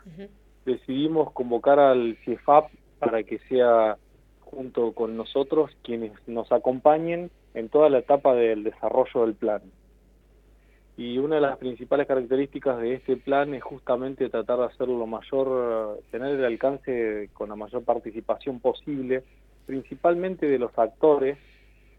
decidimos 0.65 1.31
convocar 1.31 1.79
al 1.79 2.17
CIEFAP 2.23 2.69
para 2.99 3.23
que 3.23 3.39
sea 3.49 3.97
junto 4.41 4.93
con 4.93 5.17
nosotros 5.17 5.71
quienes 5.83 6.11
nos 6.27 6.51
acompañen 6.51 7.31
en 7.53 7.69
toda 7.69 7.89
la 7.89 7.99
etapa 7.99 8.33
del 8.33 8.63
desarrollo 8.63 9.25
del 9.25 9.35
plan. 9.35 9.61
Y 10.95 11.17
una 11.17 11.35
de 11.35 11.41
las 11.41 11.57
principales 11.57 12.07
características 12.07 12.79
de 12.79 12.93
este 12.93 13.17
plan 13.17 13.53
es 13.55 13.63
justamente 13.63 14.29
tratar 14.29 14.59
de 14.59 14.65
hacerlo 14.65 14.99
lo 14.99 15.07
mayor, 15.07 15.99
tener 16.11 16.35
el 16.35 16.45
alcance 16.45 17.29
con 17.33 17.49
la 17.49 17.55
mayor 17.55 17.83
participación 17.83 18.59
posible, 18.59 19.23
principalmente 19.65 20.45
de 20.45 20.59
los 20.59 20.77
actores, 20.77 21.37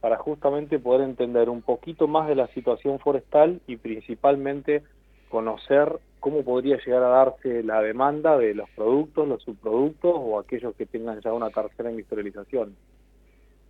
para 0.00 0.16
justamente 0.18 0.78
poder 0.78 1.00
entender 1.00 1.48
un 1.48 1.62
poquito 1.62 2.06
más 2.06 2.28
de 2.28 2.36
la 2.36 2.46
situación 2.48 3.00
forestal 3.00 3.60
y 3.66 3.76
principalmente 3.78 4.82
conocer 5.28 5.98
cómo 6.24 6.42
podría 6.42 6.78
llegar 6.78 7.02
a 7.02 7.08
darse 7.08 7.62
la 7.62 7.82
demanda 7.82 8.38
de 8.38 8.54
los 8.54 8.70
productos, 8.70 9.28
los 9.28 9.42
subproductos 9.42 10.10
o 10.14 10.38
aquellos 10.38 10.74
que 10.74 10.86
tengan 10.86 11.20
ya 11.20 11.34
una 11.34 11.50
tercera 11.50 11.90
industrialización. 11.90 12.74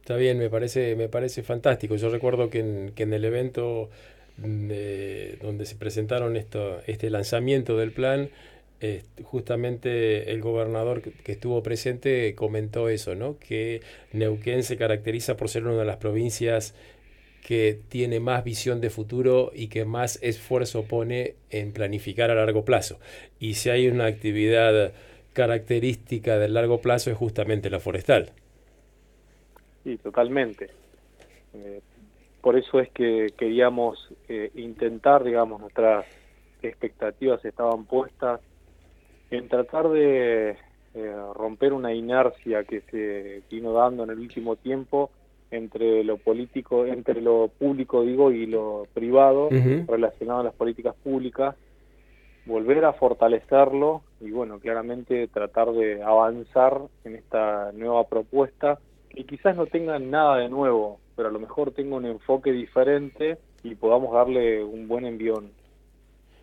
Está 0.01 0.15
bien, 0.15 0.39
me 0.39 0.49
parece, 0.49 0.95
me 0.95 1.09
parece 1.09 1.43
fantástico. 1.43 1.97
Yo 1.97 2.11
recuerdo 2.11 2.51
que 2.51 2.61
en, 2.61 2.93
que 2.95 3.03
en 3.03 3.13
el 3.13 3.25
evento 3.25 3.91
de, 4.37 5.37
donde 5.43 5.67
se 5.67 5.75
presentaron 5.75 6.37
esto, 6.37 6.79
este 6.87 7.11
lanzamiento 7.11 7.77
del 7.77 7.91
plan, 7.91 8.29
justamente 9.25 10.31
el 10.31 10.41
gobernador 10.41 11.03
que, 11.03 11.11
que 11.11 11.33
estuvo 11.33 11.61
presente 11.61 12.37
comentó 12.37 12.89
eso, 12.89 13.17
¿no? 13.17 13.37
que 13.39 13.81
Neuquén 14.13 14.63
se 14.63 14.77
caracteriza 14.77 15.37
por 15.37 15.49
ser 15.49 15.65
una 15.65 15.79
de 15.79 15.87
las 15.87 15.97
provincias 15.97 16.75
que 17.45 17.79
tiene 17.91 18.21
más 18.21 18.43
visión 18.43 18.81
de 18.81 18.89
futuro 18.89 19.53
y 19.55 19.69
que 19.69 19.85
más 19.85 20.19
esfuerzo 20.23 20.85
pone 20.85 21.35
en 21.51 21.75
planificar 21.75 22.31
a 22.31 22.35
largo 22.35 22.65
plazo. 22.65 22.99
Y 23.39 23.55
si 23.55 23.69
hay 23.69 23.87
una 23.87 24.07
actividad 24.07 24.93
característica 25.35 26.39
del 26.39 26.55
largo 26.55 26.81
plazo 26.81 27.11
es 27.11 27.19
justamente 27.19 27.69
la 27.69 27.81
forestal. 27.81 28.31
Sí, 29.83 29.99
totalmente. 29.99 30.71
Eh, 31.53 31.83
por 32.41 32.57
eso 32.57 32.81
es 32.81 32.89
que 32.93 33.35
queríamos 33.37 34.09
eh, 34.27 34.51
intentar, 34.55 35.23
digamos, 35.23 35.61
nuestras 35.61 36.07
expectativas 36.63 37.45
estaban 37.45 37.85
puestas 37.85 38.41
en 39.31 39.49
tratar 39.49 39.91
de 39.91 40.57
eh, 40.95 41.17
romper 41.35 41.75
una 41.75 41.93
inercia 41.93 42.65
que 42.65 42.81
se 42.91 43.43
vino 43.55 43.75
dando 43.75 44.05
en 44.05 44.11
el 44.11 44.19
último 44.19 44.57
tiempo 44.57 45.11
entre 45.57 46.05
lo 46.05 46.17
político, 46.17 46.87
entre 46.87 47.21
lo 47.21 47.49
público 47.49 48.03
digo 48.03 48.31
y 48.31 48.47
lo 48.47 48.87
privado 48.93 49.49
relacionado 49.87 50.41
a 50.41 50.45
las 50.45 50.55
políticas 50.55 50.95
públicas, 51.03 51.55
volver 52.47 52.85
a 52.85 52.93
fortalecerlo 52.93 54.03
y 54.21 54.31
bueno, 54.31 54.59
claramente 54.59 55.29
tratar 55.29 55.73
de 55.73 56.03
avanzar 56.03 56.83
en 57.05 57.17
esta 57.17 57.73
nueva 57.73 58.07
propuesta 58.09 58.79
que 59.09 59.25
quizás 59.25 59.57
no 59.57 59.67
tenga 59.67 59.99
nada 59.99 60.39
de 60.39 60.49
nuevo, 60.49 60.99
pero 61.17 61.29
a 61.29 61.33
lo 61.33 61.39
mejor 61.39 61.71
tenga 61.73 61.97
un 61.97 62.07
enfoque 62.07 62.53
diferente 62.53 63.39
y 63.63 63.75
podamos 63.75 64.13
darle 64.13 64.63
un 64.63 64.89
buen 64.89 65.05
envión. 65.07 65.51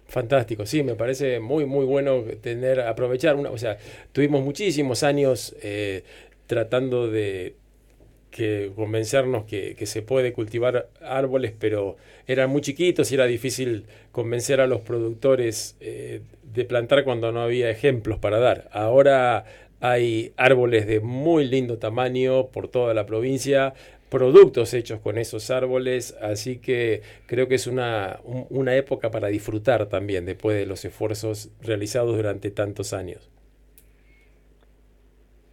Fantástico, 0.08 0.66
sí, 0.66 0.84
me 0.84 0.96
parece 0.96 1.40
muy, 1.40 1.66
muy 1.66 1.86
bueno 1.86 2.24
tener, 2.42 2.82
aprovechar 2.82 3.36
una, 3.36 3.50
o 3.50 3.58
sea, 3.58 3.78
tuvimos 4.12 4.44
muchísimos 4.44 5.04
años 5.04 5.56
eh, 5.62 6.04
tratando 6.48 7.10
de 7.10 7.56
que 8.32 8.72
convencernos 8.76 9.46
que, 9.46 9.76
que 9.76 9.86
se 9.86 10.02
puede 10.02 10.34
cultivar 10.34 10.90
árboles, 11.02 11.54
pero 11.60 11.98
eran 12.28 12.50
muy 12.50 12.62
chiquitos 12.62 13.12
y 13.12 13.16
era 13.16 13.26
difícil 13.26 13.86
convencer 14.12 14.62
a 14.62 14.68
los 14.68 14.82
productores 14.82 15.76
eh, 15.82 16.22
de 16.44 16.66
plantar 16.66 17.04
cuando 17.04 17.32
no 17.32 17.42
había 17.42 17.70
ejemplos 17.70 18.20
para 18.20 18.40
dar. 18.40 18.70
Ahora 18.72 19.46
hay 19.82 20.34
árboles 20.38 20.88
de 20.88 21.00
muy 21.00 21.46
lindo 21.48 21.78
tamaño 21.78 22.48
por 22.48 22.68
toda 22.68 22.94
la 22.94 23.06
provincia, 23.06 23.74
productos 24.10 24.74
hechos 24.74 25.00
con 25.00 25.18
esos 25.18 25.50
árboles, 25.52 26.16
así 26.22 26.58
que 26.58 27.02
creo 27.28 27.48
que 27.48 27.56
es 27.56 27.68
una, 27.68 28.20
un- 28.24 28.46
una 28.50 28.76
época 28.76 29.12
para 29.12 29.28
disfrutar 29.30 29.88
también 29.88 30.26
después 30.26 30.58
de 30.58 30.66
los 30.66 30.84
esfuerzos 30.86 31.50
realizados 31.62 32.16
durante 32.16 32.52
tantos 32.52 32.94
años. 32.94 33.30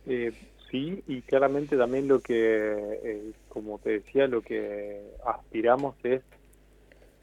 Eh, 0.06 0.32
sí, 0.70 1.02
y 1.06 1.22
claramente 1.22 1.76
también 1.76 2.08
lo 2.08 2.20
que, 2.20 2.34
eh, 3.02 3.32
como 3.48 3.78
te 3.78 3.90
decía, 4.00 4.26
lo 4.26 4.42
que 4.42 5.02
aspiramos 5.24 5.96
es 6.04 6.22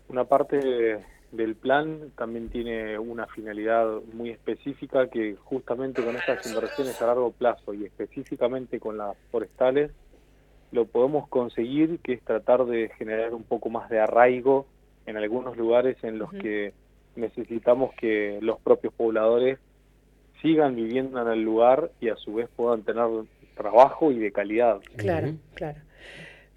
una 0.07 0.25
parte 0.25 0.57
de- 0.57 1.05
del 1.31 1.55
plan 1.57 2.11
también 2.17 2.49
tiene 2.49 2.97
una 2.99 3.27
finalidad 3.27 4.01
muy 4.13 4.29
específica 4.31 5.09
que 5.09 5.35
justamente 5.35 6.03
con 6.03 6.15
estas 6.15 6.45
inversiones 6.45 6.99
a 7.01 7.07
largo 7.07 7.33
plazo 7.33 7.73
y 7.73 7.85
específicamente 7.85 8.79
con 8.79 8.97
las 8.97 9.17
forestales 9.31 9.91
lo 10.71 10.87
podemos 10.87 11.27
conseguir, 11.29 11.99
que 12.01 12.13
es 12.13 12.23
tratar 12.23 12.65
de 12.65 12.89
generar 12.97 13.33
un 13.33 13.43
poco 13.45 13.69
más 13.69 13.89
de 13.89 13.99
arraigo 13.99 14.67
en 15.05 15.17
algunos 15.17 15.57
lugares 15.57 15.97
en 16.03 16.19
los 16.19 16.31
que 16.33 16.73
necesitamos 17.15 17.93
que 17.97 18.39
los 18.41 18.59
propios 18.61 18.93
pobladores 18.93 19.59
sigan 20.41 20.75
viviendo 20.75 21.21
en 21.21 21.27
el 21.29 21.41
lugar 21.43 21.91
y 21.99 22.09
a 22.09 22.15
su 22.17 22.35
vez 22.35 22.49
puedan 22.55 22.83
tener 22.83 23.07
trabajo 23.55 24.11
y 24.11 24.19
de 24.19 24.31
calidad. 24.31 24.79
Claro, 24.95 25.33
claro. 25.53 25.79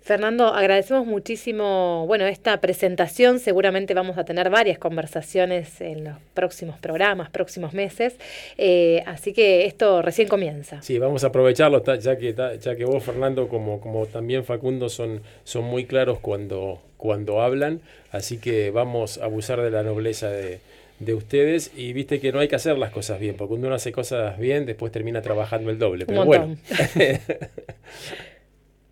Fernando, 0.00 0.46
agradecemos 0.46 1.06
muchísimo, 1.06 2.06
bueno, 2.06 2.24
esta 2.26 2.62
presentación. 2.62 3.40
Seguramente 3.40 3.92
vamos 3.92 4.16
a 4.16 4.24
tener 4.24 4.48
varias 4.48 4.78
conversaciones 4.78 5.82
en 5.82 6.04
los 6.04 6.16
próximos 6.32 6.78
programas, 6.78 7.28
próximos 7.28 7.74
meses. 7.74 8.16
Eh, 8.56 9.02
así 9.04 9.34
que 9.34 9.66
esto 9.66 10.00
recién 10.00 10.26
comienza. 10.26 10.80
Sí, 10.80 10.98
vamos 10.98 11.24
a 11.24 11.26
aprovecharlo, 11.26 11.84
ya 11.98 12.16
que, 12.16 12.34
ya 12.34 12.74
que 12.74 12.84
vos, 12.86 13.04
Fernando, 13.04 13.48
como, 13.48 13.82
como 13.82 14.06
también 14.06 14.44
Facundo, 14.44 14.88
son, 14.88 15.20
son 15.44 15.64
muy 15.64 15.84
claros 15.84 16.20
cuando, 16.20 16.80
cuando 16.96 17.42
hablan, 17.42 17.82
así 18.10 18.38
que 18.38 18.70
vamos 18.70 19.18
a 19.18 19.26
abusar 19.26 19.60
de 19.60 19.70
la 19.70 19.82
nobleza 19.82 20.30
de, 20.30 20.60
de 21.00 21.14
ustedes 21.14 21.72
y 21.76 21.92
viste 21.92 22.20
que 22.20 22.32
no 22.32 22.40
hay 22.40 22.48
que 22.48 22.56
hacer 22.56 22.78
las 22.78 22.90
cosas 22.90 23.20
bien, 23.20 23.36
porque 23.36 23.50
cuando 23.50 23.68
uno 23.68 23.76
hace 23.76 23.92
cosas 23.92 24.38
bien, 24.38 24.66
después 24.66 24.92
termina 24.92 25.22
trabajando 25.22 25.70
el 25.70 25.78
doble. 25.78 26.06
Pero 26.06 26.24
bueno, 26.24 26.56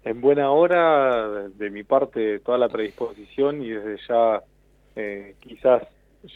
En 0.06 0.20
buena 0.20 0.52
hora, 0.52 1.48
de 1.48 1.68
mi 1.68 1.82
parte, 1.82 2.38
toda 2.38 2.58
la 2.58 2.68
predisposición 2.68 3.60
y 3.60 3.70
desde 3.70 3.96
ya, 4.08 4.40
eh, 4.94 5.34
quizás, 5.40 5.82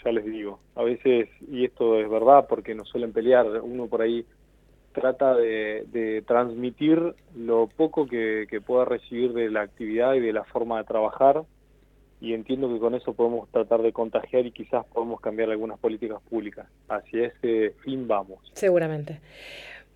ya 0.05 0.11
les 0.11 0.25
digo, 0.25 0.59
a 0.75 0.83
veces, 0.83 1.29
y 1.49 1.67
esto 1.67 2.01
es 2.01 2.11
verdad 2.11 2.47
porque 2.49 2.75
nos 2.75 2.89
suelen 2.89 3.13
pelear, 3.13 3.47
uno 3.63 3.87
por 3.87 4.03
ahí 4.03 4.27
trata 4.91 5.37
de, 5.37 5.85
de 5.87 6.21
transmitir 6.23 7.15
lo 7.37 7.69
poco 7.69 8.09
que, 8.09 8.49
que 8.51 8.61
pueda 8.61 8.87
recibir 8.87 9.33
de 9.35 9.49
la 9.51 9.61
actividad 9.61 10.15
y 10.15 10.21
de 10.21 10.33
la 10.33 10.43
forma 10.43 10.79
de 10.79 10.85
trabajar 10.85 11.45
y 12.21 12.35
entiendo 12.35 12.69
que 12.73 12.79
con 12.79 12.95
eso 12.95 13.15
podemos 13.15 13.49
tratar 13.51 13.83
de 13.83 13.93
contagiar 13.93 14.45
y 14.47 14.53
quizás 14.53 14.85
podemos 14.87 15.21
cambiar 15.21 15.51
algunas 15.51 15.79
políticas 15.79 16.21
públicas. 16.29 16.67
Hacia 16.89 17.27
ese 17.27 17.75
fin 17.83 18.07
vamos. 18.07 18.39
Seguramente. 18.53 19.21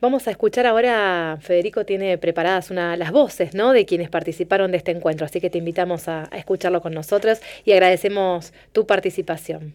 Vamos 0.01 0.27
a 0.29 0.33
escuchar 0.33 0.67
ahora, 0.67 1.39
Federico 1.41 1.85
tiene 1.87 2.19
preparadas 2.19 2.71
una, 2.71 2.97
las 2.97 3.11
voces 3.11 3.55
¿no? 3.55 3.73
de 3.73 3.87
quienes 3.87 4.11
participaron 4.11 4.71
de 4.71 4.77
este 4.77 4.91
encuentro, 4.91 5.25
así 5.25 5.41
que 5.41 5.49
te 5.49 5.57
invitamos 5.59 6.09
a, 6.09 6.29
a 6.31 6.37
escucharlo 6.37 6.83
con 6.83 6.93
nosotros 6.93 7.41
y 7.65 7.73
agradecemos 7.73 8.53
tu 8.73 8.87
participación. 8.87 9.73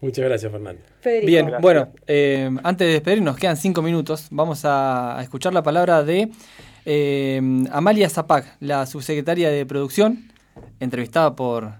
muchas 0.00 0.24
gracias, 0.24 0.52
Fernando. 0.52 0.82
Federico. 1.00 1.26
Bien, 1.26 1.52
bueno, 1.62 1.92
eh, 2.06 2.50
antes 2.62 2.86
de 2.86 2.92
despedirnos, 2.94 3.38
quedan 3.38 3.56
cinco 3.56 3.80
minutos. 3.80 4.28
Vamos 4.30 4.66
a, 4.66 5.18
a 5.18 5.22
escuchar 5.22 5.54
la 5.54 5.62
palabra 5.62 6.02
de 6.02 6.28
eh, 6.84 7.40
Amalia 7.72 8.08
Zapac, 8.08 8.56
la 8.60 8.86
subsecretaria 8.86 9.50
de 9.50 9.64
Producción, 9.66 10.30
entrevistada 10.80 11.34
por 11.34 11.72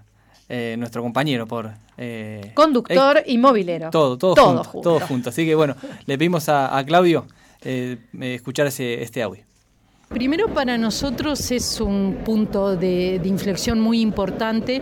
eh, 0.49 0.75
nuestro 0.77 1.01
compañero, 1.01 1.47
por... 1.47 1.71
eh, 1.97 2.51
Conductor 2.53 3.23
y 3.25 3.37
movilero. 3.37 3.89
Todo, 3.89 4.17
todo, 4.17 4.33
Todo 4.35 4.45
junto, 4.57 4.63
junto. 4.69 4.89
todo 4.89 4.99
junto. 5.07 5.29
Así 5.29 5.45
que 5.45 5.55
bueno, 5.55 5.75
le 6.05 6.17
pedimos 6.17 6.49
a, 6.49 6.77
a 6.77 6.83
Claudio 6.85 7.25
eh, 7.63 7.97
escuchar 8.19 8.67
ese, 8.67 9.01
este 9.01 9.21
audio. 9.23 9.43
Primero 10.15 10.47
para 10.47 10.77
nosotros 10.77 11.51
es 11.51 11.81
un 11.81 12.19
punto 12.23 12.77
de, 12.77 13.19
inflexión 13.25 13.81
muy 13.81 13.99
importante 13.99 14.81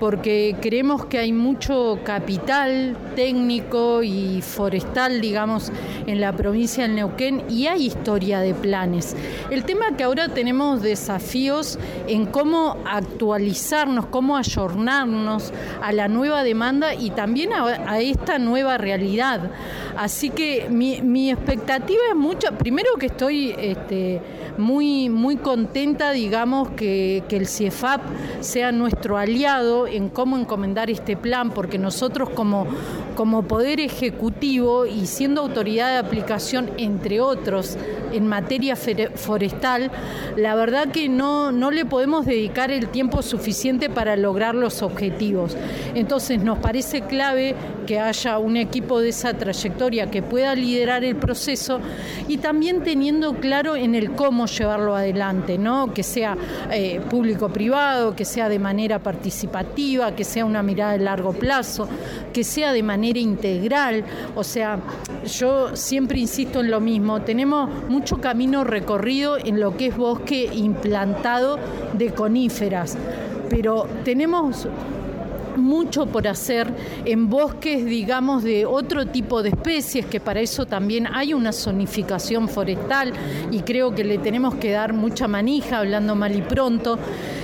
porque 0.00 0.56
creemos 0.58 1.04
que 1.04 1.18
hay 1.18 1.34
mucho 1.34 1.98
capital 2.02 2.96
técnico 3.14 4.02
y 4.02 4.40
forestal, 4.40 5.20
digamos, 5.20 5.70
en 6.06 6.18
la 6.18 6.32
provincia 6.32 6.84
del 6.84 6.94
Neuquén 6.96 7.42
y 7.50 7.66
hay 7.66 7.88
historia 7.88 8.40
de 8.40 8.54
planes. 8.54 9.14
El 9.50 9.64
tema 9.64 9.98
que 9.98 10.04
ahora 10.04 10.28
tenemos 10.28 10.80
desafíos 10.80 11.78
en 12.08 12.24
cómo 12.24 12.78
actualizarnos, 12.86 14.06
cómo 14.06 14.38
ayornarnos 14.38 15.52
a 15.82 15.92
la 15.92 16.08
nueva 16.08 16.42
demanda 16.42 16.94
y 16.94 17.10
también 17.10 17.50
a, 17.52 18.00
esta 18.00 18.38
nueva 18.38 18.78
realidad. 18.78 19.50
Así 19.94 20.30
que 20.30 20.68
mi, 20.70 21.30
expectativa 21.30 22.00
es 22.08 22.16
mucha, 22.16 22.52
primero 22.52 22.94
que 22.98 23.06
estoy... 23.06 23.54
Este, 23.58 24.22
muy, 24.60 24.69
muy 24.78 25.36
contenta, 25.36 26.12
digamos, 26.12 26.70
que, 26.70 27.24
que 27.28 27.36
el 27.36 27.46
CIEFAP 27.46 28.00
sea 28.40 28.72
nuestro 28.72 29.16
aliado 29.16 29.86
en 29.86 30.08
cómo 30.08 30.38
encomendar 30.38 30.90
este 30.90 31.16
plan, 31.16 31.50
porque 31.50 31.78
nosotros 31.78 32.30
como, 32.30 32.66
como 33.16 33.42
Poder 33.42 33.80
Ejecutivo 33.80 34.86
y 34.86 35.06
siendo 35.06 35.40
autoridad 35.42 35.90
de 35.90 35.98
aplicación, 35.98 36.70
entre 36.78 37.20
otros, 37.20 37.76
en 38.12 38.26
materia 38.26 38.76
forestal, 38.76 39.90
la 40.36 40.54
verdad 40.54 40.88
que 40.88 41.08
no, 41.08 41.52
no 41.52 41.70
le 41.70 41.84
podemos 41.84 42.26
dedicar 42.26 42.70
el 42.70 42.88
tiempo 42.88 43.22
suficiente 43.22 43.88
para 43.88 44.16
lograr 44.16 44.54
los 44.54 44.82
objetivos. 44.82 45.56
Entonces 45.94 46.42
nos 46.42 46.58
parece 46.58 47.02
clave 47.02 47.54
que 47.86 47.98
haya 47.98 48.38
un 48.38 48.56
equipo 48.56 49.00
de 49.00 49.10
esa 49.10 49.34
trayectoria 49.34 50.10
que 50.10 50.22
pueda 50.22 50.54
liderar 50.54 51.04
el 51.04 51.16
proceso 51.16 51.80
y 52.28 52.38
también 52.38 52.82
teniendo 52.82 53.34
claro 53.34 53.76
en 53.76 53.94
el 53.94 54.12
cómo 54.12 54.46
llevarlo 54.58 54.94
adelante, 54.94 55.58
¿no? 55.58 55.92
Que 55.92 56.02
sea 56.02 56.36
eh, 56.70 57.00
público-privado, 57.08 58.14
que 58.14 58.24
sea 58.24 58.48
de 58.48 58.58
manera 58.58 58.98
participativa, 58.98 60.14
que 60.14 60.24
sea 60.24 60.44
una 60.44 60.62
mirada 60.62 60.92
de 60.92 60.98
largo 60.98 61.32
plazo, 61.32 61.88
que 62.32 62.44
sea 62.44 62.72
de 62.72 62.82
manera 62.82 63.18
integral. 63.18 64.04
O 64.34 64.44
sea, 64.44 64.78
yo 65.24 65.76
siempre 65.76 66.18
insisto 66.18 66.60
en 66.60 66.70
lo 66.70 66.80
mismo, 66.80 67.22
tenemos 67.22 67.70
mucho 67.88 68.20
camino 68.20 68.64
recorrido 68.64 69.36
en 69.38 69.60
lo 69.60 69.76
que 69.76 69.86
es 69.86 69.96
bosque 69.96 70.50
implantado 70.52 71.58
de 71.92 72.12
coníferas, 72.12 72.96
pero 73.48 73.86
tenemos 74.04 74.66
mucho 75.70 76.06
por 76.06 76.26
hacer 76.26 76.66
en 77.04 77.30
bosques, 77.30 77.86
digamos, 77.86 78.42
de 78.42 78.66
otro 78.66 79.06
tipo 79.06 79.40
de 79.40 79.50
especies, 79.50 80.04
que 80.04 80.18
para 80.18 80.40
eso 80.40 80.66
también 80.66 81.06
hay 81.06 81.32
una 81.32 81.52
zonificación 81.52 82.48
forestal 82.48 83.12
y 83.52 83.60
creo 83.60 83.94
que 83.94 84.02
le 84.02 84.18
tenemos 84.18 84.56
que 84.56 84.72
dar 84.72 84.92
mucha 84.92 85.28
manija, 85.28 85.78
hablando 85.78 86.16
mal 86.16 86.34
y 86.34 86.42
pronto. 86.42 86.98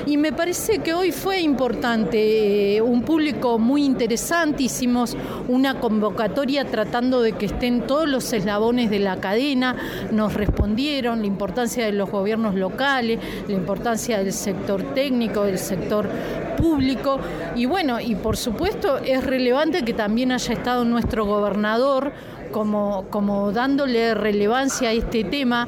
Y 0.06 0.16
me 0.16 0.32
parece 0.32 0.80
que 0.80 0.92
hoy 0.92 1.12
fue 1.12 1.40
importante, 1.40 2.76
eh, 2.76 2.80
un 2.80 3.02
público 3.02 3.60
muy 3.60 3.84
interesante, 3.84 4.64
hicimos 4.64 5.16
una 5.46 5.78
convocatoria 5.78 6.64
tratando 6.64 7.22
de 7.22 7.32
que 7.32 7.46
estén 7.46 7.86
todos 7.86 8.08
los 8.08 8.32
eslabones 8.32 8.90
de 8.90 8.98
la 8.98 9.18
cadena, 9.18 9.76
nos 10.10 10.34
respondieron 10.34 11.20
la 11.20 11.26
importancia 11.26 11.84
de 11.84 11.92
los 11.92 12.10
gobiernos 12.10 12.56
locales, 12.56 13.20
la 13.46 13.54
importancia 13.54 14.18
del 14.18 14.32
sector 14.32 14.82
técnico, 14.94 15.44
del 15.44 15.58
sector 15.58 16.08
público. 16.57 17.18
Y 17.54 17.66
bueno, 17.66 18.00
y 18.00 18.14
por 18.14 18.36
supuesto 18.36 18.98
es 18.98 19.24
relevante 19.24 19.84
que 19.84 19.94
también 19.94 20.32
haya 20.32 20.52
estado 20.52 20.84
nuestro 20.84 21.24
gobernador 21.24 22.12
como, 22.50 23.07
como 23.11 23.52
dándole 23.52 24.14
relevancia 24.14 24.88
a 24.88 24.92
este 24.92 25.24
tema, 25.24 25.66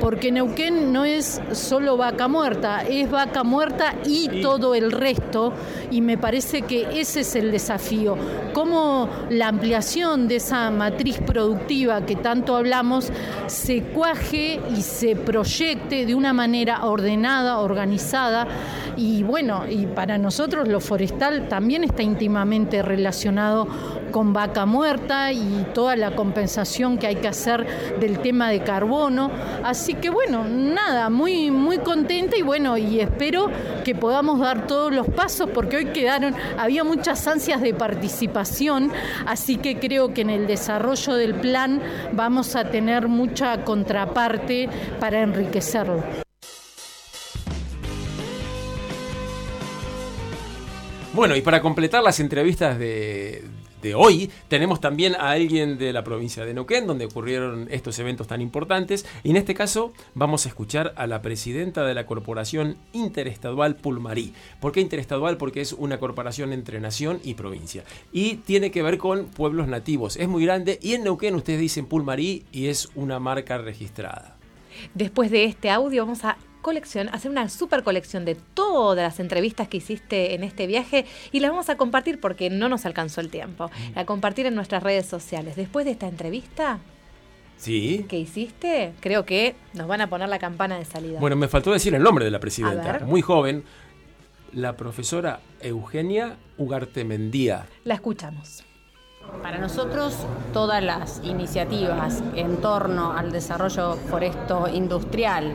porque 0.00 0.32
Neuquén 0.32 0.92
no 0.92 1.04
es 1.04 1.40
solo 1.52 1.96
vaca 1.96 2.28
muerta, 2.28 2.82
es 2.82 3.10
vaca 3.10 3.44
muerta 3.44 3.94
y 4.04 4.40
todo 4.42 4.74
el 4.74 4.92
resto, 4.92 5.52
y 5.90 6.00
me 6.00 6.18
parece 6.18 6.62
que 6.62 7.00
ese 7.00 7.20
es 7.20 7.34
el 7.36 7.50
desafío, 7.50 8.16
cómo 8.52 9.08
la 9.30 9.48
ampliación 9.48 10.28
de 10.28 10.36
esa 10.36 10.70
matriz 10.70 11.18
productiva 11.18 12.04
que 12.06 12.16
tanto 12.16 12.56
hablamos 12.56 13.10
se 13.46 13.82
cuaje 13.82 14.60
y 14.76 14.82
se 14.82 15.16
proyecte 15.16 16.06
de 16.06 16.14
una 16.14 16.32
manera 16.32 16.84
ordenada, 16.84 17.58
organizada, 17.58 18.46
y 18.96 19.22
bueno, 19.22 19.62
y 19.68 19.86
para 19.86 20.18
nosotros 20.18 20.66
lo 20.66 20.80
forestal 20.80 21.48
también 21.48 21.84
está 21.84 22.02
íntimamente 22.02 22.82
relacionado 22.82 23.68
con 24.10 24.32
vaca 24.32 24.66
muerta 24.66 25.32
y 25.32 25.66
toda 25.74 25.96
la 25.96 26.14
compensación 26.14 26.98
que 26.98 27.06
hay 27.06 27.16
que 27.16 27.28
hacer 27.28 27.66
del 28.00 28.18
tema 28.20 28.50
de 28.50 28.60
carbono. 28.60 29.30
Así 29.64 29.94
que 29.94 30.10
bueno, 30.10 30.44
nada, 30.44 31.10
muy, 31.10 31.50
muy 31.50 31.78
contenta 31.78 32.36
y 32.36 32.42
bueno, 32.42 32.76
y 32.76 33.00
espero 33.00 33.50
que 33.84 33.94
podamos 33.94 34.40
dar 34.40 34.66
todos 34.66 34.92
los 34.92 35.08
pasos 35.08 35.50
porque 35.52 35.76
hoy 35.76 35.86
quedaron, 35.86 36.34
había 36.58 36.84
muchas 36.84 37.26
ansias 37.26 37.60
de 37.60 37.74
participación, 37.74 38.92
así 39.26 39.56
que 39.56 39.78
creo 39.78 40.12
que 40.14 40.22
en 40.22 40.30
el 40.30 40.46
desarrollo 40.46 41.14
del 41.14 41.34
plan 41.34 41.80
vamos 42.12 42.56
a 42.56 42.70
tener 42.70 43.08
mucha 43.08 43.64
contraparte 43.64 44.68
para 45.00 45.20
enriquecerlo. 45.20 46.27
Bueno, 51.14 51.34
y 51.34 51.40
para 51.40 51.62
completar 51.62 52.02
las 52.02 52.20
entrevistas 52.20 52.78
de, 52.78 53.42
hoy, 53.96 54.30
tenemos 54.48 54.78
también 54.78 55.14
a 55.14 55.30
alguien 55.30 55.78
de 55.78 55.92
la 55.94 56.04
provincia 56.04 56.44
de 56.44 56.52
Neuquén, 56.52 56.86
donde 56.86 57.06
ocurrieron 57.06 57.66
estos 57.70 57.98
eventos 57.98 58.26
tan 58.26 58.42
importantes. 58.42 59.06
Y 59.24 59.30
en 59.30 59.36
este 59.38 59.54
caso 59.54 59.92
vamos 60.14 60.44
a 60.44 60.50
escuchar 60.50 60.92
a 60.96 61.06
la 61.06 61.22
presidenta 61.22 61.84
de 61.86 61.94
la 61.94 62.04
Corporación 62.04 62.76
Interestadual 62.92 63.76
Pulmarí. 63.76 64.34
¿Por 64.60 64.72
qué 64.72 64.80
interestadual? 64.80 65.38
Porque 65.38 65.62
es 65.62 65.72
una 65.72 65.98
corporación 65.98 66.52
entre 66.52 66.78
nación 66.78 67.20
y 67.24 67.34
provincia. 67.34 67.84
Y 68.12 68.36
tiene 68.36 68.70
que 68.70 68.82
ver 68.82 68.98
con 68.98 69.26
pueblos 69.26 69.66
nativos. 69.66 70.16
Es 70.16 70.28
muy 70.28 70.44
grande 70.44 70.78
y 70.82 70.92
en 70.92 71.04
Neuquén 71.04 71.34
ustedes 71.34 71.58
dicen 71.58 71.86
Pulmarí 71.86 72.44
y 72.52 72.66
es 72.66 72.90
una 72.94 73.18
marca 73.18 73.56
registrada. 73.56 74.36
Después 74.94 75.30
de 75.30 75.44
este 75.44 75.70
audio 75.70 76.04
vamos 76.04 76.24
a 76.24 76.36
colección, 76.62 77.08
hacer 77.10 77.30
una 77.30 77.48
super 77.48 77.82
colección 77.82 78.24
de 78.24 78.34
todas 78.34 79.02
las 79.04 79.20
entrevistas 79.20 79.68
que 79.68 79.78
hiciste 79.78 80.34
en 80.34 80.44
este 80.44 80.66
viaje 80.66 81.06
y 81.32 81.40
las 81.40 81.50
vamos 81.50 81.68
a 81.68 81.76
compartir 81.76 82.20
porque 82.20 82.50
no 82.50 82.68
nos 82.68 82.86
alcanzó 82.86 83.20
el 83.20 83.30
tiempo. 83.30 83.70
A 83.94 84.04
compartir 84.04 84.46
en 84.46 84.54
nuestras 84.54 84.82
redes 84.82 85.06
sociales. 85.06 85.56
Después 85.56 85.84
de 85.86 85.92
esta 85.92 86.08
entrevista 86.08 86.78
Sí. 87.56 88.06
que 88.08 88.18
hiciste, 88.18 88.92
creo 89.00 89.24
que 89.24 89.56
nos 89.74 89.88
van 89.88 90.00
a 90.00 90.08
poner 90.08 90.28
la 90.28 90.38
campana 90.38 90.78
de 90.78 90.84
salida. 90.84 91.18
Bueno, 91.20 91.34
me 91.36 91.48
faltó 91.48 91.72
decir 91.72 91.94
el 91.94 92.02
nombre 92.02 92.24
de 92.24 92.30
la 92.30 92.38
presidenta. 92.38 93.00
Muy 93.04 93.20
joven. 93.22 93.64
La 94.52 94.76
profesora 94.76 95.40
Eugenia 95.60 96.36
Ugartemendía. 96.56 97.66
La 97.84 97.94
escuchamos. 97.94 98.64
Para 99.42 99.58
nosotros, 99.58 100.16
todas 100.54 100.82
las 100.82 101.20
iniciativas 101.22 102.22
en 102.34 102.56
torno 102.58 103.12
al 103.12 103.30
desarrollo 103.30 103.94
foresto 104.08 104.68
industrial, 104.72 105.52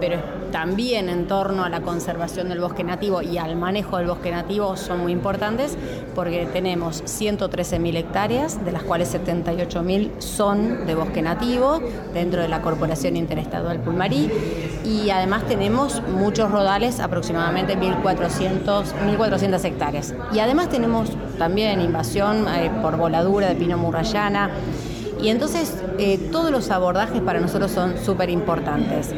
pero 0.00 0.18
también 0.50 1.08
en 1.08 1.26
torno 1.26 1.64
a 1.64 1.68
la 1.68 1.80
conservación 1.80 2.48
del 2.48 2.60
bosque 2.60 2.84
nativo 2.84 3.22
y 3.22 3.38
al 3.38 3.56
manejo 3.56 3.98
del 3.98 4.06
bosque 4.06 4.30
nativo 4.30 4.76
son 4.76 5.00
muy 5.00 5.12
importantes 5.12 5.76
porque 6.14 6.46
tenemos 6.52 7.02
113.000 7.04 7.96
hectáreas, 7.96 8.64
de 8.64 8.72
las 8.72 8.82
cuales 8.82 9.14
78.000 9.14 10.20
son 10.20 10.86
de 10.86 10.94
bosque 10.94 11.22
nativo 11.22 11.80
dentro 12.12 12.42
de 12.42 12.48
la 12.48 12.62
Corporación 12.62 13.16
Interestadual 13.16 13.80
Pulmarí 13.80 14.30
y 14.84 15.10
además 15.10 15.44
tenemos 15.44 16.02
muchos 16.08 16.50
rodales, 16.50 17.00
aproximadamente 17.00 17.76
1.400 17.76 18.84
1.400 19.04 19.64
hectáreas. 19.64 20.14
Y 20.32 20.38
además 20.38 20.68
tenemos 20.68 21.10
también 21.38 21.80
invasión 21.80 22.46
eh, 22.48 22.70
por 22.82 22.96
voladura 22.96 23.48
de 23.48 23.54
pino 23.54 23.78
murrayana. 23.78 24.50
Y 25.20 25.28
entonces 25.28 25.74
eh, 25.98 26.18
todos 26.30 26.50
los 26.50 26.70
abordajes 26.70 27.20
para 27.22 27.40
nosotros 27.40 27.70
son 27.70 27.94
súper 27.98 28.30
importantes. 28.30 29.14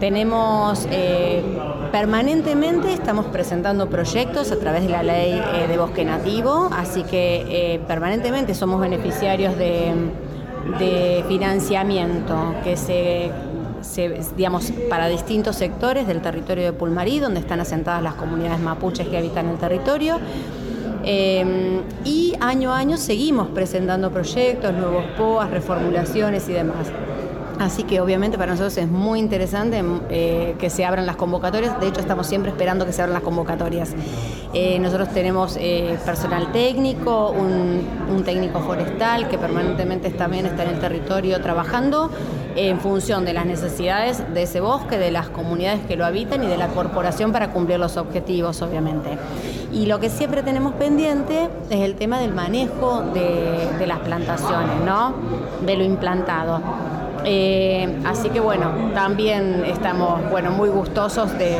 Tenemos 0.00 0.86
eh, 0.92 1.42
permanentemente, 1.90 2.92
estamos 2.92 3.26
presentando 3.26 3.88
proyectos 3.88 4.52
a 4.52 4.58
través 4.58 4.84
de 4.84 4.90
la 4.90 5.02
ley 5.02 5.32
eh, 5.32 5.66
de 5.66 5.76
bosque 5.76 6.04
nativo, 6.04 6.70
así 6.72 7.02
que 7.02 7.44
eh, 7.48 7.80
permanentemente 7.88 8.54
somos 8.54 8.80
beneficiarios 8.80 9.56
de, 9.58 9.94
financiamiento 11.26 12.54
que 12.62 12.76
se, 12.76 13.32
digamos, 14.36 14.70
para 14.88 15.08
distintos 15.08 15.56
sectores 15.56 16.06
del 16.06 16.20
territorio 16.20 16.64
de 16.64 16.72
Pulmarí, 16.72 17.18
donde 17.18 17.40
están 17.40 17.58
asentadas 17.60 18.02
las 18.02 18.14
comunidades 18.14 18.60
mapuches 18.60 19.08
que 19.08 19.16
habitan 19.16 19.48
el 19.48 19.56
territorio. 19.56 20.18
Y 22.04 22.34
año 22.40 22.72
a 22.72 22.78
año 22.78 22.98
seguimos 22.98 23.48
presentando 23.48 24.10
proyectos, 24.10 24.74
nuevos 24.74 25.04
POAs, 25.16 25.50
reformulaciones 25.50 26.48
y 26.50 26.52
demás. 26.52 26.88
Así 27.58 27.82
que 27.82 28.00
obviamente 28.00 28.38
para 28.38 28.52
nosotros 28.52 28.76
es 28.78 28.88
muy 28.88 29.18
interesante 29.18 29.82
eh, 30.10 30.54
que 30.58 30.70
se 30.70 30.84
abran 30.84 31.06
las 31.06 31.16
convocatorias. 31.16 31.80
De 31.80 31.88
hecho, 31.88 32.00
estamos 32.00 32.26
siempre 32.26 32.52
esperando 32.52 32.86
que 32.86 32.92
se 32.92 33.02
abran 33.02 33.14
las 33.14 33.22
convocatorias. 33.22 33.94
Eh, 34.54 34.78
nosotros 34.78 35.08
tenemos 35.08 35.56
eh, 35.60 35.98
personal 36.04 36.52
técnico, 36.52 37.30
un, 37.30 37.82
un 38.10 38.22
técnico 38.22 38.60
forestal 38.60 39.28
que 39.28 39.38
permanentemente 39.38 40.10
también 40.10 40.46
está 40.46 40.62
en 40.62 40.70
el 40.70 40.78
territorio 40.78 41.40
trabajando 41.40 42.10
en 42.54 42.80
función 42.80 43.24
de 43.24 43.32
las 43.32 43.44
necesidades 43.44 44.22
de 44.32 44.42
ese 44.42 44.60
bosque, 44.60 44.96
de 44.96 45.10
las 45.10 45.28
comunidades 45.28 45.80
que 45.86 45.96
lo 45.96 46.04
habitan 46.04 46.42
y 46.44 46.46
de 46.46 46.56
la 46.56 46.68
corporación 46.68 47.32
para 47.32 47.50
cumplir 47.50 47.78
los 47.78 47.96
objetivos, 47.96 48.62
obviamente. 48.62 49.10
Y 49.72 49.86
lo 49.86 50.00
que 50.00 50.10
siempre 50.10 50.42
tenemos 50.42 50.74
pendiente 50.74 51.48
es 51.70 51.80
el 51.80 51.94
tema 51.96 52.20
del 52.20 52.32
manejo 52.32 53.02
de, 53.14 53.68
de 53.78 53.86
las 53.86 53.98
plantaciones, 53.98 54.80
¿no? 54.84 55.14
De 55.64 55.76
lo 55.76 55.84
implantado. 55.84 56.60
Eh, 57.24 57.98
así 58.04 58.30
que 58.30 58.40
bueno, 58.40 58.90
también 58.94 59.64
estamos 59.66 60.20
bueno, 60.30 60.50
muy 60.50 60.68
gustosos 60.68 61.36
de, 61.38 61.56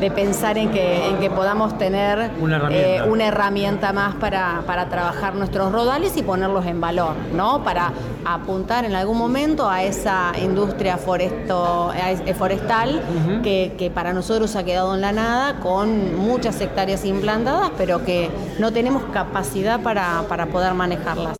de 0.00 0.10
pensar 0.10 0.56
en 0.56 0.70
que, 0.70 1.08
en 1.08 1.18
que 1.18 1.30
podamos 1.30 1.76
tener 1.78 2.30
Una 2.40 2.56
herramienta. 2.56 3.04
eh, 3.04 3.08
una 3.08 3.26
herramienta 3.26 3.92
más 3.92 4.14
para, 4.16 4.62
para 4.66 4.88
trabajar 4.88 5.34
nuestros 5.34 5.72
rodales 5.72 6.16
y 6.16 6.22
ponerlos 6.22 6.64
en 6.66 6.80
valor, 6.80 7.14
¿no? 7.34 7.62
Para 7.64 7.92
apuntar 8.24 8.84
en 8.84 8.94
algún 8.94 9.18
momento 9.18 9.68
a 9.68 9.82
esa 9.82 10.32
industria 10.42 10.96
foresto, 10.96 11.92
eh, 11.94 12.34
forestal 12.34 13.02
que, 13.42 13.74
que 13.76 13.90
para 13.90 14.12
nosotros 14.12 14.54
ha 14.56 14.64
quedado 14.64 14.94
en 14.94 15.00
la 15.00 15.12
nada 15.12 15.60
con 15.60 16.16
muchas 16.16 16.60
hectáreas 16.60 17.04
implantadas, 17.04 17.70
pero 17.76 18.04
que 18.04 18.30
no 18.58 18.72
tenemos 18.72 19.02
capacidad 19.12 19.80
para, 19.80 20.22
para 20.28 20.46
poder 20.46 20.74
manejarlas. 20.74 21.36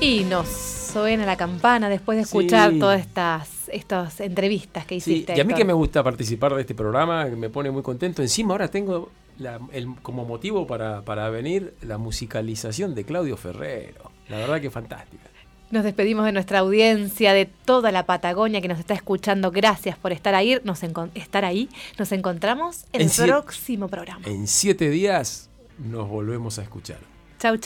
Y 0.00 0.24
nos 0.24 0.73
suena 0.94 1.26
la 1.26 1.36
campana 1.36 1.88
después 1.88 2.16
de 2.16 2.22
escuchar 2.22 2.72
Sí. 2.72 2.78
todas 2.78 3.00
estas, 3.00 3.48
estas 3.68 4.20
entrevistas 4.20 4.86
que 4.86 5.00
Sí, 5.00 5.12
hiciste. 5.12 5.32
y 5.36 5.40
a 5.40 5.44
mí 5.44 5.50
Héctor. 5.50 5.58
que 5.58 5.64
me 5.64 5.72
gusta 5.72 6.02
participar 6.02 6.54
de 6.54 6.62
este 6.62 6.74
programa, 6.74 7.28
que 7.28 7.36
me 7.36 7.50
pone 7.50 7.70
muy 7.70 7.82
contento. 7.82 8.22
Encima 8.22 8.54
ahora 8.54 8.68
tengo 8.68 9.10
la- 9.38 9.58
el- 9.72 9.94
como 10.02 10.24
motivo 10.24 10.66
para, 10.66 11.02
para 11.02 11.28
venir 11.30 11.74
la 11.82 11.98
musicalización 11.98 12.94
de 12.94 13.04
Claudio 13.04 13.36
Ferrero. 13.36 14.10
La 14.28 14.38
verdad 14.38 14.60
que 14.60 14.70
fantástica. 14.70 15.24
Nos 15.70 15.82
despedimos 15.82 16.24
de 16.24 16.30
nuestra 16.32 16.60
audiencia, 16.60 17.32
de 17.32 17.46
toda 17.46 17.90
la 17.90 18.06
Patagonia 18.06 18.60
que 18.60 18.68
nos 18.68 18.78
está 18.78 18.94
escuchando. 18.94 19.50
Gracias 19.50 19.96
por 19.98 20.12
estar 20.12 20.34
ahí. 20.34 20.60
Nos, 20.62 20.82
estar 21.14 21.44
ahí. 21.44 21.68
nos 21.98 22.12
encontramos 22.12 22.84
en, 22.92 23.00
En 23.02 23.08
el 23.08 23.28
próximo 23.28 23.88
programa. 23.88 24.20
En 24.24 24.46
siete 24.46 24.88
días 24.90 25.50
nos 25.78 26.08
volvemos 26.08 26.58
a 26.60 26.62
escuchar. 26.62 26.98
Chau, 27.40 27.56